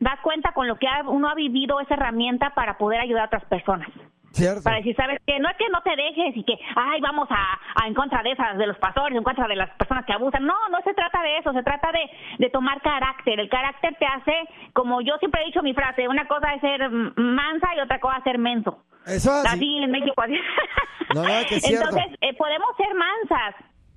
das 0.00 0.18
cuenta 0.22 0.52
con 0.52 0.66
lo 0.66 0.76
que 0.76 0.88
ha- 0.88 1.08
uno 1.08 1.28
ha 1.28 1.34
vivido 1.34 1.80
esa 1.80 1.94
herramienta 1.94 2.50
para 2.54 2.76
poder 2.78 3.00
ayudar 3.00 3.22
a 3.22 3.26
otras 3.26 3.44
personas. 3.44 3.88
Cierto. 4.32 4.62
Para 4.62 4.76
decir, 4.76 4.94
¿sabes 4.94 5.18
qué? 5.26 5.40
No 5.40 5.48
es 5.50 5.56
que 5.56 5.68
no 5.70 5.80
te 5.82 5.90
dejes 5.96 6.36
y 6.36 6.44
que, 6.44 6.54
ay, 6.76 7.00
vamos 7.00 7.26
a, 7.30 7.58
a 7.82 7.88
en 7.88 7.94
contra 7.94 8.22
de 8.22 8.30
esas, 8.30 8.56
de 8.58 8.66
los 8.68 8.78
pastores, 8.78 9.16
en 9.18 9.24
contra 9.24 9.48
de 9.48 9.56
las 9.56 9.70
personas 9.70 10.04
que 10.06 10.12
abusan. 10.12 10.46
No, 10.46 10.54
no 10.70 10.78
se 10.84 10.94
trata 10.94 11.20
de 11.20 11.38
eso, 11.38 11.52
se 11.52 11.64
trata 11.64 11.90
de, 11.90 12.08
de 12.38 12.48
tomar 12.50 12.80
carácter. 12.80 13.40
El 13.40 13.48
carácter 13.48 13.96
te 13.98 14.06
hace, 14.06 14.32
como 14.72 15.00
yo 15.00 15.16
siempre 15.18 15.42
he 15.42 15.46
dicho 15.46 15.62
mi 15.62 15.74
frase, 15.74 16.06
una 16.06 16.28
cosa 16.28 16.54
es 16.54 16.60
ser 16.60 16.88
mansa 16.90 17.74
y 17.76 17.80
otra 17.80 17.98
cosa 17.98 18.18
es 18.18 18.24
ser 18.24 18.38
menso. 18.38 18.84
Eso 19.04 19.30
es 19.30 19.46
así. 19.46 19.46
Así 19.56 19.78
en 19.78 19.90
México. 19.90 20.22
así. 20.22 20.34
No, 21.14 21.22
no, 21.22 21.28
que 21.48 21.56
es. 21.56 21.68
Entonces, 21.68 22.04
eh, 22.20 22.34
podemos 22.36 22.68
ser 22.76 22.94
mansas, 22.94 23.56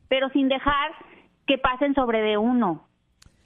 pero 0.10 0.30
sin 0.30 0.50
dejar 0.50 0.94
que 1.46 1.60
pasen 1.60 1.94
sobre 1.94 2.22
de 2.24 2.40
uno. 2.40 2.88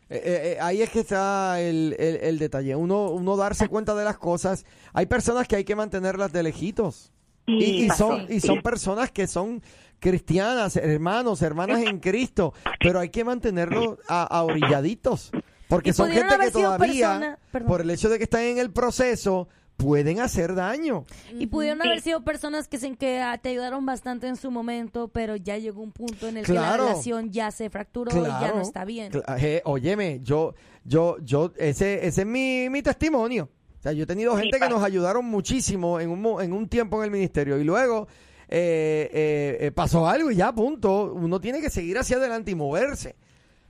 Eh, 0.10 0.22
eh, 0.24 0.52
eh, 0.54 0.58
ahí 0.62 0.82
es 0.82 0.90
que 0.90 1.02
está 1.02 1.60
el, 1.60 1.96
el- 2.00 2.18
el 2.18 2.40
detalle. 2.40 2.76
Uno, 2.76 3.12
uno 3.12 3.36
darse 3.36 3.68
cuenta 3.68 3.94
de 3.96 4.06
las 4.06 4.18
cosas. 4.18 4.66
Hay 4.94 5.06
personas 5.06 5.48
que 5.48 5.56
hay 5.58 5.64
que 5.66 5.76
mantenerlas 5.76 6.32
de 6.32 6.44
lejitos. 6.44 7.12
Y, 7.46 7.62
Sí, 7.62 7.86
y 7.86 7.90
son, 7.92 8.26
y 8.30 8.40
son 8.42 8.62
personas 8.62 9.12
que 9.12 9.26
son 9.28 9.62
cristianas, 10.00 10.76
hermanos, 10.76 11.42
hermanas 11.42 11.82
en 11.82 12.00
Cristo, 12.00 12.54
pero 12.80 13.00
hay 13.00 13.10
que 13.10 13.24
mantenerlos 13.24 13.98
a, 14.08 14.24
a 14.24 14.44
orilladitos. 14.44 15.32
Porque 15.68 15.92
son 15.92 16.08
gente 16.14 16.36
que 16.40 16.52
todavía, 16.64 17.10
persona- 17.52 17.68
por 17.68 17.82
el 17.82 17.90
hecho 17.90 18.10
de 18.10 18.18
que 18.18 18.24
están 18.26 18.44
en 18.44 18.58
el 18.60 18.72
proceso, 18.72 19.50
pueden 19.78 20.20
hacer 20.20 20.56
daño. 20.56 21.06
Y 21.38 21.48
pudieron 21.48 21.82
haber 21.86 22.02
sido 22.02 22.24
personas 22.24 22.68
que, 22.68 22.78
se, 22.80 22.96
que 22.98 23.20
ah, 23.22 23.38
te 23.38 23.50
ayudaron 23.50 23.86
bastante 23.86 24.28
en 24.28 24.36
su 24.36 24.50
momento, 24.52 25.08
pero 25.08 25.36
ya 25.36 25.58
llegó 25.58 25.82
un 25.84 25.92
punto 25.92 26.28
en 26.28 26.38
el 26.38 26.46
que 26.46 26.52
Claro. 26.52 26.84
la 26.84 26.90
relación 26.90 27.32
ya 27.32 27.52
se 27.52 27.70
fracturó 27.70 28.12
y 28.20 28.24
ya 28.26 28.52
no 28.54 28.62
está 28.62 28.84
bien. 28.86 29.12
Eh, 29.40 29.62
óyeme, 29.66 30.20
yo, 30.24 30.56
yo, 30.84 31.18
yo, 31.24 31.54
ese, 31.58 32.06
ese 32.08 32.22
es 32.22 32.28
mi, 32.28 32.70
mi 32.70 32.82
testimonio. 32.82 33.50
O 33.80 33.82
sea, 33.84 33.92
yo 33.94 34.04
he 34.04 34.08
tenido 34.08 34.36
gente 34.36 34.60
que 34.60 34.68
nos 34.68 34.84
ayudaron 34.84 35.24
muchísimo 35.26 36.00
en 36.00 36.10
un, 36.10 36.22
mo- 36.22 36.42
en 36.42 36.52
un 36.54 36.68
tiempo 36.68 36.98
en 36.98 37.06
el 37.06 37.12
ministerio 37.12 37.60
y 37.60 37.64
luego 37.64 38.08
eh, 38.50 39.10
eh, 39.14 39.58
eh, 39.68 39.72
pasó 39.72 40.08
algo 40.08 40.32
y 40.32 40.36
ya, 40.38 40.52
punto. 40.54 41.14
Uno 41.14 41.40
tiene 41.40 41.62
que 41.62 41.70
seguir 41.70 41.98
hacia 42.00 42.18
adelante 42.18 42.50
y 42.52 42.56
moverse. 42.56 43.16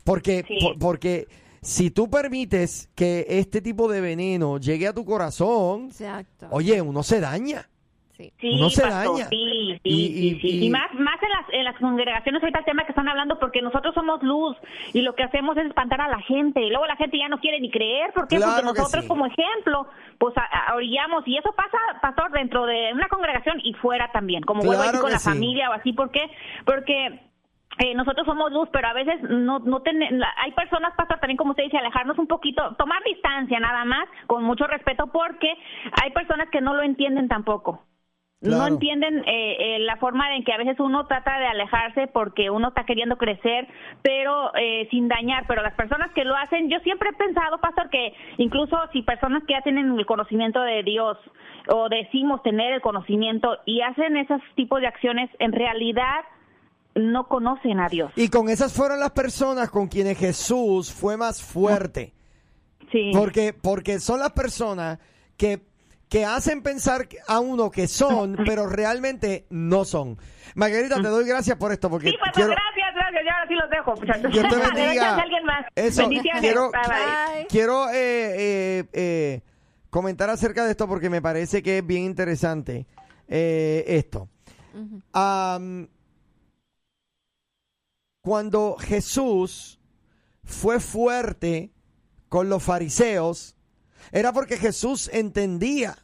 Porque, 0.05 0.45
Sí. 0.47 0.55
por- 0.61 0.79
porque 0.79 1.27
si 1.61 1.91
tú 1.91 2.09
permites 2.09 2.89
que 2.95 3.25
este 3.29 3.61
tipo 3.61 3.87
de 3.89 4.01
veneno 4.01 4.57
llegue 4.57 4.87
a 4.87 4.93
tu 4.93 5.05
corazón, 5.05 5.85
Exacto. 5.87 6.47
oye, 6.51 6.81
uno 6.81 7.03
se 7.03 7.19
daña. 7.19 7.67
Sí. 8.17 8.33
Sí, 8.41 8.49
Uno 8.57 8.71
se 8.71 8.81
pastor, 8.81 9.13
daña. 9.13 9.27
Sí, 9.29 9.79
sí, 9.83 9.89
Y- 9.89 9.93
y- 9.93 10.31
sí, 10.31 10.39
sí. 10.41 10.47
y- 10.47 10.65
Y 10.65 10.69
más, 10.71 10.91
más 10.95 11.21
en 11.21 11.29
las, 11.29 11.53
en 11.53 11.63
las 11.65 11.77
congregaciones 11.79 12.41
ahorita 12.41 12.57
el 12.59 12.65
tema 12.65 12.83
que 12.83 12.91
están 12.91 13.07
hablando 13.07 13.37
porque 13.37 13.61
nosotros 13.61 13.93
somos 13.93 14.23
luz 14.23 14.57
y 14.93 15.01
lo 15.01 15.13
que 15.13 15.21
hacemos 15.21 15.55
es 15.55 15.67
espantar 15.67 16.01
a 16.01 16.07
la 16.07 16.19
gente 16.21 16.59
y 16.63 16.69
luego 16.69 16.87
la 16.87 16.95
gente 16.95 17.19
ya 17.19 17.27
no 17.29 17.37
quiere 17.39 17.59
ni 17.59 17.69
creer. 17.69 18.11
¿Por 18.15 18.27
qué? 18.27 18.37
Claro 18.37 18.53
porque 18.53 18.73
que 18.73 18.79
nosotros 18.79 19.03
sí. 19.03 19.07
como 19.07 19.27
ejemplo 19.27 19.85
pues 20.17 20.35
a- 20.35 20.71
a- 20.71 20.73
orillamos 20.75 21.27
y 21.27 21.37
eso 21.37 21.53
pasa, 21.55 21.77
pastor, 22.01 22.31
dentro 22.31 22.65
de 22.65 22.91
una 22.91 23.07
congregación 23.07 23.59
y 23.63 23.73
fuera 23.75 24.11
también, 24.11 24.41
como 24.41 24.63
vuelvo 24.63 24.81
a 24.81 24.85
Claro 24.85 24.91
decir 24.93 25.01
con 25.03 25.11
la 25.11 25.19
sí. 25.19 25.29
familia 25.29 25.69
o 25.69 25.73
así. 25.73 25.93
¿Por 25.93 26.09
qué? 26.09 26.21
Porque 26.65 27.19
eh, 27.79 27.93
nosotros 27.95 28.25
somos 28.25 28.51
luz, 28.51 28.69
pero 28.71 28.87
a 28.87 28.93
veces 28.93 29.21
no, 29.23 29.59
no 29.59 29.81
ten- 29.81 30.19
la- 30.19 30.33
hay 30.37 30.51
personas, 30.51 30.93
pastor, 30.95 31.19
también 31.19 31.37
como 31.37 31.51
usted 31.51 31.63
dice, 31.63 31.77
alejarnos 31.77 32.17
un 32.17 32.27
poquito, 32.27 32.75
tomar 32.75 33.03
distancia 33.03 33.59
nada 33.59 33.85
más, 33.85 34.07
con 34.27 34.43
mucho 34.43 34.65
respeto, 34.67 35.07
porque 35.07 35.53
hay 36.01 36.11
personas 36.11 36.49
que 36.49 36.61
no 36.61 36.73
lo 36.73 36.81
entienden 36.83 37.27
tampoco. 37.27 37.83
Claro. 38.39 38.57
No 38.61 38.67
entienden 38.67 39.23
eh, 39.25 39.57
eh, 39.59 39.79
la 39.79 39.97
forma 39.97 40.35
en 40.35 40.43
que 40.43 40.53
a 40.53 40.57
veces 40.57 40.79
uno 40.79 41.07
trata 41.07 41.39
de 41.39 41.47
alejarse 41.47 42.05
porque 42.05 42.51
uno 42.51 42.67
está 42.67 42.85
queriendo 42.85 43.17
crecer, 43.17 43.67
pero 44.03 44.51
eh, 44.55 44.87
sin 44.91 45.07
dañar. 45.07 45.45
Pero 45.47 45.63
las 45.63 45.73
personas 45.73 46.11
que 46.13 46.23
lo 46.23 46.35
hacen, 46.35 46.69
yo 46.69 46.77
siempre 46.81 47.09
he 47.09 47.13
pensado, 47.13 47.57
pastor, 47.57 47.89
que 47.89 48.13
incluso 48.37 48.77
si 48.93 49.01
personas 49.01 49.43
que 49.47 49.53
ya 49.53 49.63
tienen 49.63 49.97
el 49.97 50.05
conocimiento 50.05 50.61
de 50.61 50.83
Dios 50.83 51.17
o 51.69 51.89
decimos 51.89 52.43
tener 52.43 52.73
el 52.73 52.81
conocimiento 52.81 53.57
y 53.65 53.81
hacen 53.81 54.17
esos 54.17 54.41
tipos 54.53 54.81
de 54.81 54.87
acciones, 54.87 55.31
en 55.39 55.51
realidad 55.51 56.23
no 56.97 57.27
conocen 57.27 57.79
a 57.79 57.87
Dios. 57.89 58.11
Y 58.15 58.29
con 58.29 58.49
esas 58.49 58.73
fueron 58.73 58.99
las 58.99 59.11
personas 59.11 59.69
con 59.69 59.87
quienes 59.87 60.17
Jesús 60.17 60.91
fue 60.91 61.17
más 61.17 61.41
fuerte. 61.41 62.13
Sí. 62.91 63.11
Porque, 63.13 63.53
porque 63.53 63.99
son 63.99 64.19
las 64.19 64.31
personas 64.31 64.99
que, 65.35 65.61
que 66.09 66.25
hacen 66.25 66.63
pensar 66.63 67.07
a 67.27 67.39
uno 67.39 67.69
que 67.69 67.87
son, 67.87 68.37
pero 68.45 68.67
realmente 68.67 69.45
no 69.49 69.83
son. 69.85 70.17
Margarita, 70.55 70.95
te 70.95 71.07
doy 71.09 71.25
gracias 71.27 71.57
por 71.57 71.71
esto, 71.71 71.89
porque 71.89 72.09
Sí, 72.09 72.15
quiero, 72.33 72.49
gracias, 72.51 72.93
gracias. 72.95 73.23
Ya 73.25 73.33
ahora 73.33 73.47
sí 73.47 73.53
los 73.55 73.69
dejo, 73.69 73.95
muchachos. 73.95 74.31
Dios 74.31 74.47
te 74.49 74.55
bendiga. 74.75 75.15
alguien 75.17 75.45
más. 75.45 75.65
Eso, 75.75 76.01
Bendiciones. 76.03 76.41
quiero, 76.41 76.71
Bye, 76.71 77.47
quiero 77.49 77.89
eh, 77.89 77.93
eh, 77.93 78.83
eh, 78.93 79.41
comentar 79.89 80.29
acerca 80.29 80.63
de 80.65 80.71
esto 80.71 80.87
porque 80.87 81.09
me 81.09 81.21
parece 81.21 81.61
que 81.61 81.79
es 81.79 81.85
bien 81.85 82.03
interesante 82.03 82.87
eh, 83.27 83.83
esto. 83.87 84.29
Ujú. 84.73 85.01
Cuando 88.27 88.75
Jesús 88.77 89.79
fue 90.43 90.81
fuerte 90.81 91.71
con 92.27 92.49
los 92.49 92.61
fariseos, 92.61 93.55
era 94.11 94.33
porque 94.33 94.57
Jesús 94.57 95.09
entendía 95.13 95.97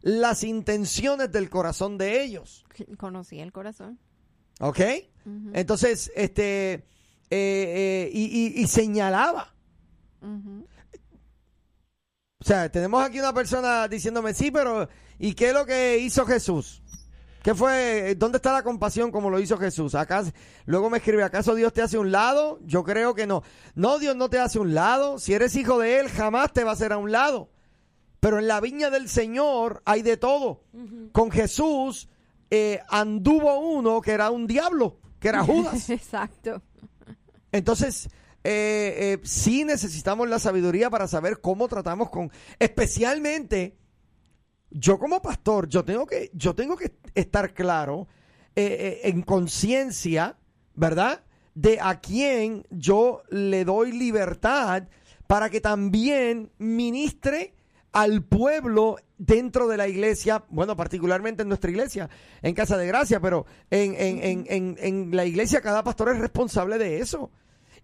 las 0.00 0.42
intenciones 0.42 1.30
del 1.30 1.50
corazón 1.50 1.98
de 1.98 2.22
ellos. 2.22 2.64
Conocí 2.96 3.40
el 3.40 3.52
corazón. 3.52 3.98
¿Ok? 4.60 4.80
Entonces, 5.52 6.10
este, 6.16 6.72
eh, 6.72 6.82
eh, 7.30 8.10
y, 8.10 8.24
y- 8.24 8.62
y 8.62 8.66
señalaba. 8.68 9.54
O 12.40 12.44
sea, 12.44 12.70
tenemos 12.72 13.04
aquí 13.04 13.18
una 13.18 13.34
persona 13.34 13.86
diciéndome, 13.86 14.32
sí, 14.32 14.50
pero 14.50 14.88
¿y 15.18 15.34
qué 15.34 15.48
es 15.48 15.52
lo 15.54 15.66
que 15.66 15.98
hizo 15.98 16.24
Jesús? 16.24 16.80
¿Qué 17.46 17.54
fue? 17.54 18.16
¿Dónde 18.16 18.38
está 18.38 18.52
la 18.52 18.64
compasión 18.64 19.12
como 19.12 19.30
lo 19.30 19.38
hizo 19.38 19.56
Jesús? 19.56 19.94
Acá, 19.94 20.24
luego 20.64 20.90
me 20.90 20.98
escribe, 20.98 21.22
¿acaso 21.22 21.54
Dios 21.54 21.72
te 21.72 21.80
hace 21.80 21.96
un 21.96 22.10
lado? 22.10 22.58
Yo 22.64 22.82
creo 22.82 23.14
que 23.14 23.28
no. 23.28 23.44
No, 23.76 24.00
Dios 24.00 24.16
no 24.16 24.28
te 24.28 24.40
hace 24.40 24.58
un 24.58 24.74
lado. 24.74 25.20
Si 25.20 25.32
eres 25.32 25.54
hijo 25.54 25.78
de 25.78 26.00
Él, 26.00 26.08
jamás 26.08 26.52
te 26.52 26.64
va 26.64 26.70
a 26.70 26.72
hacer 26.72 26.92
a 26.92 26.98
un 26.98 27.12
lado. 27.12 27.52
Pero 28.18 28.40
en 28.40 28.48
la 28.48 28.60
viña 28.60 28.90
del 28.90 29.08
Señor 29.08 29.80
hay 29.84 30.02
de 30.02 30.16
todo. 30.16 30.64
Con 31.12 31.30
Jesús 31.30 32.08
eh, 32.50 32.80
anduvo 32.88 33.60
uno 33.60 34.00
que 34.00 34.10
era 34.10 34.32
un 34.32 34.48
diablo, 34.48 34.98
que 35.20 35.28
era 35.28 35.44
Judas. 35.44 35.88
Exacto. 35.90 36.62
Entonces, 37.52 38.08
eh, 38.42 38.96
eh, 38.98 39.18
sí 39.22 39.64
necesitamos 39.64 40.28
la 40.28 40.40
sabiduría 40.40 40.90
para 40.90 41.06
saber 41.06 41.40
cómo 41.40 41.68
tratamos 41.68 42.10
con, 42.10 42.32
especialmente, 42.58 43.76
yo 44.78 44.98
como 44.98 45.22
pastor, 45.22 45.68
yo 45.68 45.84
tengo 45.84 46.06
que, 46.06 46.30
yo 46.34 46.54
tengo 46.54 46.76
que 46.76 46.92
estar 47.14 47.54
claro 47.54 48.08
eh, 48.54 49.00
eh, 49.04 49.08
en 49.08 49.22
conciencia, 49.22 50.36
¿verdad? 50.74 51.22
De 51.54 51.78
a 51.80 52.00
quién 52.00 52.66
yo 52.70 53.22
le 53.30 53.64
doy 53.64 53.92
libertad 53.92 54.84
para 55.26 55.48
que 55.48 55.60
también 55.60 56.52
ministre 56.58 57.54
al 57.92 58.22
pueblo 58.22 58.96
dentro 59.16 59.66
de 59.66 59.78
la 59.78 59.88
iglesia, 59.88 60.44
bueno, 60.50 60.76
particularmente 60.76 61.42
en 61.42 61.48
nuestra 61.48 61.70
iglesia, 61.70 62.10
en 62.42 62.54
Casa 62.54 62.76
de 62.76 62.86
Gracia, 62.86 63.18
pero 63.20 63.46
en, 63.70 63.94
en, 63.94 64.22
en, 64.22 64.46
en, 64.48 64.76
en 64.78 65.16
la 65.16 65.24
iglesia 65.24 65.62
cada 65.62 65.82
pastor 65.82 66.10
es 66.10 66.18
responsable 66.18 66.76
de 66.76 67.00
eso. 67.00 67.30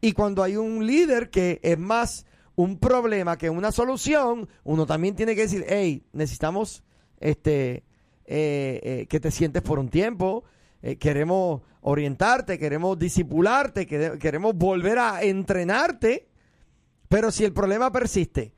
Y 0.03 0.13
cuando 0.13 0.43
hay 0.43 0.57
un 0.57 0.87
líder 0.87 1.31
que 1.31 1.59
es 1.63 1.79
más 1.79 2.27
un 2.63 2.79
problema 2.79 3.37
que 3.37 3.51
una 3.51 3.73
solución, 3.73 4.49
uno 4.65 4.87
también 4.87 5.15
tiene 5.17 5.35
que 5.35 5.43
decir, 5.43 5.65
hey, 5.69 6.05
necesitamos 6.13 6.83
este, 7.19 7.85
eh, 8.25 8.81
eh, 8.83 9.07
que 9.09 9.21
te 9.21 9.31
sientes 9.31 9.63
por 9.63 9.79
un 9.79 9.89
tiempo, 9.89 10.45
eh, 10.83 10.97
queremos 10.97 11.63
orientarte, 11.81 12.59
queremos 12.59 12.99
disipularte, 12.99 13.87
quere- 13.87 14.19
queremos 14.19 14.55
volver 14.55 14.99
a 14.99 15.23
entrenarte, 15.23 16.29
pero 17.09 17.31
si 17.31 17.45
el 17.45 17.53
problema 17.53 17.91
persiste. 17.91 18.55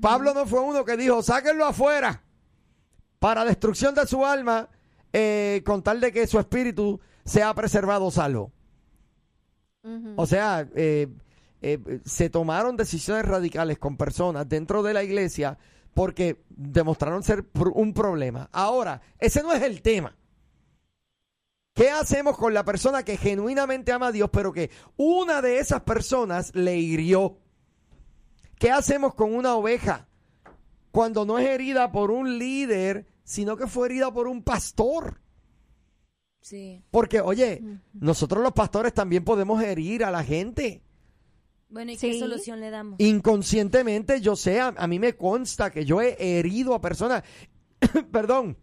Pablo 0.00 0.32
no 0.32 0.46
fue 0.46 0.60
uno 0.60 0.84
que 0.84 0.96
dijo, 0.96 1.22
sáquenlo 1.22 1.64
afuera 1.64 2.22
para 3.18 3.44
destrucción 3.44 3.94
de 3.94 4.06
su 4.06 4.24
alma, 4.24 4.68
con 5.64 5.82
tal 5.82 6.00
de 6.00 6.12
que 6.12 6.26
su 6.26 6.38
espíritu 6.38 7.00
sea 7.24 7.52
preservado 7.54 8.10
salvo. 8.10 8.52
O 10.16 10.26
sea, 10.26 10.68
eh, 10.76 11.08
eh, 11.62 12.00
se 12.04 12.28
tomaron 12.28 12.76
decisiones 12.76 13.24
radicales 13.24 13.78
con 13.78 13.96
personas 13.96 14.48
dentro 14.48 14.82
de 14.82 14.92
la 14.92 15.04
iglesia 15.04 15.58
porque 15.94 16.42
demostraron 16.48 17.22
ser 17.22 17.46
un 17.54 17.94
problema. 17.94 18.48
Ahora, 18.52 19.00
ese 19.18 19.42
no 19.42 19.52
es 19.52 19.62
el 19.62 19.80
tema. 19.80 20.16
¿Qué 21.74 21.90
hacemos 21.90 22.36
con 22.36 22.52
la 22.52 22.64
persona 22.64 23.04
que 23.04 23.16
genuinamente 23.16 23.92
ama 23.92 24.08
a 24.08 24.12
Dios, 24.12 24.28
pero 24.32 24.52
que 24.52 24.70
una 24.96 25.40
de 25.40 25.58
esas 25.58 25.82
personas 25.82 26.54
le 26.54 26.76
hirió? 26.76 27.38
¿Qué 28.58 28.70
hacemos 28.70 29.14
con 29.14 29.34
una 29.34 29.54
oveja 29.54 30.08
cuando 30.90 31.24
no 31.24 31.38
es 31.38 31.48
herida 31.48 31.92
por 31.92 32.10
un 32.10 32.38
líder, 32.38 33.06
sino 33.24 33.56
que 33.56 33.66
fue 33.66 33.86
herida 33.86 34.12
por 34.12 34.26
un 34.26 34.42
pastor? 34.42 35.20
Sí. 36.40 36.84
Porque, 36.90 37.20
oye, 37.20 37.62
nosotros 37.94 38.42
los 38.42 38.52
pastores 38.52 38.92
también 38.92 39.24
podemos 39.24 39.62
herir 39.62 40.04
a 40.04 40.10
la 40.10 40.24
gente. 40.24 40.82
Bueno, 41.72 41.92
¿y 41.92 41.96
qué 41.96 42.12
Sí. 42.12 42.20
solución 42.20 42.60
le 42.60 42.70
damos? 42.70 43.00
Inconscientemente, 43.00 44.20
yo 44.20 44.36
sé, 44.36 44.60
a, 44.60 44.68
a 44.76 44.86
mí 44.86 44.98
me 44.98 45.14
consta 45.16 45.70
que 45.70 45.84
yo 45.84 46.00
he 46.02 46.16
herido 46.38 46.74
a 46.74 46.80
personas, 46.80 47.22
perdón, 48.12 48.58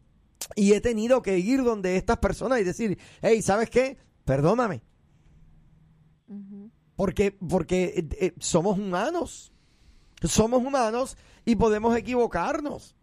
y 0.56 0.74
he 0.74 0.82
tenido 0.82 1.22
que 1.22 1.40
ir 1.40 1.64
donde 1.64 1.96
estas 1.98 2.18
personas 2.20 2.62
y 2.62 2.64
decir, 2.64 2.98
hey, 3.22 3.42
¿sabes 3.42 3.70
qué? 3.70 3.98
Perdóname. 4.26 4.82
Porque, 6.96 7.32
porque 7.32 7.94
eh, 7.98 8.08
eh, 8.20 8.34
somos 8.40 8.78
humanos. 8.78 9.52
Somos 10.22 10.62
humanos 10.64 11.18
y 11.46 11.56
podemos 11.56 11.98
equivocarnos. 11.98 12.96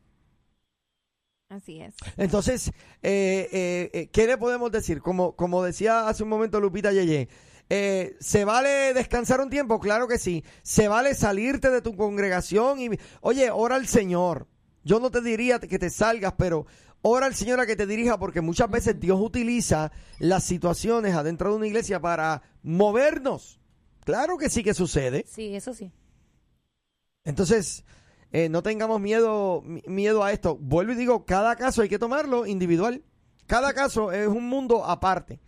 Así 1.48 1.80
es. 1.80 1.94
Entonces, 2.16 2.68
eh, 3.02 3.48
eh, 3.52 3.90
eh, 3.92 4.08
¿qué 4.12 4.26
le 4.26 4.36
podemos 4.36 4.70
decir? 4.70 5.00
Como, 5.00 5.34
como 5.34 5.62
decía 5.62 6.08
hace 6.08 6.22
un 6.24 6.28
momento 6.28 6.60
Lupita 6.60 6.92
Yeye, 6.92 7.28
eh, 7.68 8.16
¿se 8.20 8.44
vale 8.44 8.94
descansar 8.94 9.40
un 9.40 9.50
tiempo? 9.50 9.80
Claro 9.80 10.06
que 10.08 10.18
sí. 10.18 10.44
¿Se 10.62 10.88
vale 10.88 11.14
salirte 11.14 11.70
de 11.70 11.82
tu 11.82 11.96
congregación? 11.96 12.80
y 12.80 12.90
Oye, 13.20 13.50
ora 13.50 13.74
al 13.76 13.86
Señor. 13.86 14.46
Yo 14.84 15.00
no 15.00 15.10
te 15.10 15.20
diría 15.20 15.58
que 15.58 15.78
te 15.78 15.90
salgas, 15.90 16.34
pero 16.38 16.66
ora 17.02 17.26
al 17.26 17.34
Señor 17.34 17.58
a 17.60 17.66
que 17.66 17.74
te 17.76 17.86
dirija 17.86 18.18
porque 18.18 18.40
muchas 18.40 18.70
veces 18.70 19.00
Dios 19.00 19.18
utiliza 19.20 19.90
las 20.20 20.44
situaciones 20.44 21.14
adentro 21.14 21.50
de 21.50 21.56
una 21.56 21.66
iglesia 21.66 22.00
para 22.00 22.42
movernos. 22.62 23.60
Claro 24.04 24.36
que 24.38 24.48
sí 24.48 24.62
que 24.62 24.74
sucede. 24.74 25.24
Sí, 25.26 25.56
eso 25.56 25.74
sí. 25.74 25.92
Entonces, 27.24 27.84
eh, 28.32 28.48
no 28.48 28.62
tengamos 28.62 29.00
miedo, 29.00 29.62
mi- 29.64 29.82
miedo 29.86 30.22
a 30.22 30.32
esto. 30.32 30.56
Vuelvo 30.56 30.92
y 30.92 30.96
digo, 30.96 31.24
cada 31.24 31.56
caso 31.56 31.82
hay 31.82 31.88
que 31.88 31.98
tomarlo 31.98 32.46
individual. 32.46 33.02
Cada 33.46 33.72
caso 33.72 34.12
es 34.12 34.28
un 34.28 34.48
mundo 34.48 34.84
aparte. 34.84 35.40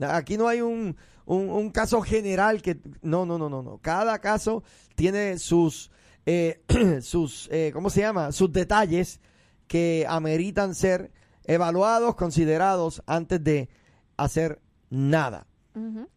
Aquí 0.00 0.36
no 0.36 0.48
hay 0.48 0.60
un, 0.60 0.96
un- 1.26 1.50
un 1.50 1.70
caso 1.70 2.00
general 2.00 2.62
que... 2.62 2.78
No, 3.02 3.26
no, 3.26 3.36
no, 3.38 3.48
no, 3.50 3.62
no. 3.62 3.78
Cada 3.78 4.18
caso 4.20 4.62
tiene 4.94 5.38
sus, 5.38 5.90
eh, 6.24 6.62
sus 7.02 7.48
eh, 7.52 7.70
¿cómo 7.74 7.90
se 7.90 8.00
llama? 8.00 8.32
Sus 8.32 8.50
detalles 8.52 9.20
que 9.66 10.06
ameritan 10.08 10.74
ser 10.74 11.10
evaluados, 11.44 12.14
considerados 12.16 13.02
antes 13.06 13.42
de 13.44 13.68
hacer 14.16 14.60
nada. 14.90 15.46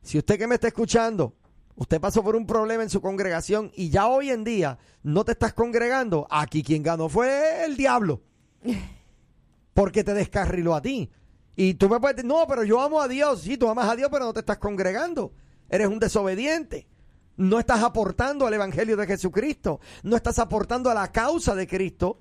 Si 0.01 0.17
usted 0.17 0.37
que 0.37 0.47
me 0.47 0.55
está 0.55 0.67
escuchando, 0.69 1.35
Usted 1.75 2.01
pasó 2.01 2.21
por 2.21 2.35
un 2.35 2.45
problema 2.45 2.83
en 2.83 2.89
su 2.89 2.99
congregación 2.99 3.71
y 3.73 3.89
ya 3.89 4.07
hoy 4.07 4.31
en 4.31 4.43
día 4.43 4.77
no 5.01 5.23
te 5.23 5.31
estás 5.31 5.53
congregando. 5.53 6.27
Aquí 6.29 6.61
quien 6.61 6.83
ganó 6.83 7.07
fue 7.07 7.63
el 7.63 7.77
diablo. 7.77 8.21
Porque 9.73 10.03
te 10.03 10.13
descarriló 10.13 10.75
a 10.75 10.81
ti. 10.81 11.09
Y 11.61 11.73
tú 11.73 11.89
me 11.89 11.99
puedes 11.99 12.15
decir, 12.15 12.29
no, 12.29 12.47
pero 12.47 12.63
yo 12.63 12.79
amo 12.79 13.01
a 13.01 13.09
Dios. 13.09 13.41
Sí, 13.41 13.57
tú 13.57 13.67
amas 13.67 13.89
a 13.89 13.97
Dios, 13.97 14.07
pero 14.09 14.23
no 14.23 14.31
te 14.31 14.39
estás 14.39 14.59
congregando. 14.59 15.33
Eres 15.67 15.89
un 15.89 15.99
desobediente. 15.99 16.87
No 17.35 17.59
estás 17.59 17.83
aportando 17.83 18.47
al 18.47 18.53
Evangelio 18.53 18.95
de 18.95 19.05
Jesucristo. 19.05 19.81
No 20.03 20.15
estás 20.15 20.39
aportando 20.39 20.89
a 20.89 20.93
la 20.93 21.11
causa 21.11 21.55
de 21.55 21.67
Cristo. 21.67 22.17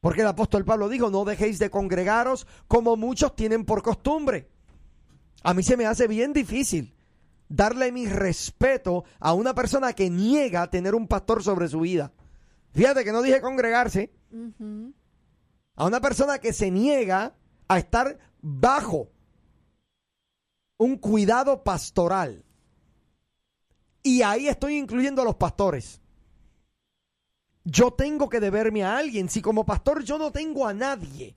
Porque 0.00 0.22
el 0.22 0.26
apóstol 0.26 0.64
Pablo 0.64 0.88
dijo, 0.88 1.08
no 1.08 1.24
dejéis 1.24 1.60
de 1.60 1.70
congregaros 1.70 2.48
como 2.66 2.96
muchos 2.96 3.36
tienen 3.36 3.64
por 3.64 3.80
costumbre. 3.80 4.50
A 5.44 5.54
mí 5.54 5.62
se 5.62 5.76
me 5.76 5.86
hace 5.86 6.08
bien 6.08 6.32
difícil 6.32 6.92
darle 7.48 7.92
mi 7.92 8.06
respeto 8.06 9.04
a 9.20 9.34
una 9.34 9.54
persona 9.54 9.92
que 9.92 10.10
niega 10.10 10.68
tener 10.68 10.96
un 10.96 11.06
pastor 11.06 11.44
sobre 11.44 11.68
su 11.68 11.78
vida. 11.78 12.12
Fíjate 12.72 13.04
que 13.04 13.12
no 13.12 13.22
dije 13.22 13.40
congregarse. 13.40 14.12
A 15.76 15.86
una 15.86 16.00
persona 16.00 16.40
que 16.40 16.52
se 16.52 16.72
niega 16.72 17.36
a 17.70 17.78
estar 17.78 18.18
bajo 18.42 19.12
un 20.76 20.96
cuidado 20.96 21.62
pastoral. 21.62 22.44
Y 24.02 24.22
ahí 24.22 24.48
estoy 24.48 24.76
incluyendo 24.76 25.22
a 25.22 25.24
los 25.24 25.36
pastores. 25.36 26.00
Yo 27.62 27.92
tengo 27.92 28.28
que 28.28 28.40
deberme 28.40 28.82
a 28.82 28.96
alguien. 28.96 29.28
Si 29.28 29.40
como 29.40 29.64
pastor 29.64 30.02
yo 30.02 30.18
no 30.18 30.32
tengo 30.32 30.66
a 30.66 30.74
nadie, 30.74 31.36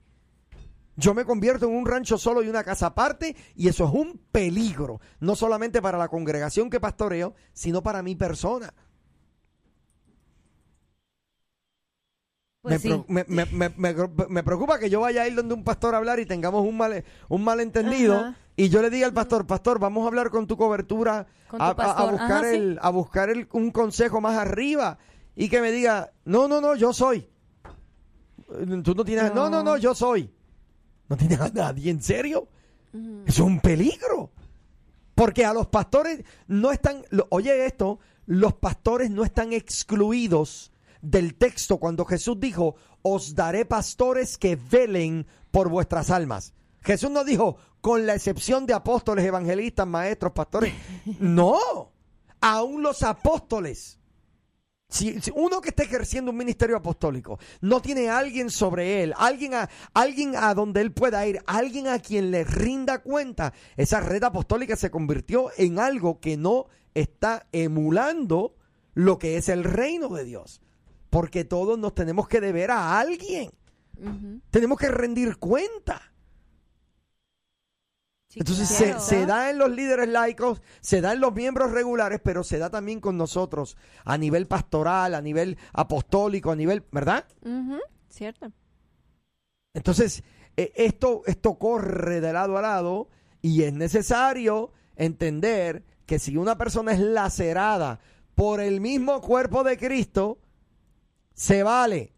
yo 0.96 1.14
me 1.14 1.24
convierto 1.24 1.66
en 1.66 1.76
un 1.76 1.86
rancho 1.86 2.18
solo 2.18 2.42
y 2.42 2.48
una 2.48 2.64
casa 2.64 2.86
aparte 2.86 3.36
y 3.54 3.68
eso 3.68 3.84
es 3.84 3.92
un 3.92 4.20
peligro, 4.32 5.00
no 5.20 5.36
solamente 5.36 5.80
para 5.80 5.98
la 5.98 6.08
congregación 6.08 6.68
que 6.68 6.80
pastoreo, 6.80 7.36
sino 7.52 7.80
para 7.80 8.02
mi 8.02 8.16
persona. 8.16 8.74
Pues 12.64 12.82
me, 12.82 12.90
sí. 12.96 13.04
me- 13.08 13.24
me- 13.76 13.94
me- 14.30 14.42
preocupa 14.42 14.78
que 14.78 14.88
yo 14.88 15.00
vaya 15.00 15.20
a 15.22 15.28
ir 15.28 15.34
donde 15.34 15.52
un 15.52 15.64
pastor 15.64 15.94
a 15.94 15.98
hablar 15.98 16.18
y 16.18 16.24
tengamos 16.24 16.66
un, 16.66 16.74
mal, 16.78 17.04
un 17.28 17.44
malentendido 17.44 18.16
Ajá. 18.16 18.36
y 18.56 18.70
yo 18.70 18.80
le 18.80 18.88
diga 18.88 19.06
al 19.06 19.12
pastor, 19.12 19.46
pastor, 19.46 19.78
vamos 19.78 20.04
a 20.04 20.08
hablar 20.08 20.30
con 20.30 20.46
tu 20.46 20.56
cobertura, 20.56 21.26
Con 21.48 21.60
a, 21.60 21.74
tu 21.74 21.82
a- 21.82 21.84
a 21.84 21.86
pastor. 21.88 22.10
buscar, 22.12 22.30
Ajá, 22.32 22.50
sí. 22.50 22.56
el, 22.56 22.78
a 22.80 22.88
buscar 22.88 23.28
el- 23.28 23.46
un 23.52 23.70
consejo 23.70 24.22
más 24.22 24.38
arriba 24.38 24.96
y 25.36 25.50
que 25.50 25.60
me 25.60 25.70
diga, 25.72 26.10
no, 26.24 26.48
no, 26.48 26.62
no, 26.62 26.74
yo 26.74 26.94
soy. 26.94 27.28
Eh, 28.50 28.80
Tú 28.82 28.94
no 28.94 29.04
tienes, 29.04 29.34
no, 29.34 29.50
no, 29.50 29.62
no, 29.62 29.76
yo 29.76 29.94
soy. 29.94 30.30
No 31.10 31.18
tienes 31.18 31.38
a 31.40 31.50
nadie, 31.50 31.90
¿en 31.90 32.02
serio? 32.02 32.48
Es 33.26 33.38
un 33.40 33.60
peligro. 33.60 34.30
Porque 35.14 35.44
a 35.44 35.52
los 35.52 35.66
pastores 35.66 36.24
no 36.46 36.72
están, 36.72 37.02
lo- 37.10 37.26
oye 37.28 37.66
esto, 37.66 37.98
los 38.24 38.54
pastores 38.54 39.10
no 39.10 39.22
están 39.22 39.52
excluidos 39.52 40.72
del 41.04 41.34
texto 41.34 41.78
cuando 41.78 42.04
Jesús 42.04 42.38
dijo, 42.40 42.76
os 43.02 43.34
daré 43.34 43.64
pastores 43.64 44.38
que 44.38 44.56
velen 44.56 45.26
por 45.50 45.68
vuestras 45.68 46.10
almas. 46.10 46.54
Jesús 46.80 47.10
no 47.10 47.24
dijo, 47.24 47.56
con 47.80 48.06
la 48.06 48.14
excepción 48.14 48.66
de 48.66 48.74
apóstoles, 48.74 49.24
evangelistas, 49.24 49.86
maestros, 49.86 50.32
pastores. 50.32 50.72
No, 51.20 51.92
aún 52.40 52.82
los 52.82 53.02
apóstoles. 53.02 53.98
Si, 54.88 55.20
si 55.20 55.32
uno 55.34 55.60
que 55.60 55.70
está 55.70 55.82
ejerciendo 55.82 56.30
un 56.30 56.36
ministerio 56.36 56.76
apostólico 56.76 57.38
no 57.62 57.80
tiene 57.80 58.10
alguien 58.10 58.50
sobre 58.50 59.02
él, 59.02 59.14
alguien 59.16 59.54
a, 59.54 59.68
alguien 59.92 60.36
a 60.36 60.54
donde 60.54 60.82
él 60.82 60.92
pueda 60.92 61.26
ir, 61.26 61.40
alguien 61.46 61.88
a 61.88 61.98
quien 61.98 62.30
le 62.30 62.44
rinda 62.44 63.02
cuenta, 63.02 63.54
esa 63.76 64.00
red 64.00 64.22
apostólica 64.22 64.76
se 64.76 64.90
convirtió 64.90 65.50
en 65.56 65.78
algo 65.78 66.20
que 66.20 66.36
no 66.36 66.66
está 66.94 67.48
emulando 67.50 68.54
lo 68.94 69.18
que 69.18 69.36
es 69.36 69.48
el 69.48 69.64
reino 69.64 70.08
de 70.10 70.24
Dios. 70.24 70.60
Porque 71.14 71.44
todos 71.44 71.78
nos 71.78 71.94
tenemos 71.94 72.26
que 72.26 72.40
deber 72.40 72.72
a 72.72 72.98
alguien. 72.98 73.48
Tenemos 74.50 74.76
que 74.76 74.88
rendir 74.88 75.36
cuenta. 75.36 76.12
Sí, 78.26 78.40
Entonces 78.40 78.68
claro. 78.76 78.98
se, 78.98 79.18
se 79.20 79.24
da 79.24 79.48
en 79.48 79.58
los 79.58 79.70
líderes 79.70 80.08
laicos, 80.08 80.60
se 80.80 81.00
da 81.00 81.12
en 81.12 81.20
los 81.20 81.32
miembros 81.32 81.70
regulares, 81.70 82.20
pero 82.20 82.42
se 82.42 82.58
da 82.58 82.68
también 82.68 82.98
con 82.98 83.16
nosotros 83.16 83.76
a 84.04 84.18
nivel 84.18 84.48
pastoral, 84.48 85.14
a 85.14 85.20
nivel 85.20 85.56
apostólico, 85.72 86.50
a 86.50 86.56
nivel, 86.56 86.82
¿verdad? 86.90 87.24
Cierto. 88.08 88.50
Entonces, 89.72 90.24
eh, 90.56 90.72
esto, 90.74 91.22
esto 91.26 91.60
corre 91.60 92.20
de 92.20 92.32
lado 92.32 92.58
a 92.58 92.60
lado 92.60 93.08
y 93.40 93.62
es 93.62 93.72
necesario 93.72 94.72
entender 94.96 95.84
que 96.06 96.18
si 96.18 96.36
una 96.36 96.58
persona 96.58 96.90
es 96.90 96.98
lacerada 96.98 98.00
por 98.34 98.58
el 98.58 98.80
mismo 98.80 99.20
cuerpo 99.20 99.62
de 99.62 99.78
Cristo, 99.78 100.40
se 101.34 101.62
vale, 101.62 102.14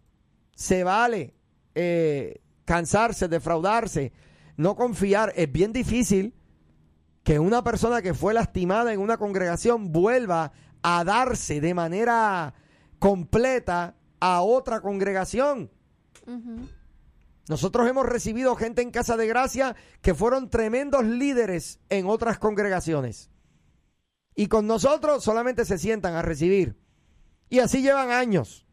se 0.54 0.84
vale 0.84 1.34
eh, 1.74 2.40
cansarse, 2.64 3.28
defraudarse, 3.28 4.12
no 4.56 4.76
confiar. 4.76 5.32
Es 5.36 5.50
bien 5.50 5.72
difícil 5.72 6.34
que 7.24 7.38
una 7.38 7.64
persona 7.64 8.02
que 8.02 8.14
fue 8.14 8.34
lastimada 8.34 8.92
en 8.92 9.00
una 9.00 9.16
congregación 9.16 9.90
vuelva 9.92 10.52
a 10.82 11.02
darse 11.02 11.60
de 11.60 11.74
manera 11.74 12.54
completa 12.98 13.96
a 14.20 14.42
otra 14.42 14.80
congregación. 14.80 15.70
Nosotros 17.48 17.88
hemos 17.88 18.06
recibido 18.06 18.56
gente 18.56 18.82
en 18.82 18.90
Casa 18.90 19.16
de 19.16 19.26
Gracia 19.26 19.76
que 20.02 20.14
fueron 20.14 20.50
tremendos 20.50 21.04
líderes 21.04 21.80
en 21.88 22.06
otras 22.06 22.38
congregaciones. 22.38 23.30
Y 24.34 24.48
con 24.48 24.66
nosotros 24.66 25.24
solamente 25.24 25.64
se 25.64 25.78
sientan 25.78 26.14
a 26.14 26.22
recibir. 26.22 26.76
Y 27.48 27.60
así 27.60 27.80
llevan 27.80 28.10
años. 28.10 28.65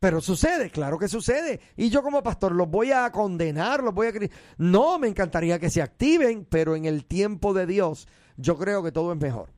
Pero 0.00 0.20
sucede, 0.20 0.70
claro 0.70 0.98
que 0.98 1.08
sucede. 1.08 1.60
Y 1.76 1.90
yo 1.90 2.02
como 2.02 2.22
pastor 2.22 2.52
los 2.52 2.70
voy 2.70 2.92
a 2.92 3.10
condenar, 3.10 3.82
los 3.82 3.92
voy 3.92 4.06
a... 4.08 4.12
No, 4.56 4.98
me 4.98 5.08
encantaría 5.08 5.58
que 5.58 5.70
se 5.70 5.82
activen, 5.82 6.46
pero 6.48 6.76
en 6.76 6.84
el 6.84 7.04
tiempo 7.04 7.52
de 7.52 7.66
Dios 7.66 8.06
yo 8.36 8.56
creo 8.56 8.82
que 8.82 8.92
todo 8.92 9.12
es 9.12 9.18
mejor. 9.18 9.50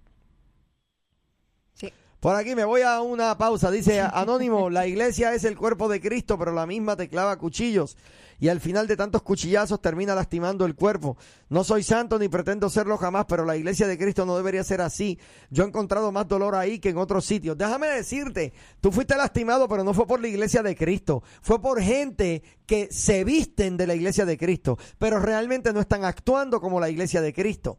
Sí. 1.75 1.93
Por 2.21 2.37
aquí 2.37 2.55
me 2.55 2.65
voy 2.65 2.81
a 2.81 3.03
una 3.03 3.37
pausa. 3.37 3.71
Dice 3.71 4.01
Anónimo, 4.01 4.71
la 4.71 4.87
iglesia 4.87 5.35
es 5.35 5.45
el 5.45 5.59
cuerpo 5.59 5.91
de 5.91 6.01
Cristo, 6.01 6.39
pero 6.39 6.53
la 6.53 6.67
misma 6.67 6.97
te 6.97 7.09
clava 7.09 7.37
cuchillos. 7.37 7.99
Y 8.41 8.49
al 8.49 8.59
final 8.59 8.87
de 8.87 8.97
tantos 8.97 9.23
cuchillazos 9.23 9.81
termina 9.83 10.15
lastimando 10.15 10.65
el 10.65 10.75
cuerpo. 10.75 11.17
No 11.51 11.63
soy 11.63 11.83
santo 11.83 12.19
ni 12.19 12.29
pretendo 12.29 12.71
serlo 12.71 12.97
jamás, 12.97 13.27
pero 13.29 13.45
la 13.45 13.55
iglesia 13.57 13.87
de 13.87 13.99
Cristo 13.99 14.25
no 14.25 14.37
debería 14.37 14.65
ser 14.65 14.81
así. 14.81 15.19
Yo 15.51 15.63
he 15.65 15.67
encontrado 15.69 16.11
más 16.11 16.27
dolor 16.27 16.55
ahí 16.55 16.79
que 16.79 16.89
en 16.89 16.97
otros 16.97 17.27
sitios. 17.27 17.59
Déjame 17.59 17.89
decirte, 17.89 18.53
tú 18.81 18.91
fuiste 18.91 19.15
lastimado, 19.17 19.69
pero 19.69 19.85
no 19.85 19.93
fue 19.93 20.07
por 20.07 20.21
la 20.21 20.29
iglesia 20.29 20.63
de 20.63 20.75
Cristo. 20.75 21.23
Fue 21.43 21.61
por 21.61 21.83
gente 21.83 22.43
que 22.67 22.89
se 22.91 23.25
visten 23.25 23.77
de 23.77 23.87
la 23.87 23.95
iglesia 23.95 24.25
de 24.25 24.39
Cristo, 24.39 24.79
pero 24.99 25.19
realmente 25.21 25.73
no 25.73 25.81
están 25.81 26.05
actuando 26.05 26.61
como 26.61 26.81
la 26.81 26.89
iglesia 26.89 27.21
de 27.21 27.35
Cristo. 27.35 27.79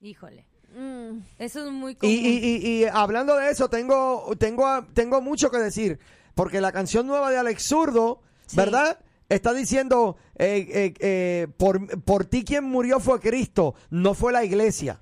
Híjole. 0.00 0.46
Mm, 0.76 1.20
Eso 1.38 1.64
es 1.66 1.70
muy 1.72 1.92
Y, 1.92 1.96
común. 1.96 2.14
y- 2.14 2.18
y- 2.18 2.66
y 2.82 2.84
hablando 2.84 3.36
de 3.36 3.50
eso, 3.50 3.68
tengo, 3.68 4.30
tengo, 4.38 4.84
tengo 4.94 5.20
mucho 5.20 5.50
que 5.50 5.58
decir. 5.58 5.98
Porque 6.34 6.60
la 6.60 6.72
canción 6.72 7.06
nueva 7.06 7.30
de 7.30 7.36
Alex 7.38 7.62
Zurdo, 7.68 8.22
Sí. 8.52 8.56
¿verdad? 8.58 8.98
Está 9.30 9.54
diciendo, 9.54 10.16
eh, 10.36 10.68
eh, 10.68 10.94
eh, 11.00 11.48
por, 11.56 12.02
por 12.02 12.26
ti 12.26 12.44
quien 12.44 12.64
murió 12.64 13.00
fue 13.00 13.18
Cristo, 13.18 13.74
no 13.88 14.12
fue 14.12 14.30
la 14.32 14.44
iglesia. 14.44 15.00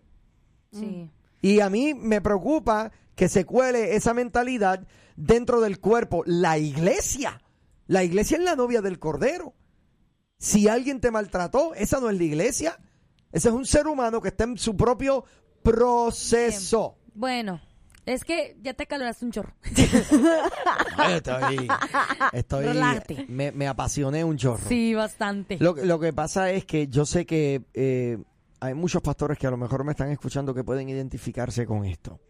sí. 0.73 1.11
Y 1.43 1.61
a 1.61 1.71
mí 1.71 1.95
me 1.95 2.21
preocupa 2.21 2.93
que 3.15 3.31
se 3.31 3.47
cuele 3.47 3.97
esa 3.97 4.13
mentalidad 4.13 4.87
dentro 5.17 5.63
del 5.63 5.81
cuerpo. 5.81 6.23
La 6.27 6.59
iglesia. 6.59 7.41
La 7.87 8.05
iglesia 8.05 8.37
es 8.37 8.45
la 8.45 8.57
novia 8.57 8.83
del 8.83 8.99
Cordero. 8.99 9.55
Si 10.39 10.69
alguien 10.69 11.01
te 11.01 11.11
maltrató, 11.11 11.75
esa 11.75 11.99
no 11.99 12.11
es 12.11 12.19
la 12.19 12.25
iglesia. 12.25 12.79
Ese 13.33 13.49
es 13.49 13.55
un 13.55 13.65
ser 13.65 13.87
humano 13.87 14.21
que 14.21 14.29
está 14.29 14.45
en 14.45 14.59
su 14.59 14.77
propio 14.77 15.25
proceso. 15.63 16.99
Bueno, 17.15 17.63
es 18.11 18.25
que 18.25 18.57
ya 18.61 18.75
te 18.75 18.87
caloraste 18.87 19.25
un 19.25 19.31
chorro. 19.31 19.55
Estoy, 21.11 21.69
estoy 22.33 22.65
Relájate. 22.67 23.27
me, 23.29 23.53
me 23.53 23.69
apasioné 23.69 24.25
un 24.25 24.37
chorro. 24.37 24.69
Sí, 24.69 24.95
bastante. 24.95 25.59
Lo, 25.61 25.75
lo 25.75 25.99
que 26.01 26.13
pasa 26.13 26.51
es 26.51 26.65
que 26.65 26.89
yo 26.89 27.07
sé 27.07 27.25
que 27.25 27.63
eh, 27.75 28.19
hay 28.61 28.75
muchos 28.75 29.01
pastores 29.03 29.39
que 29.39 29.47
a 29.47 29.51
lo 29.51 29.57
mejor 29.57 29.85
me 29.85 29.93
están 29.93 30.11
escuchando 30.11 30.53
que 30.55 30.65
pueden 30.65 30.89
identificarse 30.89 31.67
con 31.67 31.85
esto. 31.85 32.21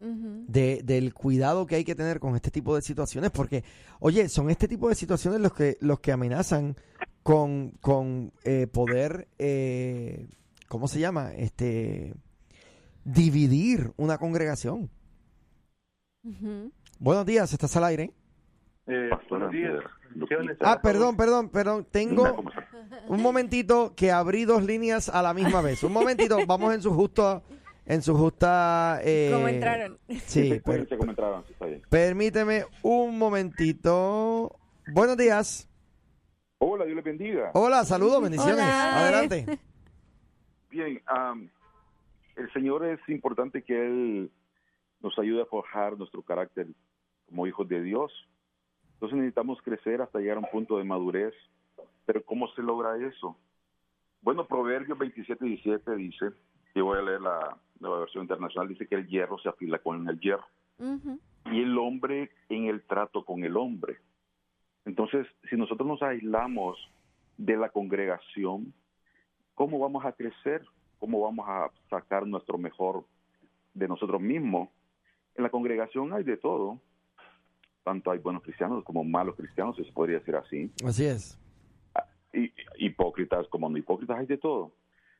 De, 0.00 0.82
del 0.84 1.14
cuidado 1.14 1.64
que 1.64 1.76
hay 1.76 1.84
que 1.84 1.94
tener 1.94 2.20
con 2.20 2.36
este 2.36 2.50
tipo 2.50 2.76
de 2.76 2.82
situaciones, 2.82 3.30
porque, 3.30 3.64
oye, 4.00 4.28
son 4.28 4.50
este 4.50 4.68
tipo 4.68 4.90
de 4.90 4.94
situaciones 4.94 5.40
los 5.40 5.54
que, 5.54 5.78
los 5.80 5.98
que 6.00 6.12
amenazan 6.12 6.76
con, 7.22 7.70
con 7.80 8.30
eh, 8.42 8.66
poder, 8.66 9.28
eh, 9.38 10.28
¿cómo 10.68 10.88
se 10.88 11.00
llama? 11.00 11.32
Este, 11.32 12.12
dividir 13.04 13.92
una 13.96 14.18
congregación. 14.18 14.90
Buenos 16.98 17.26
días, 17.26 17.52
estás 17.52 17.76
al 17.76 17.84
aire. 17.84 18.10
Eh, 18.86 19.10
buenos 19.28 19.50
días. 19.52 19.82
Ah, 20.60 20.80
perdón, 20.82 21.16
perdón, 21.16 21.48
perdón. 21.50 21.86
Tengo 21.90 22.44
un 23.08 23.20
momentito 23.22 23.94
que 23.96 24.10
abrí 24.10 24.44
dos 24.44 24.64
líneas 24.64 25.08
a 25.08 25.22
la 25.22 25.34
misma 25.34 25.60
vez. 25.60 25.82
Un 25.82 25.92
momentito, 25.92 26.38
vamos 26.46 26.74
en 26.74 26.80
su 26.82 26.92
justo, 26.94 27.42
en 27.84 28.00
su 28.02 28.16
justa. 28.16 29.00
eh, 29.02 29.30
¿Cómo 29.34 29.48
entraron? 29.48 29.98
Sí, 30.26 30.60
per- 30.64 30.88
cómo 30.96 31.10
entraban, 31.10 31.44
sí, 31.46 31.52
está 31.52 31.66
bien. 31.66 31.82
permíteme 31.90 32.64
un 32.82 33.18
momentito. 33.18 34.56
Buenos 34.92 35.16
días. 35.16 35.68
Hola, 36.58 36.84
Dios 36.84 36.96
les 36.96 37.04
bendiga. 37.04 37.50
Hola, 37.54 37.84
saludos, 37.84 38.22
bendiciones. 38.22 38.54
Hola. 38.64 39.00
Adelante. 39.02 39.58
Bien, 40.70 41.02
el 42.36 42.52
Señor 42.52 42.84
es 42.86 43.00
importante 43.08 43.62
que 43.62 43.74
Él 43.86 44.30
nos 45.04 45.18
ayude 45.18 45.42
a 45.42 45.46
forjar 45.46 45.98
nuestro 45.98 46.22
carácter 46.22 46.66
como 47.26 47.46
hijos 47.46 47.68
de 47.68 47.82
Dios. 47.82 48.10
Entonces 48.94 49.18
necesitamos 49.18 49.60
crecer 49.60 50.00
hasta 50.00 50.18
llegar 50.18 50.38
a 50.38 50.40
un 50.40 50.50
punto 50.50 50.78
de 50.78 50.84
madurez. 50.84 51.34
Pero 52.06 52.24
¿cómo 52.24 52.48
se 52.54 52.62
logra 52.62 52.96
eso? 52.96 53.36
Bueno, 54.22 54.46
Proverbios 54.46 54.98
27 54.98 55.44
y 55.46 55.50
17 55.50 55.94
dice, 55.96 56.30
y 56.74 56.80
voy 56.80 56.98
a 56.98 57.02
leer 57.02 57.20
la 57.20 57.56
nueva 57.80 58.00
versión 58.00 58.24
internacional, 58.24 58.66
dice 58.66 58.86
que 58.86 58.94
el 58.94 59.06
hierro 59.06 59.38
se 59.38 59.50
afila 59.50 59.78
con 59.78 60.08
el 60.08 60.18
hierro 60.18 60.46
Ujú. 60.78 61.20
y 61.52 61.60
el 61.60 61.76
hombre 61.76 62.30
en 62.48 62.64
el 62.66 62.82
trato 62.82 63.24
con 63.26 63.44
el 63.44 63.58
hombre. 63.58 63.98
Entonces, 64.86 65.26
si 65.50 65.56
nosotros 65.56 65.86
nos 65.86 66.02
aislamos 66.02 66.78
de 67.36 67.58
la 67.58 67.68
congregación, 67.68 68.72
¿cómo 69.54 69.78
vamos 69.78 70.04
a 70.06 70.12
crecer? 70.12 70.64
¿Cómo 70.98 71.20
vamos 71.20 71.46
a 71.46 71.70
sacar 71.90 72.26
nuestro 72.26 72.56
mejor 72.56 73.04
de 73.74 73.86
nosotros 73.86 74.20
mismos? 74.20 74.70
En 75.36 75.42
la 75.42 75.50
congregación 75.50 76.12
hay 76.12 76.24
de 76.24 76.36
todo. 76.36 76.80
Tanto 77.82 78.10
hay 78.10 78.18
buenos 78.18 78.42
cristianos 78.42 78.82
como 78.84 79.04
malos 79.04 79.36
cristianos, 79.36 79.76
si 79.76 79.84
se 79.84 79.92
podría 79.92 80.18
decir 80.18 80.36
así. 80.36 80.70
Así 80.84 81.04
es. 81.04 81.38
Y, 82.32 82.52
hipócritas 82.78 83.46
como 83.48 83.68
no 83.68 83.76
hipócritas, 83.76 84.18
hay 84.18 84.26
de 84.26 84.38
todo. 84.38 84.72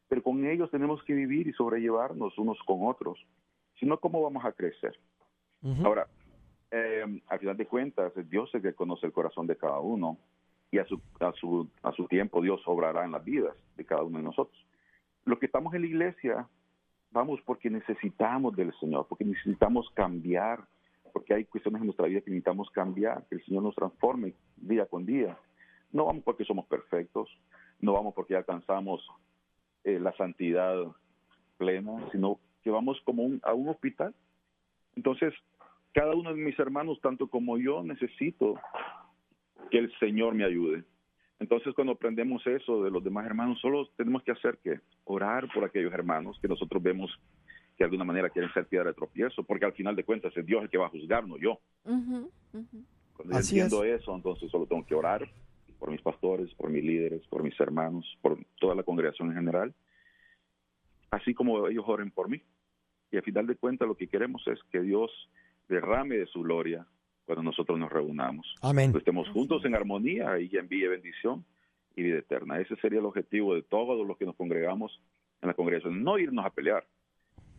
Pero 0.08 0.22
con 0.22 0.44
ellos 0.46 0.70
tenemos 0.70 1.02
que 1.04 1.14
vivir 1.14 1.46
y 1.46 1.52
sobrellevarnos 1.52 2.36
unos 2.38 2.58
con 2.66 2.86
otros. 2.86 3.18
Si 3.78 3.86
no, 3.86 3.98
¿cómo 3.98 4.22
vamos 4.22 4.44
a 4.44 4.52
crecer? 4.52 4.98
Ujú. 5.62 5.86
Ahora, 5.86 6.06
eh, 6.70 7.20
al 7.28 7.38
final 7.38 7.56
de 7.56 7.66
cuentas, 7.66 8.12
Dios 8.28 8.48
es 8.50 8.56
el 8.56 8.62
que 8.62 8.74
conoce 8.74 9.06
el 9.06 9.12
corazón 9.12 9.46
de 9.46 9.56
cada 9.56 9.78
uno 9.80 10.18
y 10.74 10.78
a 10.78 10.84
su, 10.86 11.00
a, 11.20 11.32
su, 11.32 11.70
a 11.82 11.92
su 11.92 12.08
tiempo 12.08 12.42
Dios 12.42 12.60
obrará 12.66 13.04
en 13.04 13.12
las 13.12 13.24
vidas 13.24 13.54
de 13.76 13.84
cada 13.84 14.02
uno 14.02 14.18
de 14.18 14.24
nosotros. 14.24 14.58
Los 15.24 15.38
que 15.38 15.46
estamos 15.46 15.72
en 15.74 15.82
la 15.82 15.86
iglesia, 15.86 16.48
vamos 17.14 17.40
porque 17.46 17.70
necesitamos 17.70 18.54
del 18.56 18.74
Señor, 18.80 19.06
porque 19.08 19.24
necesitamos 19.24 19.88
cambiar, 19.94 20.64
porque 21.12 21.32
hay 21.32 21.44
cuestiones 21.44 21.80
en 21.80 21.86
nuestra 21.86 22.06
vida 22.08 22.20
que 22.20 22.30
necesitamos 22.30 22.68
cambiar, 22.70 23.24
que 23.28 23.36
el 23.36 23.44
Señor 23.44 23.62
nos 23.62 23.74
transforme 23.76 24.34
día 24.56 24.84
con 24.86 25.06
día. 25.06 25.38
No 25.92 26.06
vamos 26.06 26.24
porque 26.24 26.44
somos 26.44 26.66
perfectos, 26.66 27.30
no 27.80 27.92
vamos 27.92 28.14
porque 28.14 28.34
alcanzamos 28.36 29.06
eh, 29.84 30.00
la 30.00 30.12
santidad 30.16 30.74
plena, 31.56 31.92
sino 32.10 32.40
que 32.62 32.70
vamos 32.70 33.00
como 33.04 33.22
un- 33.22 33.40
a 33.44 33.54
un 33.54 33.68
hospital. 33.68 34.12
Entonces, 34.96 35.32
cada 35.92 36.14
uno 36.16 36.34
de 36.34 36.40
mis 36.40 36.58
hermanos, 36.58 37.00
tanto 37.00 37.28
como 37.28 37.58
yo, 37.58 37.82
necesito 37.84 38.58
que 39.70 39.78
el 39.78 39.92
Señor 40.00 40.34
me 40.34 40.44
ayude. 40.44 40.82
Entonces, 41.40 41.74
cuando 41.74 41.92
aprendemos 41.94 42.46
eso 42.46 42.84
de 42.84 42.90
los 42.90 43.02
demás 43.02 43.26
hermanos, 43.26 43.60
solo 43.60 43.88
tenemos 43.96 44.22
que 44.22 44.32
hacer 44.32 44.58
que 44.62 44.80
orar 45.04 45.48
por 45.52 45.64
aquellos 45.64 45.92
hermanos 45.92 46.38
que 46.40 46.48
nosotros 46.48 46.82
vemos 46.82 47.10
que 47.76 47.82
de 47.82 47.86
alguna 47.86 48.04
manera 48.04 48.30
quieren 48.30 48.52
ser 48.52 48.66
piedra 48.66 48.90
de 48.90 48.94
tropiezo, 48.94 49.42
porque 49.42 49.64
al 49.64 49.72
final 49.72 49.96
de 49.96 50.04
cuentas 50.04 50.36
es 50.36 50.46
Dios 50.46 50.62
el 50.62 50.70
que 50.70 50.78
va 50.78 50.86
a 50.86 50.90
juzgar, 50.90 51.26
no 51.26 51.36
yo. 51.36 51.58
Ujú, 51.84 52.30
ujú. 52.52 52.84
Cuando 53.16 53.32
yo 53.32 53.38
Así 53.38 53.58
entiendo 53.58 53.84
eso, 53.84 54.14
entonces 54.14 54.50
solo 54.50 54.66
tengo 54.66 54.86
que 54.86 54.94
orar 54.94 55.28
por 55.78 55.90
mis 55.90 56.00
pastores, 56.00 56.54
por 56.54 56.70
mis 56.70 56.84
líderes, 56.84 57.26
por 57.26 57.42
mis 57.42 57.58
hermanos, 57.58 58.06
por 58.22 58.38
toda 58.60 58.76
la 58.76 58.84
congregación 58.84 59.30
en 59.30 59.36
general, 59.36 59.74
así 61.10 61.34
como 61.34 61.66
ellos 61.68 61.84
oren 61.86 62.10
por 62.10 62.28
mí. 62.28 62.40
Y 63.10 63.16
al 63.16 63.22
final 63.22 63.46
de 63.46 63.56
cuentas 63.56 63.88
lo 63.88 63.96
que 63.96 64.08
queremos 64.08 64.46
es 64.46 64.58
que 64.70 64.80
Dios 64.80 65.10
derrame 65.68 66.16
de 66.16 66.26
su 66.26 66.42
gloria 66.42 66.86
cuando 67.26 67.42
nosotros 67.42 67.78
nos 67.78 67.90
reunamos. 67.90 68.54
Amén. 68.62 68.92
Que 68.92 68.98
estemos 68.98 69.28
juntos 69.30 69.64
en 69.64 69.74
armonía 69.74 70.38
y 70.38 70.56
envíe 70.56 70.86
bendición 70.88 71.44
y 71.96 72.02
vida 72.02 72.18
eterna. 72.18 72.60
Ese 72.60 72.76
sería 72.76 72.98
el 72.98 73.06
objetivo 73.06 73.54
de 73.54 73.62
todos 73.62 74.06
los 74.06 74.16
que 74.16 74.26
nos 74.26 74.36
congregamos 74.36 75.00
en 75.40 75.48
la 75.48 75.54
congregación. 75.54 76.02
No 76.02 76.18
irnos 76.18 76.44
a 76.44 76.50
pelear, 76.50 76.84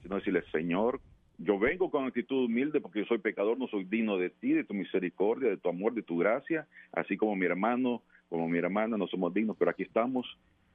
sino 0.01 0.16
decirle, 0.16 0.43
Señor, 0.51 0.99
yo 1.38 1.59
vengo 1.59 1.89
con 1.89 2.05
actitud 2.05 2.45
humilde 2.45 2.80
porque 2.80 2.99
yo 2.99 3.05
soy 3.05 3.18
pecador, 3.18 3.57
no 3.57 3.68
soy 3.68 3.84
digno 3.86 4.18
de 4.18 4.30
ti, 4.30 4.53
de 4.53 4.63
tu 4.63 4.74
misericordia, 4.74 5.49
de 5.49 5.57
tu 5.57 5.70
amor, 5.70 5.93
de 5.93 6.03
tu 6.03 6.18
gracia, 6.18 6.68
así 6.91 7.18
como 7.18 7.36
mi 7.36 7.45
hermano, 7.45 8.03
como 8.30 8.47
mi 8.47 8.57
hermana, 8.57 8.97
no 8.97 9.07
somos 9.07 9.34
dignos, 9.34 9.57
pero 9.57 9.72
aquí 9.72 9.84
estamos 9.84 10.26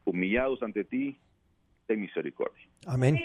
humillados 0.04 0.62
ante 0.62 0.84
ti, 0.84 1.18
ten 1.86 2.00
misericordia. 2.00 2.66
Amén. 2.86 3.18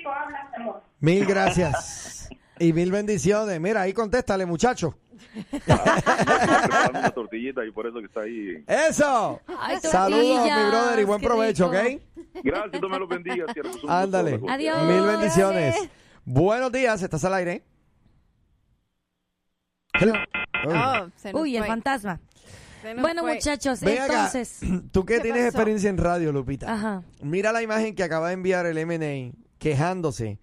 Mil 1.00 1.26
gracias. 1.26 2.30
Y 2.60 2.74
mil 2.74 2.92
bendiciones. 2.92 3.60
Mira, 3.60 3.82
ahí 3.82 3.94
contéstale, 3.94 4.46
muchacho. 4.46 4.98
Preparando 5.66 7.00
una 7.00 7.10
tortillita 7.12 7.66
y 7.66 7.72
por 7.72 7.88
eso 7.88 8.00
que 8.00 8.06
está 8.06 8.22
ahí. 8.22 8.64
¡Eso! 8.68 9.42
Ay, 9.60 9.78
Saludos, 9.82 10.44
mi 10.44 10.50
brother, 10.70 11.00
y 11.00 11.04
buen 11.04 11.22
provecho, 11.22 11.70
rico. 11.72 12.02
¿ok? 12.16 12.44
Gracias, 12.44 12.72
Dios 12.82 12.92
me 12.92 13.00
lo 13.00 13.08
bendiga. 13.08 13.46
siervos. 13.54 13.76
Un 13.76 13.82
gusto, 13.82 13.92
Ándale. 13.96 14.40
Adiós. 14.50 14.84
Mil 14.84 15.02
bendiciones. 15.06 15.76
Buenos 16.24 16.72
días, 16.72 17.02
¿estás 17.02 17.24
al 17.26 17.34
aire? 17.34 17.64
Hello. 19.94 20.14
Oh, 20.68 21.40
Uy, 21.40 21.58
el 21.58 21.66
fantasma. 21.66 22.20
Bueno, 23.00 23.24
fue. 23.24 23.36
muchachos, 23.36 23.80
Ven 23.82 24.00
acá, 24.00 24.14
entonces. 24.28 24.60
tú 24.92 25.06
que 25.06 25.16
¿Qué 25.16 25.22
tienes 25.22 25.46
pasó? 25.46 25.58
experiencia 25.58 25.90
en 25.90 25.98
radio, 25.98 26.32
Lupita. 26.32 26.72
Ajá. 26.72 27.04
Mira 27.22 27.52
la 27.52 27.62
imagen 27.62 27.96
que 27.96 28.04
acaba 28.04 28.28
de 28.28 28.34
enviar 28.36 28.66
el 28.66 28.86
MNA 28.86 29.34
quejándose 29.58 30.40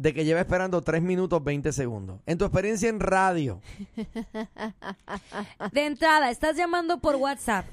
de 0.00 0.14
que 0.14 0.24
lleva 0.24 0.40
esperando 0.40 0.80
3 0.80 1.02
minutos 1.02 1.44
20 1.44 1.72
segundos. 1.72 2.20
En 2.24 2.38
tu 2.38 2.46
experiencia 2.46 2.88
en 2.88 3.00
radio, 3.00 3.60
De 5.72 5.84
entrada, 5.84 6.30
estás 6.30 6.56
llamando 6.56 7.00
por 7.00 7.16
WhatsApp. 7.16 7.66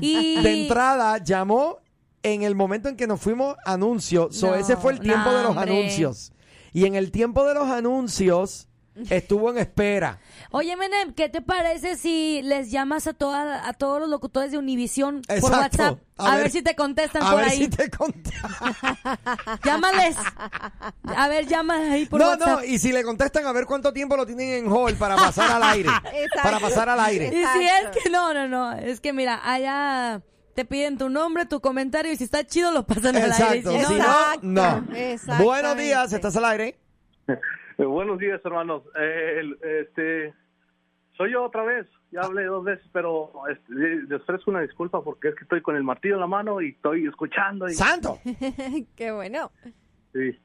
Y. 0.00 0.40
de 0.40 0.62
entrada 0.62 1.18
llamó 1.18 1.76
en 2.22 2.44
el 2.44 2.54
momento 2.54 2.88
en 2.88 2.96
que 2.96 3.06
nos 3.06 3.20
fuimos 3.20 3.56
anuncios. 3.66 4.34
So, 4.36 4.48
No, 4.48 4.54
ese 4.54 4.78
fue 4.78 4.92
el 4.92 5.00
tiempo 5.00 5.30
no, 5.30 5.36
de 5.36 5.42
los 5.42 5.56
hombre. 5.56 5.78
anuncios. 5.78 6.32
Y 6.72 6.86
en 6.86 6.94
el 6.94 7.10
tiempo 7.10 7.44
de 7.44 7.52
los 7.52 7.68
anuncios 7.68 8.68
estuvo 9.08 9.50
en 9.50 9.58
espera. 9.58 10.18
Oye, 10.50 10.76
Menem, 10.76 11.12
¿qué 11.14 11.28
te 11.28 11.40
parece 11.40 11.96
si 11.96 12.42
les 12.42 12.70
llamas 12.70 13.06
a, 13.06 13.12
toda, 13.14 13.66
a 13.68 13.72
todos 13.72 14.00
los 14.00 14.08
locutores 14.10 14.50
de 14.52 14.58
Univisión 14.58 15.22
por 15.26 15.36
Exacto. 15.36 15.56
WhatsApp? 15.82 15.98
A, 16.18 16.36
ver, 16.36 16.50
si 16.50 16.60
te 16.62 16.74
contestan 16.74 17.22
A 17.22 17.30
por 17.30 17.40
ver 17.40 17.48
ahí. 17.50 17.58
si 17.58 17.68
te 17.68 17.88
conté. 17.90 18.30
Llámales. 19.64 20.16
A 21.16 21.28
ver, 21.28 21.46
llama 21.46 21.76
ahí 21.92 22.06
por 22.06 22.20
No, 22.20 22.28
WhatsApp. 22.30 22.48
no, 22.60 22.64
y 22.64 22.78
si 22.78 22.92
le 22.92 23.02
contestan 23.04 23.46
a 23.46 23.52
ver 23.52 23.66
cuánto 23.66 23.92
tiempo 23.92 24.16
lo 24.16 24.26
tienen 24.26 24.50
en 24.66 24.70
hold 24.72 24.98
para 24.98 25.16
pasar 25.16 25.50
al 25.50 25.62
aire. 25.62 25.88
Exacto. 26.12 26.42
para 26.42 26.60
pasar 26.60 26.88
al 26.88 27.00
aire. 27.00 27.26
Y 27.28 27.30
si 27.30 27.36
Exacto. 27.64 27.98
es 27.98 28.02
que 28.04 28.10
no, 28.10 28.34
no, 28.34 28.48
no. 28.48 28.72
Es 28.72 29.00
que 29.00 29.12
mira, 29.12 29.40
allá 29.44 30.20
te 30.54 30.64
piden 30.64 30.98
tu 30.98 31.08
nombre, 31.08 31.46
tu 31.46 31.60
comentario 31.60 32.12
y 32.12 32.16
si 32.16 32.24
está 32.24 32.44
chido 32.46 32.72
lo 32.72 32.84
pasan 32.86 33.16
al 33.16 33.32
aire. 33.32 33.58
Exacto. 33.60 33.70
Si 33.70 33.84
Si 33.86 33.94
no, 33.94 34.34
no, 34.42 34.80
no. 34.80 35.44
Buenos 35.44 35.76
días, 35.76 36.12
¿estás 36.12 36.36
al 36.36 36.44
aire? 36.44 36.78
Eh, 37.80 37.84
buenos 37.86 38.18
días, 38.18 38.40
hermanos. 38.44 38.82
Eh, 38.94 39.36
el- 39.40 39.58
este, 39.62 40.34
soy 41.16 41.32
yo 41.32 41.44
otra 41.44 41.62
vez. 41.64 41.86
Ya 42.12 42.20
hablé 42.22 42.44
dos 42.44 42.62
veces, 42.64 42.84
pero 42.92 43.30
este, 43.50 43.72
les 43.72 44.20
ofrezco 44.20 44.50
una 44.50 44.60
disculpa 44.60 45.02
porque 45.02 45.28
es 45.28 45.34
que 45.36 45.44
estoy 45.44 45.62
con 45.62 45.76
el 45.76 45.82
martillo 45.84 46.14
en 46.14 46.20
la 46.20 46.26
mano 46.26 46.60
y 46.60 46.70
estoy 46.70 47.06
escuchando. 47.06 47.66
Y, 47.68 47.72
¡Santo! 47.74 48.18
Qué 48.96 49.12
bueno. 49.12 49.50
sí, 50.12 50.38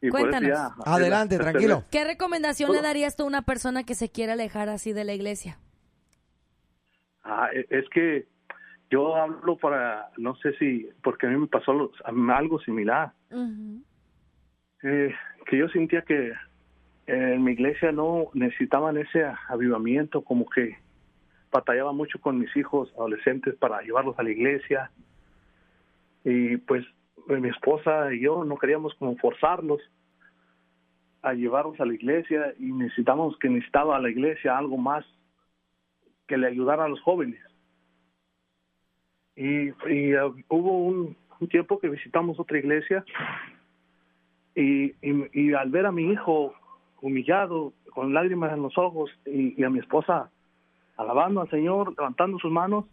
y 0.00 0.08
Cuéntanos. 0.08 0.48
ya- 0.48 0.70
Adelante, 0.86 1.36
tranquilo. 1.38 1.82
¿qué 1.90 2.04
recomendación 2.04 2.72
le 2.72 2.80
darías 2.80 3.16
tú 3.16 3.24
a 3.24 3.26
una 3.26 3.42
persona 3.42 3.82
que 3.84 3.94
se 3.94 4.10
quiere 4.10 4.32
alejar 4.32 4.68
así 4.70 4.92
de 4.94 5.04
la 5.04 5.12
iglesia? 5.12 5.58
Ah, 7.24 7.48
e- 7.52 7.66
es 7.68 7.86
que 7.90 8.28
yo 8.90 9.14
hablo 9.16 9.58
para, 9.58 10.08
no 10.16 10.36
sé 10.36 10.54
si, 10.58 10.88
porque 11.02 11.26
a 11.26 11.30
mí 11.30 11.36
me 11.36 11.48
pasó 11.48 11.72
algo 12.32 12.60
similar. 12.60 13.12
Eh, 14.84 15.12
que 15.46 15.58
yo 15.58 15.68
sentía 15.70 16.02
que 16.02 16.32
en 17.08 17.42
mi 17.42 17.52
iglesia 17.52 17.90
no 17.90 18.28
necesitaban 18.34 18.98
ese 18.98 19.24
avivamiento, 19.48 20.22
como 20.22 20.46
que 20.48 20.76
batallaba 21.50 21.92
mucho 21.92 22.20
con 22.20 22.38
mis 22.38 22.54
hijos 22.54 22.92
adolescentes 22.98 23.54
para 23.56 23.80
llevarlos 23.80 24.18
a 24.18 24.22
la 24.22 24.30
iglesia. 24.30 24.90
Y 26.22 26.58
pues 26.58 26.84
eh, 27.30 27.36
mi 27.40 27.48
esposa 27.48 28.12
y 28.12 28.20
yo 28.20 28.44
no 28.44 28.58
queríamos 28.58 28.94
como 28.96 29.16
forzarlos 29.16 29.80
a 31.22 31.32
llevarlos 31.32 31.80
a 31.80 31.86
la 31.86 31.94
iglesia 31.94 32.52
y 32.58 32.72
necesitamos 32.72 33.38
que 33.38 33.48
necesitaba 33.48 33.96
a 33.96 34.00
la 34.00 34.10
iglesia 34.10 34.58
algo 34.58 34.76
más 34.76 35.06
que 36.26 36.36
le 36.36 36.46
ayudara 36.46 36.84
a 36.84 36.88
los 36.88 37.00
jóvenes. 37.00 37.40
Y, 39.34 39.70
uh, 39.70 40.36
hubo 40.48 40.84
un, 40.84 41.16
tiempo 41.48 41.78
que 41.78 41.88
visitamos 41.88 42.38
otra 42.38 42.58
iglesia 42.58 43.04
y, 44.54 44.92
y 45.00 45.52
al 45.54 45.70
ver 45.70 45.86
a 45.86 45.92
mi 45.92 46.10
hijo 46.10 46.52
humillado, 47.00 47.72
con 47.94 48.12
lágrimas 48.14 48.52
en 48.52 48.62
los 48.62 48.76
ojos, 48.78 49.10
y, 49.26 49.60
y 49.60 49.64
a 49.64 49.70
mi 49.70 49.78
esposa 49.78 50.30
alabando 50.96 51.40
al 51.40 51.50
Señor, 51.50 51.94
levantando 51.96 52.38
sus 52.38 52.50
manos, 52.50 52.84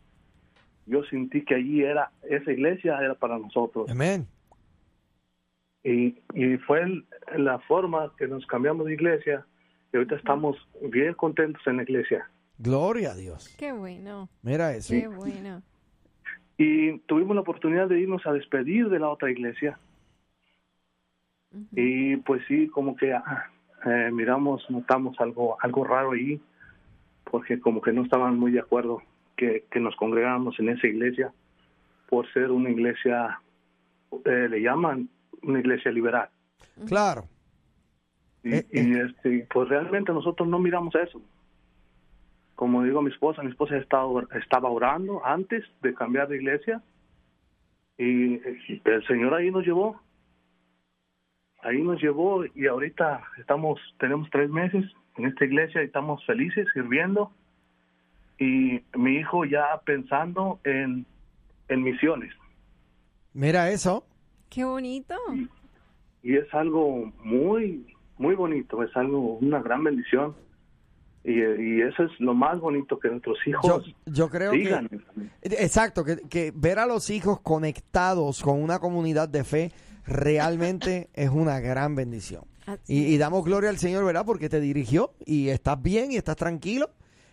yo 0.85 1.03
sentí 1.05 1.43
que 1.43 1.55
allí 1.55 1.81
era, 1.83 2.11
esa 2.29 2.51
iglesia 2.51 2.99
era 2.99 3.15
para 3.15 3.37
nosotros. 3.39 3.89
Amén. 3.89 4.27
Y, 5.83 6.17
y 6.33 6.57
fue 6.65 6.81
el- 6.83 7.05
la 7.37 7.59
forma 7.59 8.11
que 8.17 8.27
nos 8.27 8.45
cambiamos 8.45 8.85
de 8.85 8.93
iglesia 8.93 9.45
y 9.91 9.97
ahorita 9.97 10.15
estamos 10.15 10.55
bien 10.81 11.13
contentos 11.15 11.61
en 11.67 11.77
la 11.77 11.83
iglesia. 11.83 12.29
Gloria 12.59 13.11
a 13.11 13.15
Dios. 13.15 13.55
Qué 13.57 13.71
bueno. 13.71 14.29
Mira 14.43 14.73
eso. 14.75 14.93
Qué 14.93 15.07
bueno. 15.07 15.61
Y 16.57 16.99
tuvimos 16.99 17.35
la 17.35 17.41
oportunidad 17.41 17.87
de 17.89 17.99
irnos 17.99 18.25
a 18.25 18.31
despedir 18.33 18.89
de 18.89 18.99
la 18.99 19.09
otra 19.09 19.29
iglesia. 19.31 19.77
Y 21.71 22.17
pues 22.17 22.41
sí, 22.47 22.67
como 22.67 22.95
que 22.95 23.13
ah, 23.13 23.49
eh, 23.85 24.09
miramos, 24.11 24.69
notamos 24.69 25.19
algo, 25.19 25.57
algo 25.61 25.83
raro 25.83 26.11
ahí, 26.11 26.41
porque 27.23 27.59
como 27.59 27.81
que 27.81 27.93
no 27.93 28.03
estaban 28.03 28.39
muy 28.39 28.51
de 28.51 28.59
acuerdo 28.59 29.01
que, 29.35 29.65
que 29.71 29.79
nos 29.79 29.95
congregáramos 29.95 30.59
en 30.59 30.69
esa 30.69 30.87
iglesia 30.87 31.33
por 32.09 32.31
ser 32.33 32.51
una 32.51 32.69
iglesia, 32.69 33.39
eh, 34.25 34.47
le 34.49 34.61
llaman 34.61 35.09
una 35.43 35.59
iglesia 35.59 35.91
liberal. 35.91 36.29
Claro. 36.87 37.25
Y, 38.43 38.55
Eh, 38.55 38.65
y, 38.71 38.99
este, 38.99 39.47
pues 39.51 39.69
realmente 39.69 40.13
nosotros 40.13 40.47
no 40.47 40.59
miramos 40.59 40.93
eso. 40.95 41.21
Como 42.55 42.83
digo 42.83 43.01
mi 43.01 43.11
esposa, 43.11 43.43
mi 43.43 43.49
esposa 43.49 43.77
estaba, 43.77 44.23
estaba 44.39 44.69
orando 44.69 45.25
antes 45.25 45.63
de 45.81 45.93
cambiar 45.93 46.27
de 46.27 46.37
iglesia 46.37 46.81
y 47.97 48.39
el 48.85 49.05
Señor 49.07 49.33
ahí 49.33 49.51
nos 49.51 49.65
llevó. 49.65 49.99
Ahí 51.65 51.81
nos 51.81 51.99
llevó 52.01 52.45
y 52.53 52.67
ahorita 52.67 53.23
estamos, 53.39 53.79
tenemos 53.99 54.29
tres 54.29 54.49
meses 54.49 54.85
en 55.17 55.25
esta 55.25 55.45
iglesia 55.45 55.81
y 55.81 55.85
estamos 55.85 56.23
felices 56.25 56.67
sirviendo. 56.73 57.31
Y 58.37 58.81
mi 58.95 59.15
hijo 59.17 59.45
ya 59.45 59.81
pensando 59.83 60.59
en, 60.63 61.05
en 61.67 61.83
misiones. 61.83 62.33
Mira 63.33 63.71
eso. 63.71 64.05
Qué 64.49 64.63
bonito. 64.63 65.15
y 66.21 66.35
es 66.37 66.53
algo 66.53 67.11
muy 67.23 67.93
muy 68.17 68.35
bonito 68.35 68.81
es 68.83 68.95
algo 68.95 69.37
una 69.37 69.61
gran 69.61 69.83
bendición 69.83 70.35
y, 71.23 71.39
y 71.39 71.81
eso 71.81 72.03
es 72.03 72.11
lo 72.19 72.33
más 72.33 72.59
bonito 72.59 72.99
que 72.99 73.09
nuestros 73.09 73.37
Yo, 73.45 73.51
hijos 73.51 73.95
yo 74.05 74.29
creo 74.29 74.51
digan 74.51 74.87
que... 74.87 74.99
Exacto, 75.41 76.05
que, 76.05 76.17
que 76.29 76.53
ver 76.55 76.77
a 76.79 76.85
los 76.85 77.09
hijos 77.09 77.41
conectados 77.41 78.41
con 78.43 78.61
una 78.61 78.79
comunidad 78.79 79.27
de 79.27 79.43
fe 79.43 79.71
realmente 80.05 81.09
es 81.13 81.29
una 81.29 81.59
gran 81.59 81.95
bendición. 81.95 82.45
Y, 82.87 83.03
y 83.05 83.17
damos 83.17 83.45
gloria 83.45 83.69
al 83.69 83.77
Señor, 83.77 84.05
¿verdad? 84.05 84.25
Porque 84.25 84.49
te 84.49 84.59
dirigió 84.59 85.13
y 85.25 85.49
estás 85.49 85.81
bien 85.81 86.11
y 86.11 86.17
estás 86.17 86.35
tranquilo. 86.35 86.89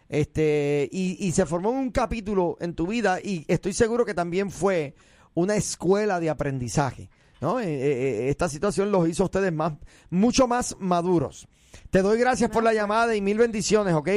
Este, 0.09 0.91
y, 0.93 1.17
y 1.27 1.33
se 1.33 1.47
formó 1.47 1.71
un 1.71 1.91
capítulo 1.91 2.59
en 2.61 2.75
tu 2.75 2.87
vida 2.87 3.19
y 3.23 3.47
estoy 3.49 3.73
seguro 3.73 4.05
que 4.05 4.13
también 4.13 4.51
fue 4.51 4.95
una 5.33 5.57
escuela 5.57 6.21
de 6.21 6.29
aprendizaje. 6.29 7.09
¿no? 7.41 7.59
Eh, 7.61 7.65
eh, 7.67 8.29
esta 8.29 8.49
situación 8.49 8.93
los 8.93 9.09
hizo 9.09 9.25
a 9.25 9.27
ustedes 9.27 9.53
más, 9.53 9.73
mucho 10.11 10.47
más 10.47 10.77
maduros. 10.79 11.49
Te 11.91 12.03
doy 12.03 12.19
gracias 12.19 12.51
por 12.51 12.63
la 12.63 12.73
llamada 12.73 13.17
y 13.17 13.21
mil 13.21 13.39
bendiciones, 13.39 13.95
¿ok? 13.95 14.09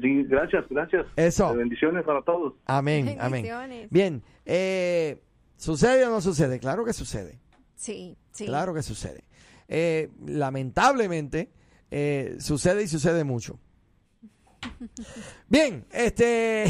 Sí, 0.00 0.24
gracias 0.24 0.64
gracias 0.68 1.06
Eso. 1.14 1.52
Eh, 1.52 1.56
bendiciones 1.56 2.02
para 2.04 2.20
todos 2.22 2.54
Amén, 2.66 3.16
amén. 3.20 3.46
Bien, 3.90 4.22
eh, 4.44 5.22
¿sucede 5.56 6.04
o 6.06 6.10
no 6.10 6.20
sucede? 6.20 6.58
Claro 6.58 6.84
que 6.84 6.92
sucede. 6.92 7.38
Sí, 7.76 8.16
sí. 8.32 8.46
Claro 8.46 8.72
que 8.74 8.82
sucede. 8.82 9.24
Eh, 9.68 10.10
lamentablemente, 10.26 11.50
eh, 11.90 12.36
sucede 12.40 12.82
y 12.82 12.88
sucede 12.88 13.24
mucho. 13.24 13.58
Bien, 15.48 15.86
este... 15.92 16.64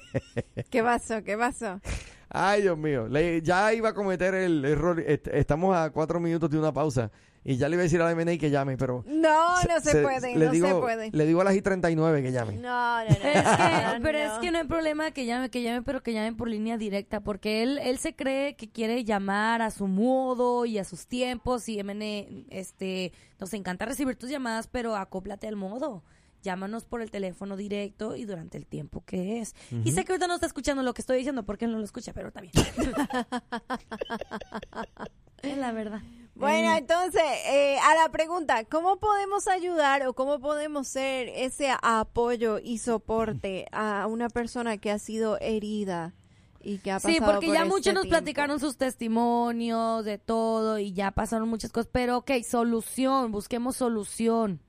¿Qué 0.70 0.82
pasó? 0.82 1.22
¿Qué 1.22 1.36
pasó? 1.36 1.80
Ay, 2.28 2.62
Dios 2.62 2.78
mío, 2.78 3.08
le- 3.08 3.42
ya 3.42 3.72
iba 3.74 3.90
a 3.90 3.94
cometer 3.94 4.34
el 4.34 4.64
error. 4.64 5.00
est- 5.00 5.28
Estamos 5.28 5.76
a 5.76 5.90
cuatro 5.90 6.20
minutos 6.20 6.48
de 6.50 6.58
una 6.58 6.72
pausa 6.72 7.10
y 7.42 7.56
ya 7.56 7.68
le 7.68 7.76
iba 7.76 7.80
a 7.80 7.84
decir 7.84 8.00
a 8.02 8.04
la 8.04 8.14
MNI 8.14 8.36
que 8.36 8.50
llame, 8.50 8.76
pero... 8.76 9.02
No, 9.06 9.62
no 9.62 9.80
se, 9.80 10.02
puede, 10.02 10.36
le 10.36 10.46
no 10.46 10.52
digo, 10.52 10.68
se 10.68 10.74
puede. 10.74 11.10
Le 11.10 11.26
digo 11.26 11.40
a 11.40 11.44
las 11.44 11.54
I 11.54 11.62
39 11.62 12.22
que 12.22 12.32
llame. 12.32 12.56
No, 12.56 13.02
no, 13.02 13.04
no. 13.04 13.10
Es 13.10 13.16
que, 13.16 13.98
no, 13.98 14.02
pero 14.02 14.18
no. 14.18 14.24
es 14.24 14.38
que 14.40 14.50
no 14.50 14.58
hay 14.58 14.66
problema 14.66 15.10
que 15.12 15.24
llame, 15.24 15.50
que 15.50 15.62
llame, 15.62 15.82
pero 15.82 16.02
que 16.02 16.12
llamen 16.12 16.36
por 16.36 16.48
línea 16.48 16.76
directa, 16.76 17.20
porque 17.20 17.62
él, 17.62 17.78
él 17.78 17.98
se 17.98 18.14
cree 18.14 18.56
que 18.56 18.68
quiere 18.68 19.04
llamar 19.04 19.62
a 19.62 19.70
su 19.70 19.86
modo 19.86 20.66
y 20.66 20.76
a 20.76 20.84
sus 20.84 21.06
tiempos 21.06 21.66
y 21.68 21.82
MN, 21.82 22.46
este, 22.50 23.12
nos 23.38 23.54
encanta 23.54 23.86
recibir 23.86 24.16
tus 24.16 24.28
llamadas, 24.28 24.66
pero 24.66 24.94
acóplate 24.94 25.48
al 25.48 25.56
modo. 25.56 26.04
Llámanos 26.42 26.84
por 26.84 27.02
el 27.02 27.10
teléfono 27.10 27.56
directo 27.56 28.16
y 28.16 28.24
durante 28.24 28.58
el 28.58 28.66
tiempo 28.66 29.04
que 29.04 29.40
es. 29.40 29.54
Y 29.84 29.92
sé 29.92 30.04
que 30.04 30.12
ahorita 30.12 30.26
no 30.26 30.34
está 30.34 30.46
escuchando 30.46 30.82
lo 30.82 30.94
que 30.94 31.02
estoy 31.02 31.18
diciendo 31.18 31.44
porque 31.44 31.66
él 31.66 31.72
no 31.72 31.78
lo 31.78 31.84
escucha, 31.84 32.14
pero 32.14 32.28
está 32.28 32.40
bien. 32.40 32.52
es 35.42 35.58
la 35.58 35.72
verdad. 35.72 36.00
Bueno, 36.40 36.74
entonces, 36.74 37.22
eh, 37.48 37.76
a 37.82 37.94
la 37.94 38.10
pregunta, 38.10 38.64
¿cómo 38.64 38.98
podemos 38.98 39.46
ayudar 39.46 40.06
o 40.06 40.14
cómo 40.14 40.40
podemos 40.40 40.88
ser 40.88 41.28
ese 41.28 41.68
apoyo 41.82 42.58
y 42.58 42.78
soporte 42.78 43.66
a 43.72 44.06
una 44.06 44.30
persona 44.30 44.78
que 44.78 44.90
ha 44.90 44.98
sido 44.98 45.38
herida 45.40 46.14
y 46.62 46.78
que 46.78 46.92
ha 46.92 46.96
pasado 46.96 47.12
Sí, 47.12 47.20
porque 47.20 47.46
por 47.48 47.54
ya 47.54 47.62
este 47.62 47.68
muchos 47.68 47.94
nos 47.94 48.06
platicaron 48.06 48.58
sus 48.58 48.78
testimonios 48.78 50.02
de 50.06 50.16
todo 50.16 50.78
y 50.78 50.94
ya 50.94 51.10
pasaron 51.10 51.46
muchas 51.46 51.72
cosas, 51.72 51.90
pero 51.92 52.16
ok, 52.16 52.30
solución, 52.42 53.32
busquemos 53.32 53.76
solución. 53.76 54.62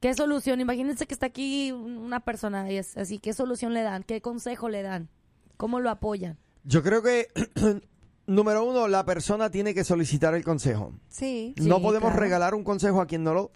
¿Qué 0.00 0.12
solución? 0.12 0.60
Imagínense 0.60 1.06
que 1.06 1.14
está 1.14 1.26
aquí 1.26 1.70
una 1.70 2.18
persona 2.18 2.70
y 2.70 2.78
es 2.78 2.96
así, 2.96 3.20
¿qué 3.20 3.32
solución 3.32 3.74
le 3.74 3.82
dan? 3.82 4.02
¿Qué 4.02 4.20
consejo 4.20 4.68
le 4.68 4.82
dan? 4.82 5.08
¿Cómo 5.56 5.78
lo 5.78 5.88
apoyan? 5.90 6.36
Yo 6.64 6.82
creo 6.82 7.00
que, 7.00 7.28
número 8.26 8.64
uno, 8.64 8.88
la 8.88 9.04
persona 9.04 9.50
tiene 9.50 9.74
que 9.74 9.84
solicitar 9.84 10.34
el 10.34 10.44
consejo. 10.44 10.92
Sí. 11.08 11.54
no 11.58 11.76
sí, 11.76 11.82
podemos 11.82 12.10
claro. 12.10 12.20
regalar 12.20 12.54
un 12.54 12.64
consejo 12.64 13.00
a 13.00 13.06
quien 13.06 13.24
no 13.24 13.34
lo, 13.34 13.52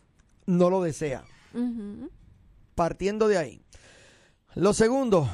no 0.47 0.71
lo 0.71 0.83
desea. 0.83 1.25
Partiendo 2.75 3.29
de 3.29 3.39
ahí. 3.39 3.63
Lo 4.55 4.73
segundo, 4.73 5.29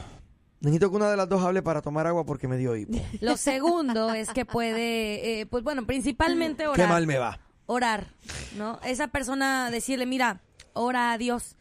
necesito 0.60 0.90
que 0.90 0.96
una 0.96 1.10
de 1.10 1.16
las 1.16 1.28
dos 1.28 1.42
hable 1.42 1.62
para 1.62 1.82
tomar 1.82 2.06
agua 2.06 2.24
porque 2.24 2.48
me 2.48 2.56
dio 2.56 2.76
hipo. 2.76 2.98
Lo 3.20 3.36
segundo 3.36 4.12
es 4.12 4.28
que 4.30 4.44
puede, 4.44 5.40
eh, 5.40 5.46
pues 5.46 5.62
bueno, 5.62 5.86
principalmente 5.86 6.66
orar. 6.66 6.86
Qué 6.86 6.92
mal 6.92 7.06
me 7.06 7.18
va. 7.18 7.40
orar, 7.66 8.08
¿no? 8.56 8.78
Esa 8.84 9.08
persona 9.08 9.70
decirle, 9.70 10.06
mira, 10.06 10.42
ora 10.74 11.12
a 11.12 11.18
Dios. 11.18 11.56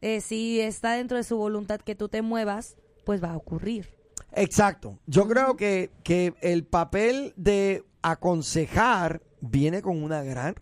Eh, 0.00 0.20
si 0.20 0.60
está 0.60 0.92
dentro 0.92 1.16
de 1.16 1.24
su 1.24 1.36
voluntad 1.36 1.80
que 1.80 1.94
tú 1.94 2.08
te 2.08 2.22
muevas, 2.22 2.76
pues 3.04 3.22
va 3.22 3.32
a 3.32 3.36
ocurrir. 3.36 3.97
Exacto. 4.34 4.98
Yo 5.06 5.26
creo 5.28 5.56
que, 5.56 5.90
que 6.04 6.34
el 6.42 6.64
papel 6.66 7.32
de 7.36 7.82
aconsejar 8.02 9.20
viene 9.40 9.82
con 9.82 10.02
una 10.02 10.22
gran, 10.22 10.54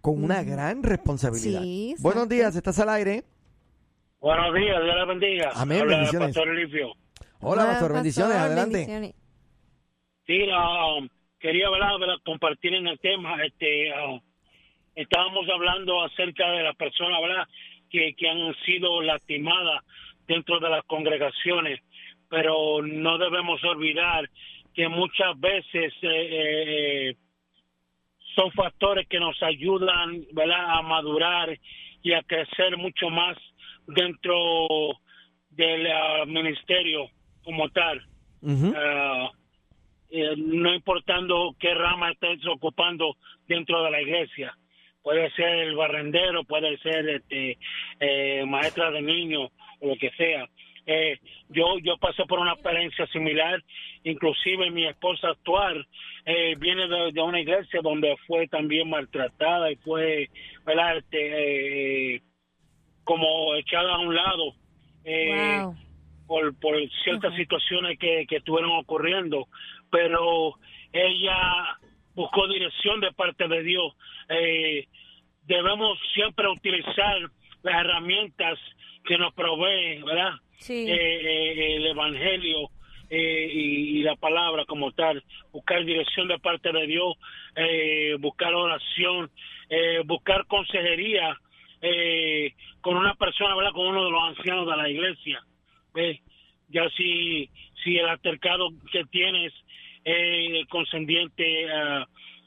con 0.00 0.22
una 0.22 0.42
gran 0.42 0.82
responsabilidad. 0.82 1.62
Sí, 1.62 1.94
Buenos 2.00 2.28
días, 2.28 2.54
¿estás 2.56 2.78
al 2.78 2.88
aire? 2.90 3.24
Buenos 4.20 4.54
días, 4.54 4.82
Dios 4.82 4.96
les 4.96 5.06
bendiga. 5.06 5.50
Amén, 5.54 5.80
Habla 5.82 5.96
bendiciones. 5.96 6.34
Pastor. 6.36 6.96
Hola, 7.40 7.62
Ah, 7.62 7.66
pastor, 7.66 7.92
bendiciones, 7.92 8.32
pastor, 8.34 8.46
adelante. 8.46 8.76
bendiciones. 8.78 9.14
Sí, 10.26 10.38
ah, 10.52 10.98
quería 11.38 11.70
¿verdad? 11.70 11.98
¿verdad? 12.00 12.16
compartir 12.24 12.74
en 12.74 12.86
el 12.86 12.98
tema. 12.98 13.36
Este, 13.44 13.92
ah, 13.92 14.18
estábamos 14.94 15.46
hablando 15.52 16.02
acerca 16.04 16.50
de 16.50 16.62
las 16.62 16.74
personas 16.76 17.20
¿verdad? 17.22 17.44
Que, 17.90 18.14
que 18.16 18.28
han 18.28 18.54
sido 18.64 19.00
lastimadas 19.02 19.84
dentro 20.26 20.58
de 20.58 20.70
las 20.70 20.84
congregaciones, 20.86 21.80
pero 22.28 22.82
no 22.82 23.18
debemos 23.18 23.62
olvidar 23.64 24.28
que 24.74 24.88
muchas 24.88 25.38
veces 25.38 25.92
eh, 26.02 27.08
eh, 27.10 27.16
son 28.34 28.50
factores 28.52 29.06
que 29.08 29.18
nos 29.18 29.42
ayudan 29.42 30.24
¿verdad? 30.32 30.78
a 30.78 30.82
madurar 30.82 31.58
y 32.02 32.12
a 32.12 32.22
crecer 32.22 32.76
mucho 32.76 33.08
más 33.10 33.36
dentro 33.86 34.98
del 35.50 35.86
ah, 35.90 36.24
ministerio 36.26 37.08
como 37.42 37.68
tal. 37.70 38.06
Ah, 38.76 39.30
eh, 40.10 40.34
no 40.36 40.74
importando 40.74 41.56
qué 41.58 41.74
rama 41.74 42.10
estés 42.10 42.46
ocupando 42.46 43.16
dentro 43.48 43.82
de 43.82 43.90
la 43.90 44.00
iglesia. 44.00 44.56
Puede 45.02 45.30
ser 45.32 45.48
el 45.48 45.74
barrendero, 45.74 46.44
puede 46.44 46.78
ser 46.78 47.08
este, 47.08 47.58
eh, 48.00 48.44
maestra 48.46 48.90
de 48.90 49.02
niños 49.02 49.50
o 49.80 49.88
lo 49.88 49.96
que 49.96 50.10
sea. 50.10 50.48
Eh, 50.86 51.18
yo 51.48 51.78
yo 51.82 51.96
pasé 51.98 52.24
por 52.26 52.38
una 52.38 52.52
experiencia 52.52 53.06
similar, 53.08 53.62
inclusive 54.04 54.70
mi 54.70 54.86
esposa 54.86 55.30
actual 55.30 55.86
eh, 56.24 56.54
viene 56.58 56.86
de, 56.86 57.12
de 57.12 57.20
una 57.22 57.40
iglesia 57.40 57.80
donde 57.82 58.16
fue 58.26 58.46
también 58.48 58.88
maltratada 58.88 59.70
y 59.72 59.76
fue, 59.76 60.30
¿verdad? 60.64 60.98
Este, 60.98 62.14
eh, 62.16 62.22
como 63.04 63.54
echada 63.56 63.94
a 63.94 63.98
un 63.98 64.14
lado. 64.14 64.54
Eh, 65.04 65.60
Wow. 65.62 65.76
por, 66.26 66.58
por 66.60 66.74
ciertas 67.04 67.34
situaciones 67.36 67.98
que, 67.98 68.26
que 68.28 68.36
estuvieron 68.38 68.72
ocurriendo, 68.72 69.46
pero 69.90 70.54
ella 70.92 71.78
buscó 72.14 72.48
dirección 72.48 73.00
de 73.00 73.12
parte 73.12 73.46
de 73.46 73.62
Dios. 73.62 73.94
Eh, 74.28 74.88
debemos 75.44 75.98
siempre 76.14 76.48
utilizar 76.48 77.30
las 77.62 77.74
herramientas 77.80 78.58
que 79.04 79.16
nos 79.18 79.32
provee, 79.34 80.02
¿verdad? 80.02 80.32
Sí. 80.58 80.86
Eh, 80.90 80.94
eh, 80.94 81.76
el 81.76 81.86
Evangelio 81.86 82.70
eh, 83.10 83.50
y, 83.52 83.98
y 83.98 84.02
la 84.02 84.16
palabra 84.16 84.64
como 84.64 84.90
tal, 84.92 85.22
buscar 85.52 85.84
dirección 85.84 86.26
de 86.28 86.38
parte 86.38 86.72
de 86.72 86.86
Dios, 86.86 87.14
eh, 87.54 88.16
buscar 88.18 88.52
oración, 88.54 89.30
eh, 89.68 90.02
buscar 90.04 90.46
consejería 90.46 91.38
eh, 91.82 92.52
con 92.80 92.96
una 92.96 93.14
persona, 93.14 93.54
¿verdad? 93.54 93.72
Con 93.72 93.86
uno 93.88 94.04
de 94.04 94.10
los 94.10 94.22
ancianos 94.22 94.66
de 94.66 94.76
la 94.76 94.88
iglesia. 94.88 95.40
Ya 96.68 96.88
si, 96.96 97.48
si 97.84 97.96
el 97.96 98.06
altercado 98.08 98.70
que 98.90 99.04
tienes 99.04 99.52
eh, 100.04 100.64
condescendiente 100.68 101.70
a, 101.72 102.06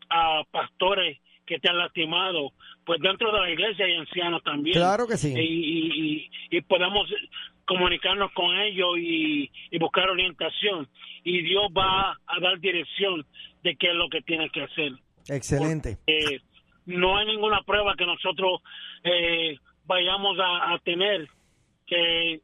a 0.10 0.44
pastores 0.52 1.18
que 1.46 1.58
te 1.60 1.70
han 1.70 1.78
lastimado, 1.78 2.52
pues 2.86 3.00
dentro 3.02 3.32
de 3.32 3.40
la 3.42 3.50
iglesia 3.50 3.86
hay 3.86 3.96
ancianos 3.96 4.44
también. 4.44 4.76
Claro 4.76 5.08
que 5.08 5.18
sí. 5.18 5.34
Y, 5.36 5.40
y, 5.42 6.26
y- 6.52 6.58
y 6.58 6.62
podemos 6.62 7.10
comunicarnos 7.70 8.32
con 8.34 8.58
ellos 8.58 8.98
y, 8.98 9.52
y 9.70 9.78
buscar 9.78 10.10
orientación. 10.10 10.90
Y 11.24 11.44
Dios 11.44 11.66
va 11.78 12.18
a 12.26 12.40
dar 12.42 12.60
dirección 12.60 13.24
de 13.64 13.76
qué 13.76 13.92
es 13.92 13.94
lo 13.94 14.10
que 14.10 14.22
tiene 14.24 14.50
que 14.50 14.64
hacer. 14.64 14.94
Excelente. 15.28 16.00
Eh, 16.08 16.40
no 16.88 17.16
hay 17.16 17.28
ninguna 17.28 17.62
prueba 17.62 17.94
que 17.96 18.08
nosotros 18.08 18.62
eh, 19.04 19.56
vayamos 19.86 20.36
a, 20.40 20.74
a 20.74 20.80
tener 20.80 21.30
que 21.86 22.42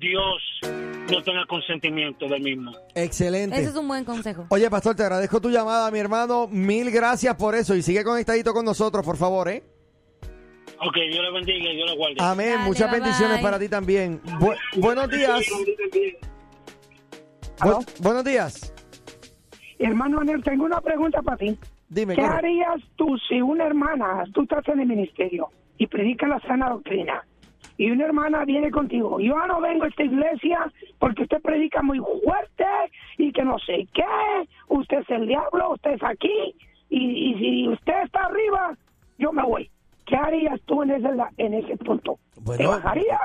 Dios 0.00 0.42
no 1.10 1.22
tenga 1.22 1.44
consentimiento 1.46 2.26
del 2.26 2.40
mismo. 2.40 2.72
Excelente. 2.94 3.56
Ese 3.56 3.68
es 3.68 3.76
un 3.76 3.86
buen 3.86 4.04
consejo. 4.06 4.46
Oye, 4.48 4.70
pastor, 4.70 4.96
te 4.96 5.02
agradezco 5.02 5.42
tu 5.42 5.50
llamada, 5.50 5.90
mi 5.90 5.98
hermano. 5.98 6.48
Mil 6.48 6.90
gracias 6.90 7.36
por 7.36 7.54
eso. 7.54 7.74
Y 7.76 7.82
sigue 7.82 8.02
conectadito 8.02 8.54
con 8.54 8.64
nosotros, 8.64 9.04
por 9.04 9.18
favor, 9.18 9.50
¿eh? 9.50 9.62
Ok, 10.80 10.94
Dios 11.10 11.22
le 11.22 11.30
bendiga 11.32 11.70
y 11.70 11.76
Dios 11.76 11.90
le 11.90 11.96
guarde. 11.96 12.16
Amén. 12.20 12.52
Dale, 12.56 12.64
Muchas 12.68 12.90
bye, 12.90 13.00
bendiciones 13.00 13.36
bye. 13.36 13.42
para 13.42 13.58
ti 13.58 13.68
también. 13.68 14.20
Bu- 14.40 14.56
buenos 14.76 15.08
días. 15.10 15.40
Bu- 17.60 18.02
buenos 18.02 18.24
días. 18.24 18.72
Hermano 19.78 20.20
Anel, 20.20 20.42
tengo 20.42 20.64
una 20.64 20.80
pregunta 20.80 21.22
para 21.22 21.36
ti. 21.36 21.56
Dime, 21.88 22.14
¿Qué 22.14 22.22
corre. 22.22 22.34
harías 22.34 22.80
tú 22.96 23.16
si 23.28 23.40
una 23.40 23.64
hermana, 23.66 24.24
tú 24.32 24.42
estás 24.42 24.66
en 24.68 24.80
el 24.80 24.86
ministerio 24.86 25.48
y 25.78 25.86
predica 25.86 26.26
la 26.26 26.40
sana 26.40 26.70
doctrina, 26.70 27.24
y 27.76 27.90
una 27.90 28.04
hermana 28.06 28.44
viene 28.44 28.70
contigo, 28.70 29.18
yo 29.20 29.34
no 29.46 29.60
vengo 29.60 29.84
a 29.84 29.88
esta 29.88 30.04
iglesia 30.04 30.72
porque 30.98 31.22
usted 31.22 31.40
predica 31.42 31.82
muy 31.82 31.98
fuerte 31.98 32.64
y 33.18 33.32
que 33.32 33.42
no 33.44 33.58
sé 33.60 33.86
qué, 33.92 34.04
usted 34.68 34.98
es 35.00 35.10
el 35.10 35.26
diablo, 35.26 35.72
usted 35.72 35.92
es 35.92 36.02
aquí, 36.02 36.54
y, 36.88 36.98
y 37.30 37.34
si 37.38 37.68
usted 37.68 38.02
está 38.04 38.24
arriba, 38.26 38.76
yo 39.18 39.32
me 39.32 39.42
voy. 39.42 39.70
¿Qué 40.06 40.16
harías 40.16 40.60
tú 40.66 40.82
en 40.82 40.90
ese, 40.90 41.08
en 41.38 41.54
ese 41.54 41.76
punto? 41.78 42.18
¿Te 42.34 42.40
Bueno, 42.40 42.70
bajarías? 42.70 43.20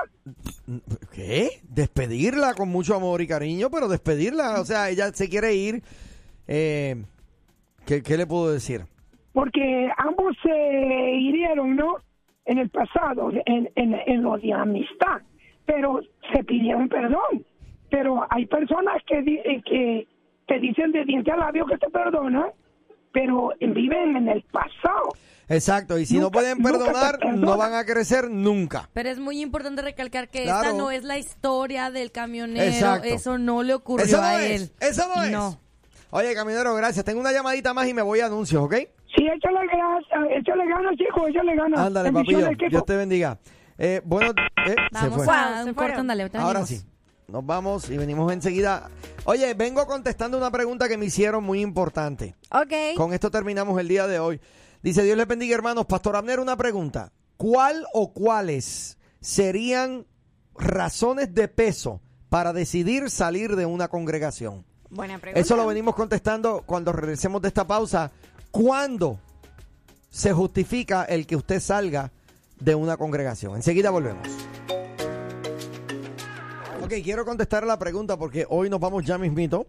¿Qué? 1.14 1.60
Despedirla 1.68 2.54
con 2.54 2.68
mucho 2.68 2.94
amor 2.94 3.20
y 3.20 3.26
cariño, 3.26 3.68
pero 3.70 3.88
despedirla. 3.88 4.60
O 4.60 4.64
sea, 4.64 4.88
ella 4.90 5.12
se 5.12 5.28
quiere 5.28 5.54
ir. 5.54 5.82
Eh, 6.48 6.96
¿qué, 7.86 8.02
qué 8.02 8.16
le 8.16 8.26
puedo 8.26 8.50
decir? 8.52 8.82
porque 9.32 9.88
ambos 9.96 10.36
se 10.42 11.12
hirieron, 11.12 11.76
¿no? 11.76 11.96
En 12.44 12.58
el 12.58 12.68
pasado, 12.68 13.30
en, 13.46 13.70
en, 13.76 13.94
en 13.94 14.22
lo 14.22 14.36
de 14.38 14.52
amistad, 14.52 15.22
pero 15.64 16.00
se 16.32 16.42
pidieron 16.42 16.88
perdón. 16.88 17.44
Pero 17.90 18.26
hay 18.28 18.46
personas 18.46 19.02
que, 19.06 19.18
eh, 19.18 19.62
que 19.64 20.08
te 20.46 20.58
dicen 20.58 20.90
de 20.92 21.04
diente 21.04 21.30
a 21.30 21.36
labio 21.36 21.66
que 21.66 21.78
te 21.78 21.88
perdonan, 21.90 22.46
pero 23.12 23.52
viven 23.60 24.16
en 24.16 24.28
el 24.28 24.42
pasado. 24.50 25.10
Exacto, 25.50 25.98
y 25.98 26.06
si 26.06 26.18
no 26.18 26.30
pueden 26.30 26.62
perdonar, 26.62 27.18
no 27.36 27.56
van 27.56 27.74
a 27.74 27.84
crecer 27.84 28.30
nunca. 28.30 28.88
Pero 28.92 29.08
es 29.10 29.18
muy 29.18 29.40
importante 29.42 29.82
recalcar 29.82 30.28
que 30.28 30.44
Claro. 30.44 30.62
esta 30.68 30.78
no 30.78 30.90
es 30.92 31.02
la 31.04 31.18
historia 31.18 31.90
del 31.90 32.12
camionero. 32.12 32.64
Exacto. 32.72 33.08
Eso 33.08 33.36
no 33.36 33.62
le 33.62 33.74
ocurrió 33.74 34.06
Eso 34.06 34.18
no 34.18 34.22
a 34.22 34.42
es, 34.42 34.62
él. 34.62 34.72
eso 34.80 35.08
no 35.14 35.22
es. 35.24 35.56
Oye, 36.12 36.34
caminero, 36.34 36.74
gracias. 36.74 37.04
Tengo 37.04 37.20
una 37.20 37.32
llamadita 37.32 37.74
más 37.74 37.86
y 37.88 37.94
me 37.94 38.02
voy 38.02 38.20
a 38.20 38.26
anuncios, 38.26 38.62
¿ok? 38.62 38.74
Sí, 39.14 39.26
échale 39.26 39.58
ganas, 39.66 40.04
échale 40.38 40.68
ganas, 40.68 40.96
chico, 40.96 41.26
échale 41.26 41.54
ganas. 41.56 41.80
Ándale, 41.80 42.12
papillo. 42.12 42.48
Dios 42.70 42.84
te 42.86 42.96
bendiga. 42.96 43.38
Eh, 43.76 44.00
bueno, 44.04 44.30
eh, 44.66 44.74
se 44.92 45.08
Vamos 45.08 45.24
fue. 45.24 45.34
a 45.34 45.62
se 45.64 45.68
un 45.68 45.74
fueron. 45.74 45.74
corte, 45.74 46.00
ándale, 46.00 46.30
Ahora 46.34 46.64
sí. 46.64 46.80
Nos 47.26 47.46
vamos 47.46 47.88
y 47.90 47.96
venimos 47.96 48.32
enseguida. 48.32 48.88
Oye, 49.24 49.54
vengo 49.54 49.86
contestando 49.86 50.36
una 50.36 50.50
pregunta 50.50 50.88
que 50.88 50.96
me 50.98 51.06
hicieron 51.06 51.42
muy 51.44 51.60
importante. 51.60 52.34
Ok. 52.50 52.96
Con 52.96 53.12
esto 53.12 53.30
terminamos 53.30 53.78
el 53.80 53.86
día 53.88 54.06
de 54.08 54.18
hoy. 54.18 54.40
Dice 54.82 55.02
Dios 55.02 55.16
les 55.16 55.26
bendiga, 55.26 55.54
hermanos. 55.54 55.86
Pastor 55.86 56.16
Abner, 56.16 56.40
una 56.40 56.56
pregunta. 56.56 57.12
¿Cuál 57.36 57.86
o 57.92 58.12
cuáles 58.12 58.96
serían 59.20 60.06
razones 60.54 61.34
de 61.34 61.48
peso 61.48 62.00
para 62.30 62.52
decidir 62.52 63.10
salir 63.10 63.56
de 63.56 63.66
una 63.66 63.88
congregación? 63.88 64.64
Buena 64.88 65.18
pregunta. 65.18 65.40
Eso 65.40 65.56
lo 65.56 65.66
venimos 65.66 65.94
contestando 65.94 66.62
cuando 66.64 66.92
regresemos 66.92 67.42
de 67.42 67.48
esta 67.48 67.66
pausa. 67.66 68.10
¿Cuándo 68.50 69.18
se 70.08 70.32
justifica 70.32 71.04
el 71.04 71.26
que 71.26 71.36
usted 71.36 71.60
salga 71.60 72.10
de 72.58 72.74
una 72.74 72.96
congregación? 72.96 73.56
Enseguida 73.56 73.90
volvemos. 73.90 74.26
Ok, 76.82 76.94
quiero 77.04 77.26
contestar 77.26 77.66
la 77.66 77.78
pregunta 77.78 78.16
porque 78.16 78.46
hoy 78.48 78.70
nos 78.70 78.80
vamos 78.80 79.04
ya 79.04 79.18
mismito. 79.18 79.66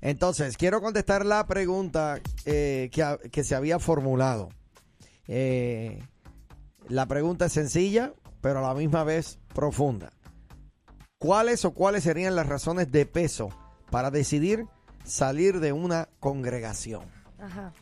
Entonces, 0.00 0.56
quiero 0.56 0.80
contestar 0.80 1.26
la 1.26 1.46
pregunta 1.46 2.20
eh, 2.44 2.90
que, 3.32 3.44
se 3.44 3.54
había 3.54 3.78
formulado. 3.78 4.50
Eh, 5.26 6.02
la 6.88 7.06
pregunta 7.06 7.46
es 7.46 7.52
sencilla, 7.52 8.12
pero 8.40 8.60
a 8.60 8.68
la 8.68 8.74
misma 8.74 9.04
vez 9.04 9.38
profunda. 9.54 10.12
¿Cuáles 11.18 11.64
o 11.64 11.72
cuáles 11.72 12.04
serían 12.04 12.36
las 12.36 12.46
razones 12.46 12.92
de 12.92 13.04
peso 13.04 13.50
para 13.90 14.10
decidir 14.10 14.66
salir 15.04 15.58
de 15.58 15.72
una 15.72 16.08
congregación? 16.20 17.02
Ajá. 17.40 17.72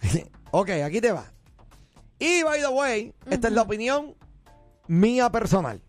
ok, 0.52 0.70
aquí 0.84 1.00
te 1.00 1.10
va. 1.10 1.24
Y 2.18 2.44
by 2.44 2.60
the 2.60 2.68
way, 2.68 3.14
esta 3.28 3.48
es 3.48 3.54
la 3.54 3.62
opinión 3.62 4.14
mía 4.86 5.30
personal. 5.30 5.82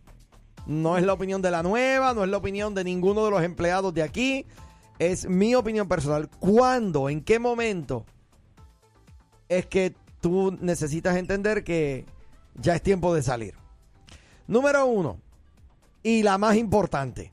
No 0.65 0.97
es 0.97 1.03
la 1.03 1.13
opinión 1.13 1.43
de 1.43 1.51
la 1.51 1.61
nueva, 1.61 2.13
no 2.15 2.23
es 2.23 2.29
la 2.29 2.37
opinión 2.37 2.73
de 2.73 2.83
ninguno 2.83 3.23
de 3.23 3.31
los 3.31 3.43
empleados 3.43 3.93
de 3.93 4.01
aquí. 4.01 4.47
Es 4.99 5.27
mi 5.27 5.55
opinión 5.55 5.87
personal. 5.87 6.29
¿Cuándo, 6.39 7.09
en 7.09 7.21
qué 7.21 7.39
momento 7.39 8.05
es 9.49 9.65
que 9.65 9.93
tú 10.21 10.57
necesitas 10.61 11.17
entender 11.17 11.63
que 11.63 12.05
ya 12.55 12.75
es 12.75 12.81
tiempo 12.81 13.13
de 13.13 13.21
salir? 13.21 13.55
Número 14.47 14.85
uno, 14.85 15.19
y 16.03 16.23
la 16.23 16.37
más 16.37 16.55
importante, 16.55 17.31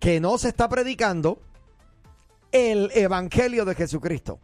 que 0.00 0.20
no 0.20 0.36
se 0.38 0.48
está 0.48 0.68
predicando 0.68 1.38
el 2.50 2.90
evangelio 2.94 3.64
de 3.64 3.74
Jesucristo. 3.74 4.40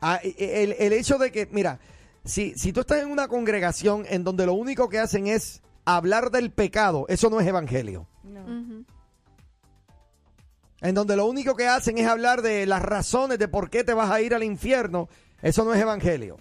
Ah, 0.00 0.18
e- 0.22 0.34
e- 0.38 0.62
el, 0.64 0.72
el 0.78 0.92
hecho 0.92 1.18
de 1.18 1.30
que, 1.30 1.46
mira, 1.52 1.78
si, 2.24 2.54
si 2.58 2.72
tú 2.72 2.80
estás 2.80 3.02
en 3.02 3.10
una 3.10 3.28
congregación 3.28 4.04
en 4.08 4.24
donde 4.24 4.46
lo 4.46 4.54
único 4.54 4.88
que 4.88 4.98
hacen 4.98 5.26
es 5.26 5.62
hablar 5.84 6.30
del 6.30 6.50
pecado, 6.50 7.06
eso 7.08 7.30
no 7.30 7.38
es 7.40 7.46
evangelio. 7.46 8.06
Ujú. 8.24 8.84
En 10.86 10.94
donde 10.94 11.16
lo 11.16 11.26
único 11.26 11.56
que 11.56 11.66
hacen 11.66 11.98
es 11.98 12.06
hablar 12.06 12.42
de 12.42 12.64
las 12.64 12.80
razones 12.80 13.38
de 13.40 13.48
por 13.48 13.70
qué 13.70 13.82
te 13.82 13.92
vas 13.92 14.10
a 14.10 14.20
ir 14.20 14.34
al 14.34 14.44
infierno, 14.44 15.08
eso 15.42 15.64
no 15.64 15.74
es 15.74 15.80
evangelio. 15.80 16.36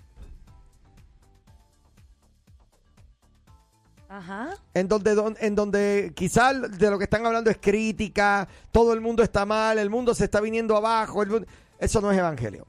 Ajá. 4.08 4.50
En 4.74 4.88
donde, 4.88 5.16
don- 5.16 5.36
en 5.40 5.56
donde 5.56 6.14
quizás 6.16 6.78
de 6.78 6.90
lo 6.92 6.98
que 7.00 7.06
están 7.06 7.26
hablando 7.26 7.50
es 7.50 7.58
crítica, 7.58 8.48
todo 8.72 8.94
el 8.94 9.02
mundo 9.02 9.24
está 9.24 9.46
mal, 9.46 9.80
el 9.80 9.90
mundo 9.90 10.14
se 10.14 10.26
está 10.26 10.42
viniendo 10.42 10.78
abajo, 10.78 11.24
el 11.24 11.48
eso 11.80 12.02
no 12.02 12.12
es 12.12 12.18
evangelio. 12.18 12.68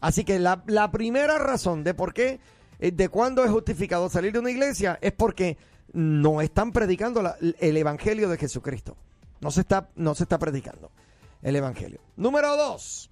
Así 0.00 0.24
que 0.24 0.38
la, 0.38 0.62
la 0.66 0.90
primera 0.90 1.38
razón 1.38 1.84
de 1.84 1.92
por 1.92 2.14
qué, 2.14 2.40
eh, 2.78 2.90
de 2.92 3.08
cuándo 3.10 3.44
es 3.44 3.50
justificado 3.50 4.08
salir 4.08 4.32
de 4.32 4.38
una 4.38 4.50
iglesia, 4.50 4.98
es 5.02 5.12
porque 5.12 5.58
no 5.92 6.40
están 6.40 6.72
predicando 6.72 7.20
la- 7.22 7.36
el 7.58 7.76
evangelio 7.76 8.28
de 8.30 8.38
Jesucristo. 8.38 8.96
No 9.42 9.50
se 9.50 9.60
está, 9.60 9.90
no 9.96 10.14
se 10.14 10.22
está 10.24 10.38
predicando 10.38 10.90
el 11.42 11.56
evangelio. 11.56 12.00
Número 12.16 12.56
dos, 12.56 13.10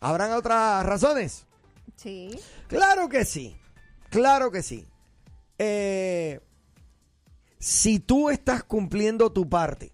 ¿habrán 0.00 0.32
otras 0.32 0.84
razones? 0.84 1.46
Sí. 1.96 2.30
Claro 2.68 3.08
que 3.08 3.24
sí, 3.24 3.56
claro 4.10 4.50
que 4.50 4.62
sí. 4.62 4.86
Eh, 5.58 6.40
si 7.58 7.98
tú 8.00 8.30
estás 8.30 8.62
cumpliendo 8.64 9.32
tu 9.32 9.48
parte, 9.48 9.92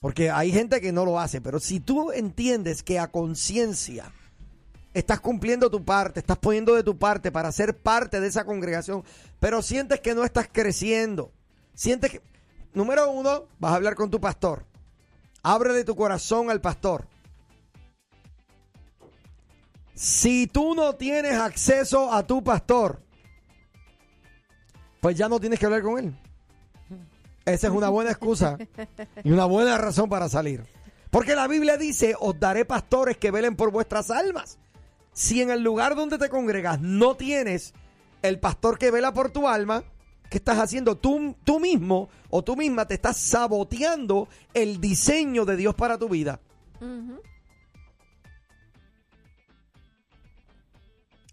porque 0.00 0.30
hay 0.30 0.50
gente 0.50 0.80
que 0.80 0.92
no 0.92 1.04
lo 1.04 1.20
hace, 1.20 1.40
pero 1.40 1.60
si 1.60 1.78
tú 1.78 2.10
entiendes 2.10 2.82
que 2.82 2.98
a 2.98 3.10
conciencia 3.10 4.12
estás 4.94 5.20
cumpliendo 5.20 5.70
tu 5.70 5.84
parte, 5.84 6.20
estás 6.20 6.38
poniendo 6.38 6.74
de 6.74 6.82
tu 6.82 6.98
parte 6.98 7.30
para 7.30 7.52
ser 7.52 7.78
parte 7.78 8.20
de 8.20 8.26
esa 8.26 8.44
congregación, 8.44 9.04
pero 9.38 9.62
sientes 9.62 10.00
que 10.00 10.14
no 10.14 10.24
estás 10.24 10.48
creciendo, 10.50 11.32
sientes 11.74 12.10
que, 12.10 12.22
número 12.74 13.10
uno, 13.10 13.44
vas 13.58 13.72
a 13.72 13.76
hablar 13.76 13.94
con 13.94 14.10
tu 14.10 14.20
pastor, 14.20 14.66
ábrele 15.42 15.84
tu 15.84 15.96
corazón 15.96 16.50
al 16.50 16.60
pastor. 16.60 17.06
Si 19.94 20.46
tú 20.46 20.74
no 20.74 20.94
tienes 20.94 21.34
acceso 21.34 22.12
a 22.12 22.26
tu 22.26 22.42
pastor, 22.42 23.00
pues 25.00 25.16
ya 25.16 25.28
no 25.28 25.38
tienes 25.38 25.58
que 25.58 25.66
hablar 25.66 25.82
con 25.82 25.98
él. 25.98 26.18
Esa 27.44 27.66
es 27.66 27.72
una 27.72 27.88
buena 27.88 28.10
excusa 28.10 28.56
y 29.24 29.32
una 29.32 29.44
buena 29.44 29.76
razón 29.78 30.08
para 30.08 30.28
salir. 30.28 30.64
Porque 31.10 31.34
la 31.34 31.46
Biblia 31.46 31.76
dice, 31.76 32.14
os 32.18 32.38
daré 32.38 32.64
pastores 32.64 33.18
que 33.18 33.30
velen 33.30 33.56
por 33.56 33.70
vuestras 33.70 34.10
almas. 34.10 34.58
Si 35.12 35.42
en 35.42 35.50
el 35.50 35.62
lugar 35.62 35.94
donde 35.94 36.18
te 36.18 36.30
congregas 36.30 36.80
no 36.80 37.16
tienes 37.16 37.74
el 38.22 38.40
pastor 38.40 38.78
que 38.78 38.90
vela 38.90 39.12
por 39.12 39.30
tu 39.30 39.46
alma, 39.46 39.84
¿qué 40.32 40.38
estás 40.38 40.58
haciendo? 40.58 40.96
Tú, 40.96 41.36
tú 41.44 41.60
mismo 41.60 42.08
o 42.30 42.42
tú 42.42 42.56
misma 42.56 42.88
te 42.88 42.94
estás 42.94 43.18
saboteando 43.18 44.28
el 44.54 44.80
diseño 44.80 45.44
de 45.44 45.56
Dios 45.56 45.74
para 45.74 45.98
tu 45.98 46.08
vida. 46.08 46.40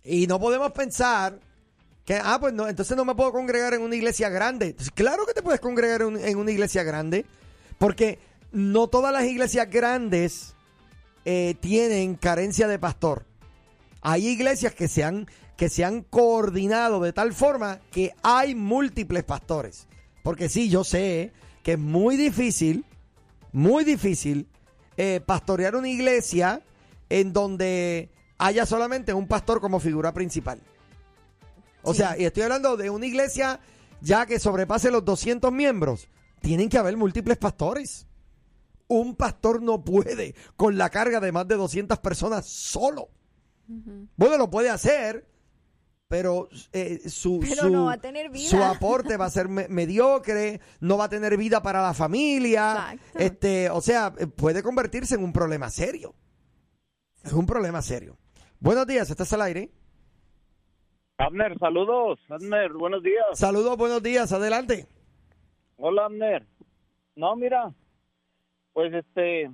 Y 0.04 0.28
no 0.28 0.38
podemos 0.38 0.74
pensar 0.74 1.40
que, 2.04 2.16
ah, 2.22 2.38
pues 2.42 2.54
no, 2.54 2.68
entonces 2.68 2.98
no 2.98 3.06
me 3.06 3.16
puedo 3.16 3.32
congregar 3.32 3.74
en 3.74 3.84
una 3.84 3.96
iglesia 3.96 4.28
grande. 4.28 4.68
Entonces, 4.68 4.92
claro 4.92 5.26
que 5.26 5.34
te 5.34 5.42
puedes 5.42 5.62
congregar 5.62 6.02
en, 6.02 6.18
en 6.18 6.38
una 6.38 6.52
iglesia 6.52 6.84
grande, 6.84 7.26
porque 7.78 8.20
no 8.52 8.88
todas 8.88 9.14
las 9.14 9.24
iglesias 9.24 9.70
grandes 9.70 10.56
eh, 11.24 11.56
tienen 11.62 12.16
carencia 12.16 12.68
de 12.68 12.78
pastor. 12.80 13.26
Hay 14.02 14.28
iglesias 14.28 14.74
que 14.74 14.90
se, 14.90 15.06
han, 15.06 15.26
que 15.60 15.68
se 15.68 15.84
han 15.84 16.04
coordinado 16.04 17.02
de 17.02 17.12
tal 17.12 17.34
forma 17.34 17.82
que 17.92 18.16
hay 18.24 18.56
múltiples 18.56 19.26
pastores. 19.26 19.88
Porque 20.24 20.48
sí, 20.48 20.70
yo 20.70 20.86
sé 20.86 21.34
que 21.64 21.74
es 21.74 21.78
muy 21.78 22.16
difícil, 22.16 22.86
muy 23.52 23.84
difícil 23.84 24.48
eh, 24.96 25.20
pastorear 25.20 25.76
una 25.76 25.90
iglesia 25.90 26.62
en 27.10 27.34
donde 27.34 28.10
haya 28.38 28.66
solamente 28.66 29.14
un 29.14 29.28
pastor 29.28 29.60
como 29.60 29.82
figura 29.82 30.14
principal. 30.14 30.62
O 31.82 31.94
sea, 31.94 32.18
y 32.18 32.24
estoy 32.24 32.44
hablando 32.44 32.78
de 32.78 32.90
una 32.90 33.06
iglesia 33.06 33.60
ya 34.00 34.26
que 34.26 34.40
sobrepase 34.40 34.92
los 34.92 35.04
200 35.04 35.52
miembros. 35.52 36.08
Tienen 36.40 36.70
que 36.70 36.78
haber 36.78 36.96
múltiples 36.96 37.38
pastores. 37.38 38.08
Un 38.88 39.14
pastor 39.14 39.62
no 39.62 39.84
puede 39.84 40.36
con 40.56 40.78
la 40.78 40.90
carga 40.90 41.20
de 41.20 41.34
más 41.34 41.50
de 41.50 41.56
200 41.56 42.00
personas 42.00 42.46
solo. 42.46 43.10
Bueno, 44.16 44.38
lo 44.38 44.50
puede 44.50 44.70
hacer, 44.70 45.29
pero, 46.10 46.50
eh, 46.74 47.08
su, 47.08 47.40
Pero 47.40 47.56
su, 47.62 47.70
no 47.70 47.86
va 47.86 47.94
a 47.94 47.98
tener 48.02 48.30
vida. 48.32 48.50
su 48.50 48.62
aporte 48.64 49.16
va 49.16 49.26
a 49.26 49.30
ser 49.30 49.48
me- 49.48 49.68
mediocre, 49.68 50.60
no 50.82 50.98
va 50.98 51.06
a 51.06 51.10
tener 51.10 51.38
vida 51.38 51.62
para 51.62 51.84
la 51.84 51.94
familia. 51.94 52.90
Exacto. 52.94 53.20
Este, 53.20 53.70
o 53.70 53.80
sea, 53.80 54.12
eh, 54.18 54.26
puede 54.26 54.64
convertirse 54.64 55.14
en 55.16 55.24
un 55.24 55.32
problema 55.32 55.70
serio. 55.70 56.16
Es 57.24 57.32
un 57.32 57.46
problema 57.46 57.82
serio. 57.84 58.18
Buenos 58.60 58.88
días, 58.88 59.08
¿estás 59.10 59.32
al 59.34 59.44
aire? 59.44 59.70
Abner, 61.20 61.58
saludos. 61.60 62.20
Abner, 62.28 62.74
buenos 62.74 63.04
días. 63.04 63.26
Saludos, 63.34 63.78
buenos 63.78 64.02
días, 64.02 64.32
adelante. 64.32 64.88
Hola, 65.78 66.06
Abner. 66.06 66.48
No, 67.16 67.36
mira, 67.36 67.72
pues 68.74 68.92
este, 68.96 69.52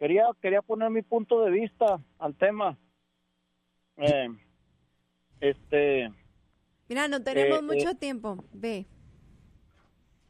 quería 0.00 0.24
quería 0.42 0.60
poner 0.60 0.90
mi 0.90 1.02
punto 1.02 1.40
de 1.44 1.52
vista 1.52 2.00
al 2.18 2.34
tema. 2.34 2.76
Eh, 3.98 4.28
este, 5.40 6.10
Mira, 6.88 7.06
no 7.08 7.22
tenemos 7.22 7.58
Eh, 7.58 7.62
mucho 7.62 7.90
eh. 7.90 7.94
tiempo. 7.94 8.44
Ve. 8.52 8.86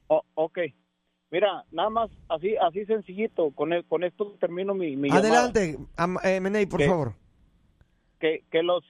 oh, 0.08 0.22
ok. 0.34 0.58
Mira, 1.30 1.64
nada 1.70 1.90
más 1.90 2.10
así 2.28 2.56
así 2.56 2.84
sencillito. 2.86 3.50
Con 3.52 3.72
el- 3.72 3.84
con 3.84 4.02
esto 4.02 4.32
termino 4.40 4.74
mi, 4.74 4.96
mi. 4.96 5.10
Adelante, 5.10 5.76
eh, 6.24 6.40
Meney, 6.40 6.66
por 6.66 6.82
favor. 6.82 7.14
que, 8.18 8.42
que 8.50 8.62
los, 8.62 8.82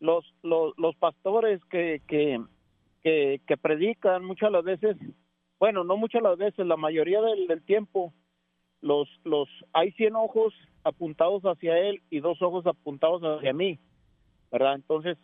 los, 0.00 0.24
los, 0.42 0.72
los 0.78 0.96
pastores 0.96 1.60
que, 1.66 2.00
que, 2.08 2.40
que, 3.02 3.40
que 3.46 3.56
predican 3.56 4.24
muchas 4.24 4.50
las 4.50 4.64
veces, 4.64 4.96
bueno, 5.60 5.84
no 5.84 5.96
muchas 5.96 6.22
las 6.22 6.36
veces, 6.38 6.66
la 6.66 6.76
mayoría 6.76 7.20
del, 7.20 7.46
del 7.46 7.62
tiempo, 7.62 8.12
los, 8.80 9.08
los, 9.24 9.48
hay 9.74 9.92
100 9.92 10.16
ojos 10.16 10.54
apuntados 10.82 11.42
hacia 11.44 11.78
él 11.78 12.02
y 12.10 12.18
dos 12.20 12.40
ojos 12.42 12.66
apuntados 12.66 13.22
hacia 13.22 13.52
mí, 13.52 13.78
¿verdad? 14.50 14.74
Entonces, 14.76 15.18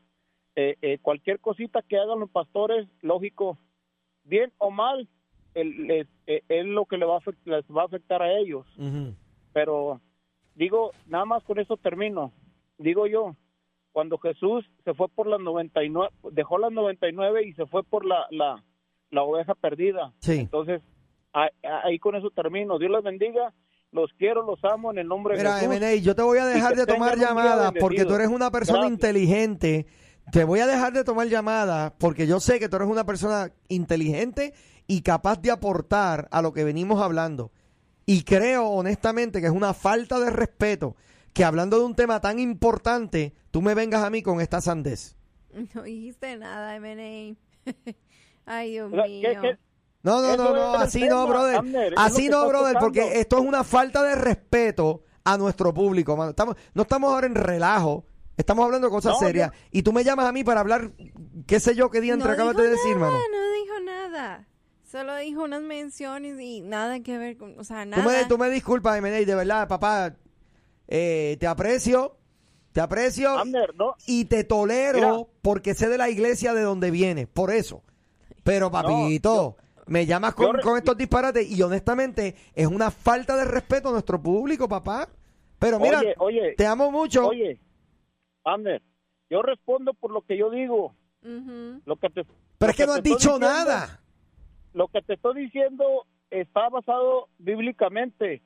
eh, 0.56 0.76
eh, 0.82 0.98
cualquier 1.00 1.38
cosita 1.40 1.82
que 1.82 1.98
hagan 1.98 2.18
los 2.20 2.30
pastores, 2.30 2.88
lógico, 3.02 3.58
bien 4.24 4.52
o 4.58 4.70
mal, 4.70 5.08
eh, 5.54 6.04
es 6.26 6.66
lo 6.66 6.84
que 6.86 6.96
le 6.98 7.06
va 7.06 7.16
a, 7.16 7.20
afect- 7.20 7.44
les 7.44 7.64
va 7.74 7.82
a 7.82 7.86
afectar 7.86 8.20
a 8.22 8.32
ellos 8.38 8.66
pero 9.52 10.00
digo, 10.54 10.90
nada 11.06 11.24
más 11.24 11.42
con 11.44 11.58
eso 11.58 11.78
termino. 11.78 12.30
Digo 12.76 13.06
yo, 13.06 13.34
cuando 13.92 14.18
Jesús 14.18 14.66
se 14.84 14.92
fue 14.92 15.08
por 15.08 15.26
las 15.26 15.40
99, 15.40 16.10
dejó 16.32 16.58
las 16.58 16.72
99 16.72 17.46
y 17.46 17.54
se 17.54 17.64
fue 17.64 17.82
por 17.82 18.04
la, 18.04 18.26
la, 18.30 18.62
la 19.10 19.22
oveja 19.22 19.54
perdida. 19.54 20.12
Sí. 20.18 20.40
Entonces, 20.40 20.82
ahí, 21.32 21.48
ahí 21.84 21.98
con 21.98 22.16
eso 22.16 22.28
termino. 22.30 22.78
Dios 22.78 22.90
les 22.90 23.02
bendiga, 23.02 23.54
los 23.92 24.12
quiero, 24.18 24.42
los 24.44 24.62
amo 24.62 24.90
en 24.90 24.98
el 24.98 25.08
nombre 25.08 25.38
Mira, 25.38 25.54
de 25.54 25.60
Jesús. 25.60 25.74
Meney, 25.80 26.02
yo 26.02 26.14
te 26.14 26.20
voy 26.22 26.36
a 26.36 26.44
dejar 26.44 26.76
de 26.76 26.84
tomar 26.84 27.16
llamadas 27.16 27.72
porque 27.80 28.04
tú 28.04 28.14
eres 28.14 28.28
una 28.28 28.50
persona 28.50 28.80
Gracias. 28.80 28.92
inteligente. 28.92 29.86
Te 30.32 30.44
voy 30.44 30.60
a 30.60 30.66
dejar 30.66 30.92
de 30.92 31.04
tomar 31.04 31.28
llamadas 31.28 31.92
porque 31.98 32.26
yo 32.26 32.40
sé 32.40 32.58
que 32.58 32.68
tú 32.68 32.76
eres 32.76 32.88
una 32.88 33.04
persona 33.06 33.52
inteligente 33.68 34.54
y 34.86 35.02
capaz 35.02 35.40
de 35.40 35.50
aportar 35.50 36.28
a 36.30 36.42
lo 36.42 36.52
que 36.52 36.64
venimos 36.64 37.00
hablando. 37.00 37.52
Y 38.06 38.22
creo 38.22 38.68
honestamente 38.68 39.40
que 39.40 39.46
es 39.46 39.52
una 39.52 39.72
falta 39.74 40.18
de 40.20 40.30
respeto 40.30 40.96
que 41.32 41.44
hablando 41.44 41.78
de 41.78 41.84
un 41.84 41.94
tema 41.94 42.20
tan 42.20 42.38
importante, 42.38 43.34
tú 43.50 43.62
me 43.62 43.74
vengas 43.74 44.02
a 44.02 44.10
mí 44.10 44.22
con 44.22 44.40
esta 44.40 44.60
sandez. 44.60 45.16
No 45.74 45.82
dijiste 45.84 46.36
nada, 46.36 46.76
M&A. 46.76 47.34
Ay, 48.46 48.72
Dios 48.72 48.90
mío. 48.90 49.00
¿qué- 49.22 49.38
qué- 49.40 49.58
No, 50.02 50.20
no, 50.20 50.36
no, 50.36 50.52
no, 50.54 50.74
así 50.74 51.00
tema, 51.00 51.14
no, 51.14 51.26
brother. 51.26 51.94
Así 51.96 52.28
no, 52.28 52.46
brother, 52.46 52.74
tocando. 52.74 52.80
porque 52.80 53.20
esto 53.20 53.38
es 53.38 53.44
una 53.44 53.64
falta 53.64 54.02
de 54.02 54.14
respeto 54.16 55.02
a 55.24 55.36
nuestro 55.38 55.72
público, 55.74 56.16
mano. 56.16 56.30
Estamos, 56.30 56.56
no 56.74 56.82
estamos 56.82 57.12
ahora 57.12 57.26
en 57.26 57.34
relajo, 57.34 58.04
estamos 58.36 58.64
hablando 58.64 58.86
de 58.88 58.90
cosas 58.90 59.12
No, 59.14 59.18
serias. 59.18 59.50
Y 59.70 59.82
tú 59.82 59.92
me 59.92 60.04
llamas 60.04 60.26
a 60.26 60.32
mí 60.32 60.44
para 60.44 60.60
hablar, 60.60 60.90
qué 61.46 61.60
sé 61.60 61.74
yo, 61.74 61.90
qué 61.90 62.00
día 62.00 62.12
entre 62.14 62.28
no 62.28 62.34
acabas 62.34 62.56
de 62.56 62.68
decir, 62.70 62.96
nada, 62.96 63.10
mano. 63.12 63.18
No 63.30 63.52
dijo 63.62 63.80
nada. 63.84 64.46
Solo 64.90 65.16
dijo 65.16 65.42
unas 65.42 65.62
menciones 65.62 66.40
y 66.40 66.60
nada 66.60 67.00
que 67.00 67.18
ver 67.18 67.36
con, 67.36 67.58
o 67.58 67.64
sea, 67.64 67.82
Tú 67.84 67.90
nada. 67.90 68.04
me, 68.04 68.24
tú 68.26 68.38
me 68.38 68.48
disculpas, 68.50 69.00
MNI, 69.00 69.24
de 69.24 69.34
verdad, 69.34 69.66
papá. 69.68 70.14
eh, 70.88 71.36
te 71.40 71.46
aprecio, 71.46 72.16
te 72.72 72.80
aprecio 72.80 73.34
y 74.06 74.26
te 74.26 74.44
tolero 74.44 74.98
Mira. 75.00 75.12
porque 75.42 75.74
sé 75.74 75.88
de 75.88 75.98
la 75.98 76.08
iglesia 76.08 76.54
de 76.54 76.62
donde 76.62 76.90
vienes, 76.90 77.26
por 77.26 77.50
eso. 77.50 77.82
Pero, 78.44 78.70
papito, 78.70 79.56
me 79.86 80.06
llamas 80.06 80.34
con 80.34 80.78
estos 80.78 80.96
disparates 80.96 81.50
y 81.50 81.60
honestamente 81.62 82.36
es 82.54 82.66
una 82.68 82.92
falta 82.92 83.36
de 83.36 83.44
respeto 83.44 83.88
a 83.88 83.92
nuestro 83.92 84.22
público, 84.22 84.68
papá. 84.68 85.08
Pero 85.58 85.80
mira, 85.80 85.98
Oye, 86.00 86.14
oye, 86.18 86.54
te 86.56 86.64
amo 86.66 86.92
mucho. 86.92 87.26
Oye, 87.28 87.58
Abner, 88.46 88.82
yo 89.28 89.42
respondo 89.42 89.92
por 89.94 90.10
lo 90.12 90.22
que 90.22 90.36
yo 90.38 90.50
digo. 90.50 90.94
Lo 91.22 91.96
que 91.96 92.08
te, 92.10 92.24
Pero 92.58 92.70
es 92.70 92.76
que 92.76 92.86
no 92.86 92.92
has 92.92 92.98
estoy 92.98 93.12
dicho 93.12 93.34
diciendo- 93.38 93.46
nada. 93.48 94.00
Lo 94.72 94.88
que 94.88 95.02
te 95.02 95.14
estoy 95.14 95.42
diciendo 95.42 96.06
está 96.30 96.68
basado 96.68 97.28
bíblicamente. 97.38 98.42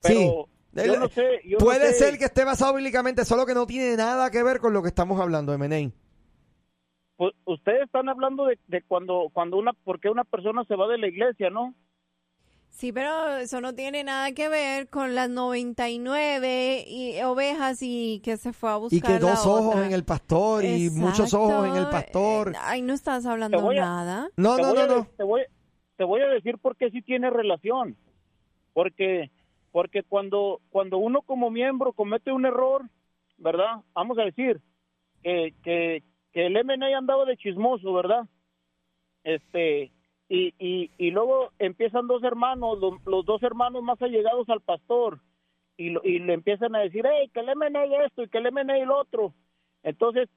Pero 0.00 0.48
yo 0.72 0.82
El- 0.94 1.00
no 1.00 1.08
sé. 1.08 1.40
Yo 1.44 1.58
no 1.58 1.64
Puede 1.64 1.92
sé- 1.92 2.04
ser 2.10 2.18
que 2.18 2.24
esté 2.24 2.44
basado 2.44 2.74
bíblicamente, 2.74 3.24
solo 3.24 3.44
que 3.44 3.54
no 3.54 3.66
tiene 3.66 3.96
nada 3.96 4.30
que 4.30 4.42
ver 4.42 4.60
con 4.60 4.72
lo 4.72 4.80
que 4.82 4.88
estamos 4.88 5.20
hablando, 5.20 5.52
MNI. 5.52 5.92
pues, 7.16 7.34
ustedes 7.44 7.82
están 7.82 8.08
hablando 8.08 8.46
de, 8.46 8.58
de 8.66 8.82
cuando 8.82 9.28
cuando 9.32 9.56
una 9.58 9.72
porque 9.84 10.08
una 10.08 10.24
persona 10.24 10.64
se 10.64 10.74
va 10.74 10.88
de 10.88 10.98
la 10.98 11.06
iglesia, 11.08 11.50
¿no? 11.50 11.74
Sí, 12.74 12.90
pero 12.90 13.36
eso 13.36 13.60
no 13.60 13.74
tiene 13.74 14.02
nada 14.02 14.32
que 14.32 14.48
ver 14.48 14.88
con 14.88 15.14
las 15.14 15.28
99 15.28 16.84
y 16.88 17.20
ovejas 17.22 17.78
y 17.82 18.20
que 18.24 18.36
se 18.38 18.52
fue 18.52 18.70
a 18.70 18.76
buscar 18.76 18.98
Y 18.98 19.02
que 19.02 19.12
la 19.12 19.18
dos 19.30 19.46
ojos 19.46 19.74
otra. 19.74 19.86
en 19.86 19.92
el 19.92 20.04
pastor 20.04 20.64
y 20.64 20.88
muchos 20.90 21.34
ojos 21.34 21.68
en 21.68 21.76
el 21.76 21.84
pastor. 21.90 22.48
Exacto. 22.48 22.68
Ay, 22.70 22.82
no 22.82 22.94
estás 22.94 23.26
hablando 23.26 23.58
Te 23.58 23.62
voy 23.62 23.76
a- 23.78 23.82
nada. 23.82 24.28
No, 24.36 24.56
Te 24.56 24.62
no, 24.62 24.68
voy 24.68 24.76
no, 24.78 24.82
a 24.82 24.86
no. 24.86 25.06
Te 25.16 25.22
voy, 25.22 25.42
te 25.96 26.04
voy 26.04 26.20
a 26.22 26.26
decir 26.28 26.58
por 26.58 26.76
qué 26.76 26.90
sí 26.90 27.02
tiene 27.02 27.30
relación. 27.30 27.96
Porque 28.72 29.30
porque 29.70 30.02
cuando 30.02 30.60
cuando 30.70 30.96
uno 30.98 31.22
como 31.22 31.50
miembro 31.50 31.92
comete 31.92 32.32
un 32.32 32.46
error, 32.46 32.82
¿verdad? 33.36 33.82
Vamos 33.94 34.18
a 34.18 34.22
decir 34.24 34.60
que 35.22 35.54
que, 35.62 36.02
que 36.32 36.46
el 36.46 36.56
MNA 36.64 36.96
andaba 36.96 37.26
de 37.26 37.36
chismoso, 37.36 37.92
¿verdad? 37.92 38.26
Este 39.24 39.92
y, 40.34 40.54
y, 40.58 40.90
y 40.96 41.10
luego 41.10 41.50
empiezan 41.58 42.06
dos 42.06 42.22
hermanos, 42.24 42.78
los, 42.78 42.94
los 43.04 43.24
dos 43.26 43.42
hermanos 43.42 43.82
más 43.82 44.00
allegados 44.00 44.48
al 44.48 44.60
pastor, 44.60 45.18
y, 45.76 45.90
lo- 45.90 46.00
y 46.04 46.18
le 46.20 46.32
empiezan 46.34 46.74
a 46.74 46.80
decir, 46.80 47.04
hey, 47.06 47.30
que 47.34 47.40
el 47.40 47.54
MNA 47.54 47.84
esto 48.06 48.22
y 48.22 48.28
que 48.28 48.38
el 48.38 48.50
MNA 48.50 48.78
el 48.78 48.90
otro. 48.90 49.34
Entonces, 49.82 50.28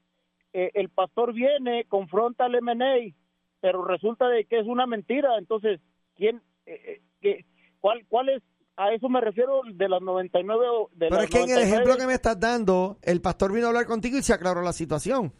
eh, 0.53 0.71
el 0.73 0.89
pastor 0.89 1.33
viene, 1.33 1.85
confronta 1.85 2.45
al 2.45 2.61
MNA, 2.61 3.13
pero 3.61 3.83
resulta 3.85 4.27
de 4.27 4.45
que 4.45 4.59
es 4.59 4.67
una 4.67 4.85
mentira. 4.85 5.37
Entonces, 5.37 5.79
¿quién, 6.15 6.41
eh, 6.65 6.81
eh, 6.85 7.01
qué- 7.21 7.45
cuál, 7.79 8.05
cuál 8.07 8.29
es? 8.29 8.43
A 8.77 8.91
eso 8.91 9.07
me 9.07 9.21
refiero 9.21 9.61
de 9.71 9.87
las 9.87 10.01
99. 10.01 10.65
o- 10.69 10.89
De 10.91 11.07
Pero 11.07 11.15
las 11.15 11.23
es 11.25 11.29
que 11.29 11.37
en 11.37 11.43
el 11.43 11.49
99. 11.55 11.73
ejemplo 11.73 11.97
que 11.97 12.07
me 12.07 12.13
estás 12.13 12.37
dando, 12.39 12.97
el 13.01 13.21
pastor 13.21 13.53
vino 13.53 13.67
a 13.67 13.69
hablar 13.69 13.85
contigo 13.85 14.17
y 14.17 14.21
se 14.23 14.33
aclaró 14.33 14.61
la 14.61 14.73
situación. 14.73 15.31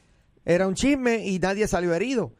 Era 0.46 0.68
un 0.68 0.76
chisme 0.76 1.26
y 1.28 1.40
nadie 1.40 1.68
salió 1.68 1.94
herido. 1.94 2.34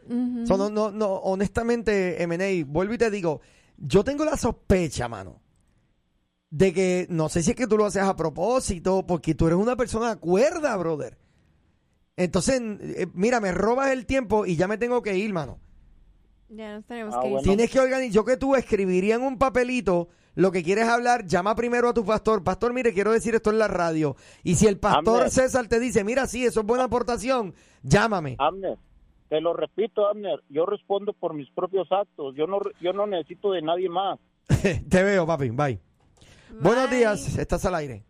So, 0.46 0.58
no, 0.58 0.70
no, 0.70 0.92
no, 0.92 1.08
honestamente, 1.16 2.22
M&A, 2.22 2.64
vuelvo 2.66 2.94
y 2.94 2.98
te 3.00 3.10
digo, 3.10 3.42
yo 3.78 4.04
tengo 4.04 4.24
la 4.24 4.38
sospecha, 4.38 5.08
mano, 5.08 5.42
de 6.52 6.72
que 6.72 7.08
no 7.10 7.30
sé 7.30 7.42
si 7.42 7.52
es 7.52 7.56
que 7.58 7.66
tú 7.68 7.78
lo 7.78 7.86
haces 7.86 8.04
a 8.04 8.16
propósito, 8.16 9.06
porque 9.08 9.34
tú 9.34 9.48
eres 9.48 9.58
una 9.58 9.76
persona 9.76 10.18
cuerda, 10.18 10.76
brother. 10.78 11.18
Entonces, 12.16 12.62
eh, 12.62 13.08
mira, 13.14 13.42
me 13.42 13.52
robas 13.52 13.90
el 13.90 14.06
tiempo 14.06 14.46
y 14.46 14.56
ya 14.56 14.68
me 14.68 14.78
tengo 14.78 15.02
que 15.02 15.18
ir, 15.18 15.34
mano. 15.34 15.60
Ya 16.48 16.76
nos 16.76 16.86
tenemos 16.86 17.16
Ah, 17.16 17.22
que 17.22 17.28
ir. 17.28 17.34
bueno. 17.34 17.44
Tienes 17.44 17.72
que 17.72 17.80
organizar. 17.80 18.14
Yo 18.14 18.24
que 18.24 18.38
tú 18.38 18.56
escribiría 18.56 19.16
en 19.16 19.24
un 19.24 19.38
papelito 19.40 20.10
lo 20.36 20.52
que 20.52 20.64
quieres 20.64 20.88
hablar, 20.88 21.26
llama 21.26 21.56
primero 21.56 21.90
a 21.90 21.94
tu 21.94 22.06
pastor. 22.06 22.44
Pastor, 22.44 22.74
mire, 22.74 22.94
quiero 22.94 23.12
decir 23.12 23.36
esto 23.36 23.50
en 23.50 23.60
la 23.60 23.68
radio. 23.68 24.16
Y 24.44 24.56
si 24.56 24.68
el 24.68 24.78
pastor. 24.78 25.30
César 25.30 25.68
te 25.68 25.80
dice, 25.80 26.04
mira, 26.04 26.28
sí, 26.28 26.46
eso 26.46 26.60
es 26.60 26.66
buena 26.66 26.86
aportación, 26.86 27.54
llámame. 27.84 28.36
Abner, 28.38 28.78
te 29.30 29.42
lo 29.42 29.54
repito, 29.54 30.08
Abner, 30.08 30.44
yo 30.50 30.66
respondo 30.66 31.14
por 31.14 31.34
mis 31.34 31.50
propios 31.52 31.92
actos. 31.92 32.36
Yo 32.36 32.48
no, 32.48 32.60
yo 32.82 32.94
no 32.94 33.08
necesito 33.08 33.52
de 33.52 33.62
nadie 33.62 33.90
más. 33.90 34.20
te 34.90 35.04
veo, 35.04 35.26
papi. 35.26 35.50
Bye. 35.50 35.80
Buenos 36.62 36.90
días, 36.90 37.38
estás 37.38 37.66
al 37.66 37.76
aire. 37.76 38.04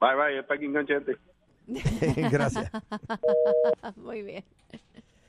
Bye, 0.00 0.14
bye, 0.14 0.38
está 0.38 0.54
aquí 0.54 0.64
enganchante. 0.64 1.16
Gracias. 2.30 2.70
muy 3.96 4.22
bien. 4.22 4.44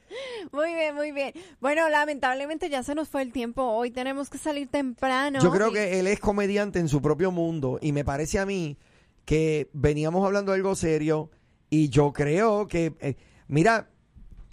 Muy 0.51 0.73
bien, 0.73 0.95
muy 0.95 1.11
bien. 1.11 1.33
Bueno, 1.59 1.87
lamentablemente 1.89 2.69
ya 2.69 2.83
se 2.83 2.95
nos 2.95 3.09
fue 3.09 3.21
el 3.21 3.31
tiempo. 3.31 3.63
Hoy 3.63 3.91
tenemos 3.91 4.29
que 4.29 4.37
salir 4.37 4.67
temprano. 4.69 5.39
Yo 5.41 5.51
creo 5.51 5.69
Y- 5.69 5.73
que 5.73 5.99
él 5.99 6.07
es 6.07 6.19
comediante 6.19 6.79
en 6.79 6.87
su 6.89 7.01
propio 7.01 7.31
mundo 7.31 7.77
y 7.81 7.91
me 7.91 8.03
parece 8.03 8.39
a 8.39 8.45
mí 8.45 8.77
que 9.25 9.69
veníamos 9.73 10.25
hablando 10.25 10.51
de 10.51 10.57
algo 10.57 10.75
serio 10.75 11.29
y 11.69 11.89
yo 11.89 12.11
creo 12.13 12.67
que, 12.67 12.93
eh, 12.99 13.15
mira, 13.47 13.89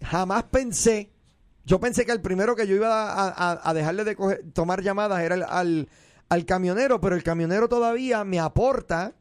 jamás 0.03 0.45
pensé, 0.45 1.11
yo 1.65 1.81
pensé 1.81 2.05
que 2.05 2.13
el 2.13 2.21
primero 2.21 2.55
que 2.55 2.67
yo 2.67 2.75
iba 2.77 3.11
a, 3.13 3.29
a- 3.29 3.61
a 3.71 3.75
dejarle 3.75 4.05
de 4.05 4.17
coger- 4.17 4.53
tomar 4.53 4.83
llamadas 4.83 5.21
era 5.23 5.35
el- 5.37 5.45
al, 5.45 5.89
al 6.29 6.45
camionero, 6.45 7.01
pero 7.01 7.17
el 7.17 7.23
camionero 7.23 7.69
todavía 7.69 8.23
me 8.25 8.39
aporta 8.39 9.15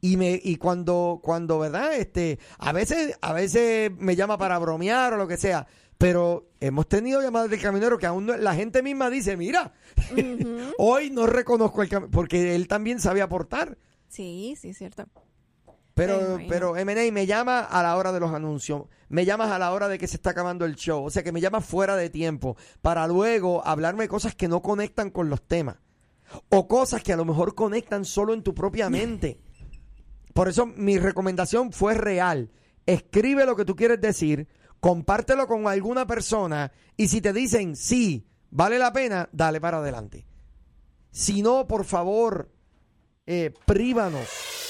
y 0.00 0.16
me 0.16 0.40
y 0.42 0.56
cuando 0.56 1.20
cuando 1.22 1.58
verdad 1.58 1.94
este 1.94 2.38
a 2.58 2.72
veces 2.72 3.16
a 3.20 3.32
veces 3.32 3.90
me 3.98 4.16
llama 4.16 4.38
para 4.38 4.58
bromear 4.58 5.12
o 5.12 5.16
lo 5.16 5.28
que 5.28 5.36
sea 5.36 5.66
pero 5.98 6.48
hemos 6.60 6.88
tenido 6.88 7.20
llamadas 7.20 7.50
del 7.50 7.60
camionero 7.60 7.98
que 7.98 8.06
aún 8.06 8.24
no- 8.26 8.36
la 8.36 8.54
gente 8.54 8.82
misma 8.82 9.10
dice 9.10 9.36
mira 9.36 9.72
hoy 10.78 11.10
no 11.10 11.26
reconozco 11.26 11.82
el 11.82 11.88
camionero 11.88 12.10
porque 12.12 12.54
él 12.54 12.68
también 12.68 13.00
sabe 13.00 13.22
aportar. 13.22 13.76
Sí, 14.08 14.56
sí, 14.60 14.70
es 14.70 14.78
cierto. 14.78 15.04
pero 15.94 16.36
Ay, 16.38 16.46
pero 16.48 16.76
M&A 16.76 17.12
me 17.12 17.26
llama 17.26 17.60
a 17.60 17.82
la 17.82 17.96
hora 17.96 18.10
de 18.12 18.20
los 18.20 18.32
anuncios 18.32 18.84
me 19.08 19.24
llamas 19.24 19.50
a 19.50 19.58
la 19.58 19.72
hora 19.72 19.88
de 19.88 19.98
que 19.98 20.08
se 20.08 20.16
está 20.16 20.30
acabando 20.30 20.64
el 20.64 20.76
show 20.76 21.04
o 21.04 21.10
sea 21.10 21.22
que 21.22 21.32
me 21.32 21.40
llamas 21.40 21.64
fuera 21.64 21.94
de 21.96 22.10
tiempo 22.10 22.56
para 22.80 23.06
luego 23.06 23.64
hablarme 23.66 24.08
cosas 24.08 24.34
que 24.34 24.48
no 24.48 24.62
conectan 24.62 25.10
con 25.10 25.28
los 25.28 25.42
temas 25.46 25.76
o 26.48 26.66
cosas 26.68 27.02
que 27.02 27.12
a 27.12 27.16
lo 27.16 27.24
mejor 27.24 27.54
conectan 27.54 28.04
solo 28.04 28.32
en 28.34 28.42
tu 28.42 28.54
propia 28.54 28.88
mente 28.98 29.38
por 30.32 30.48
eso 30.48 30.66
mi 30.66 30.98
recomendación 30.98 31.72
fue 31.72 31.94
real. 31.94 32.50
Escribe 32.86 33.46
lo 33.46 33.56
que 33.56 33.64
tú 33.64 33.76
quieres 33.76 34.00
decir, 34.00 34.48
compártelo 34.80 35.46
con 35.46 35.66
alguna 35.66 36.06
persona 36.06 36.72
y 36.96 37.08
si 37.08 37.20
te 37.20 37.32
dicen 37.32 37.76
sí, 37.76 38.26
vale 38.50 38.78
la 38.78 38.92
pena, 38.92 39.28
dale 39.32 39.60
para 39.60 39.78
adelante. 39.78 40.26
Si 41.10 41.42
no, 41.42 41.66
por 41.66 41.84
favor, 41.84 42.50
eh, 43.26 43.52
prívanos. 43.66 44.69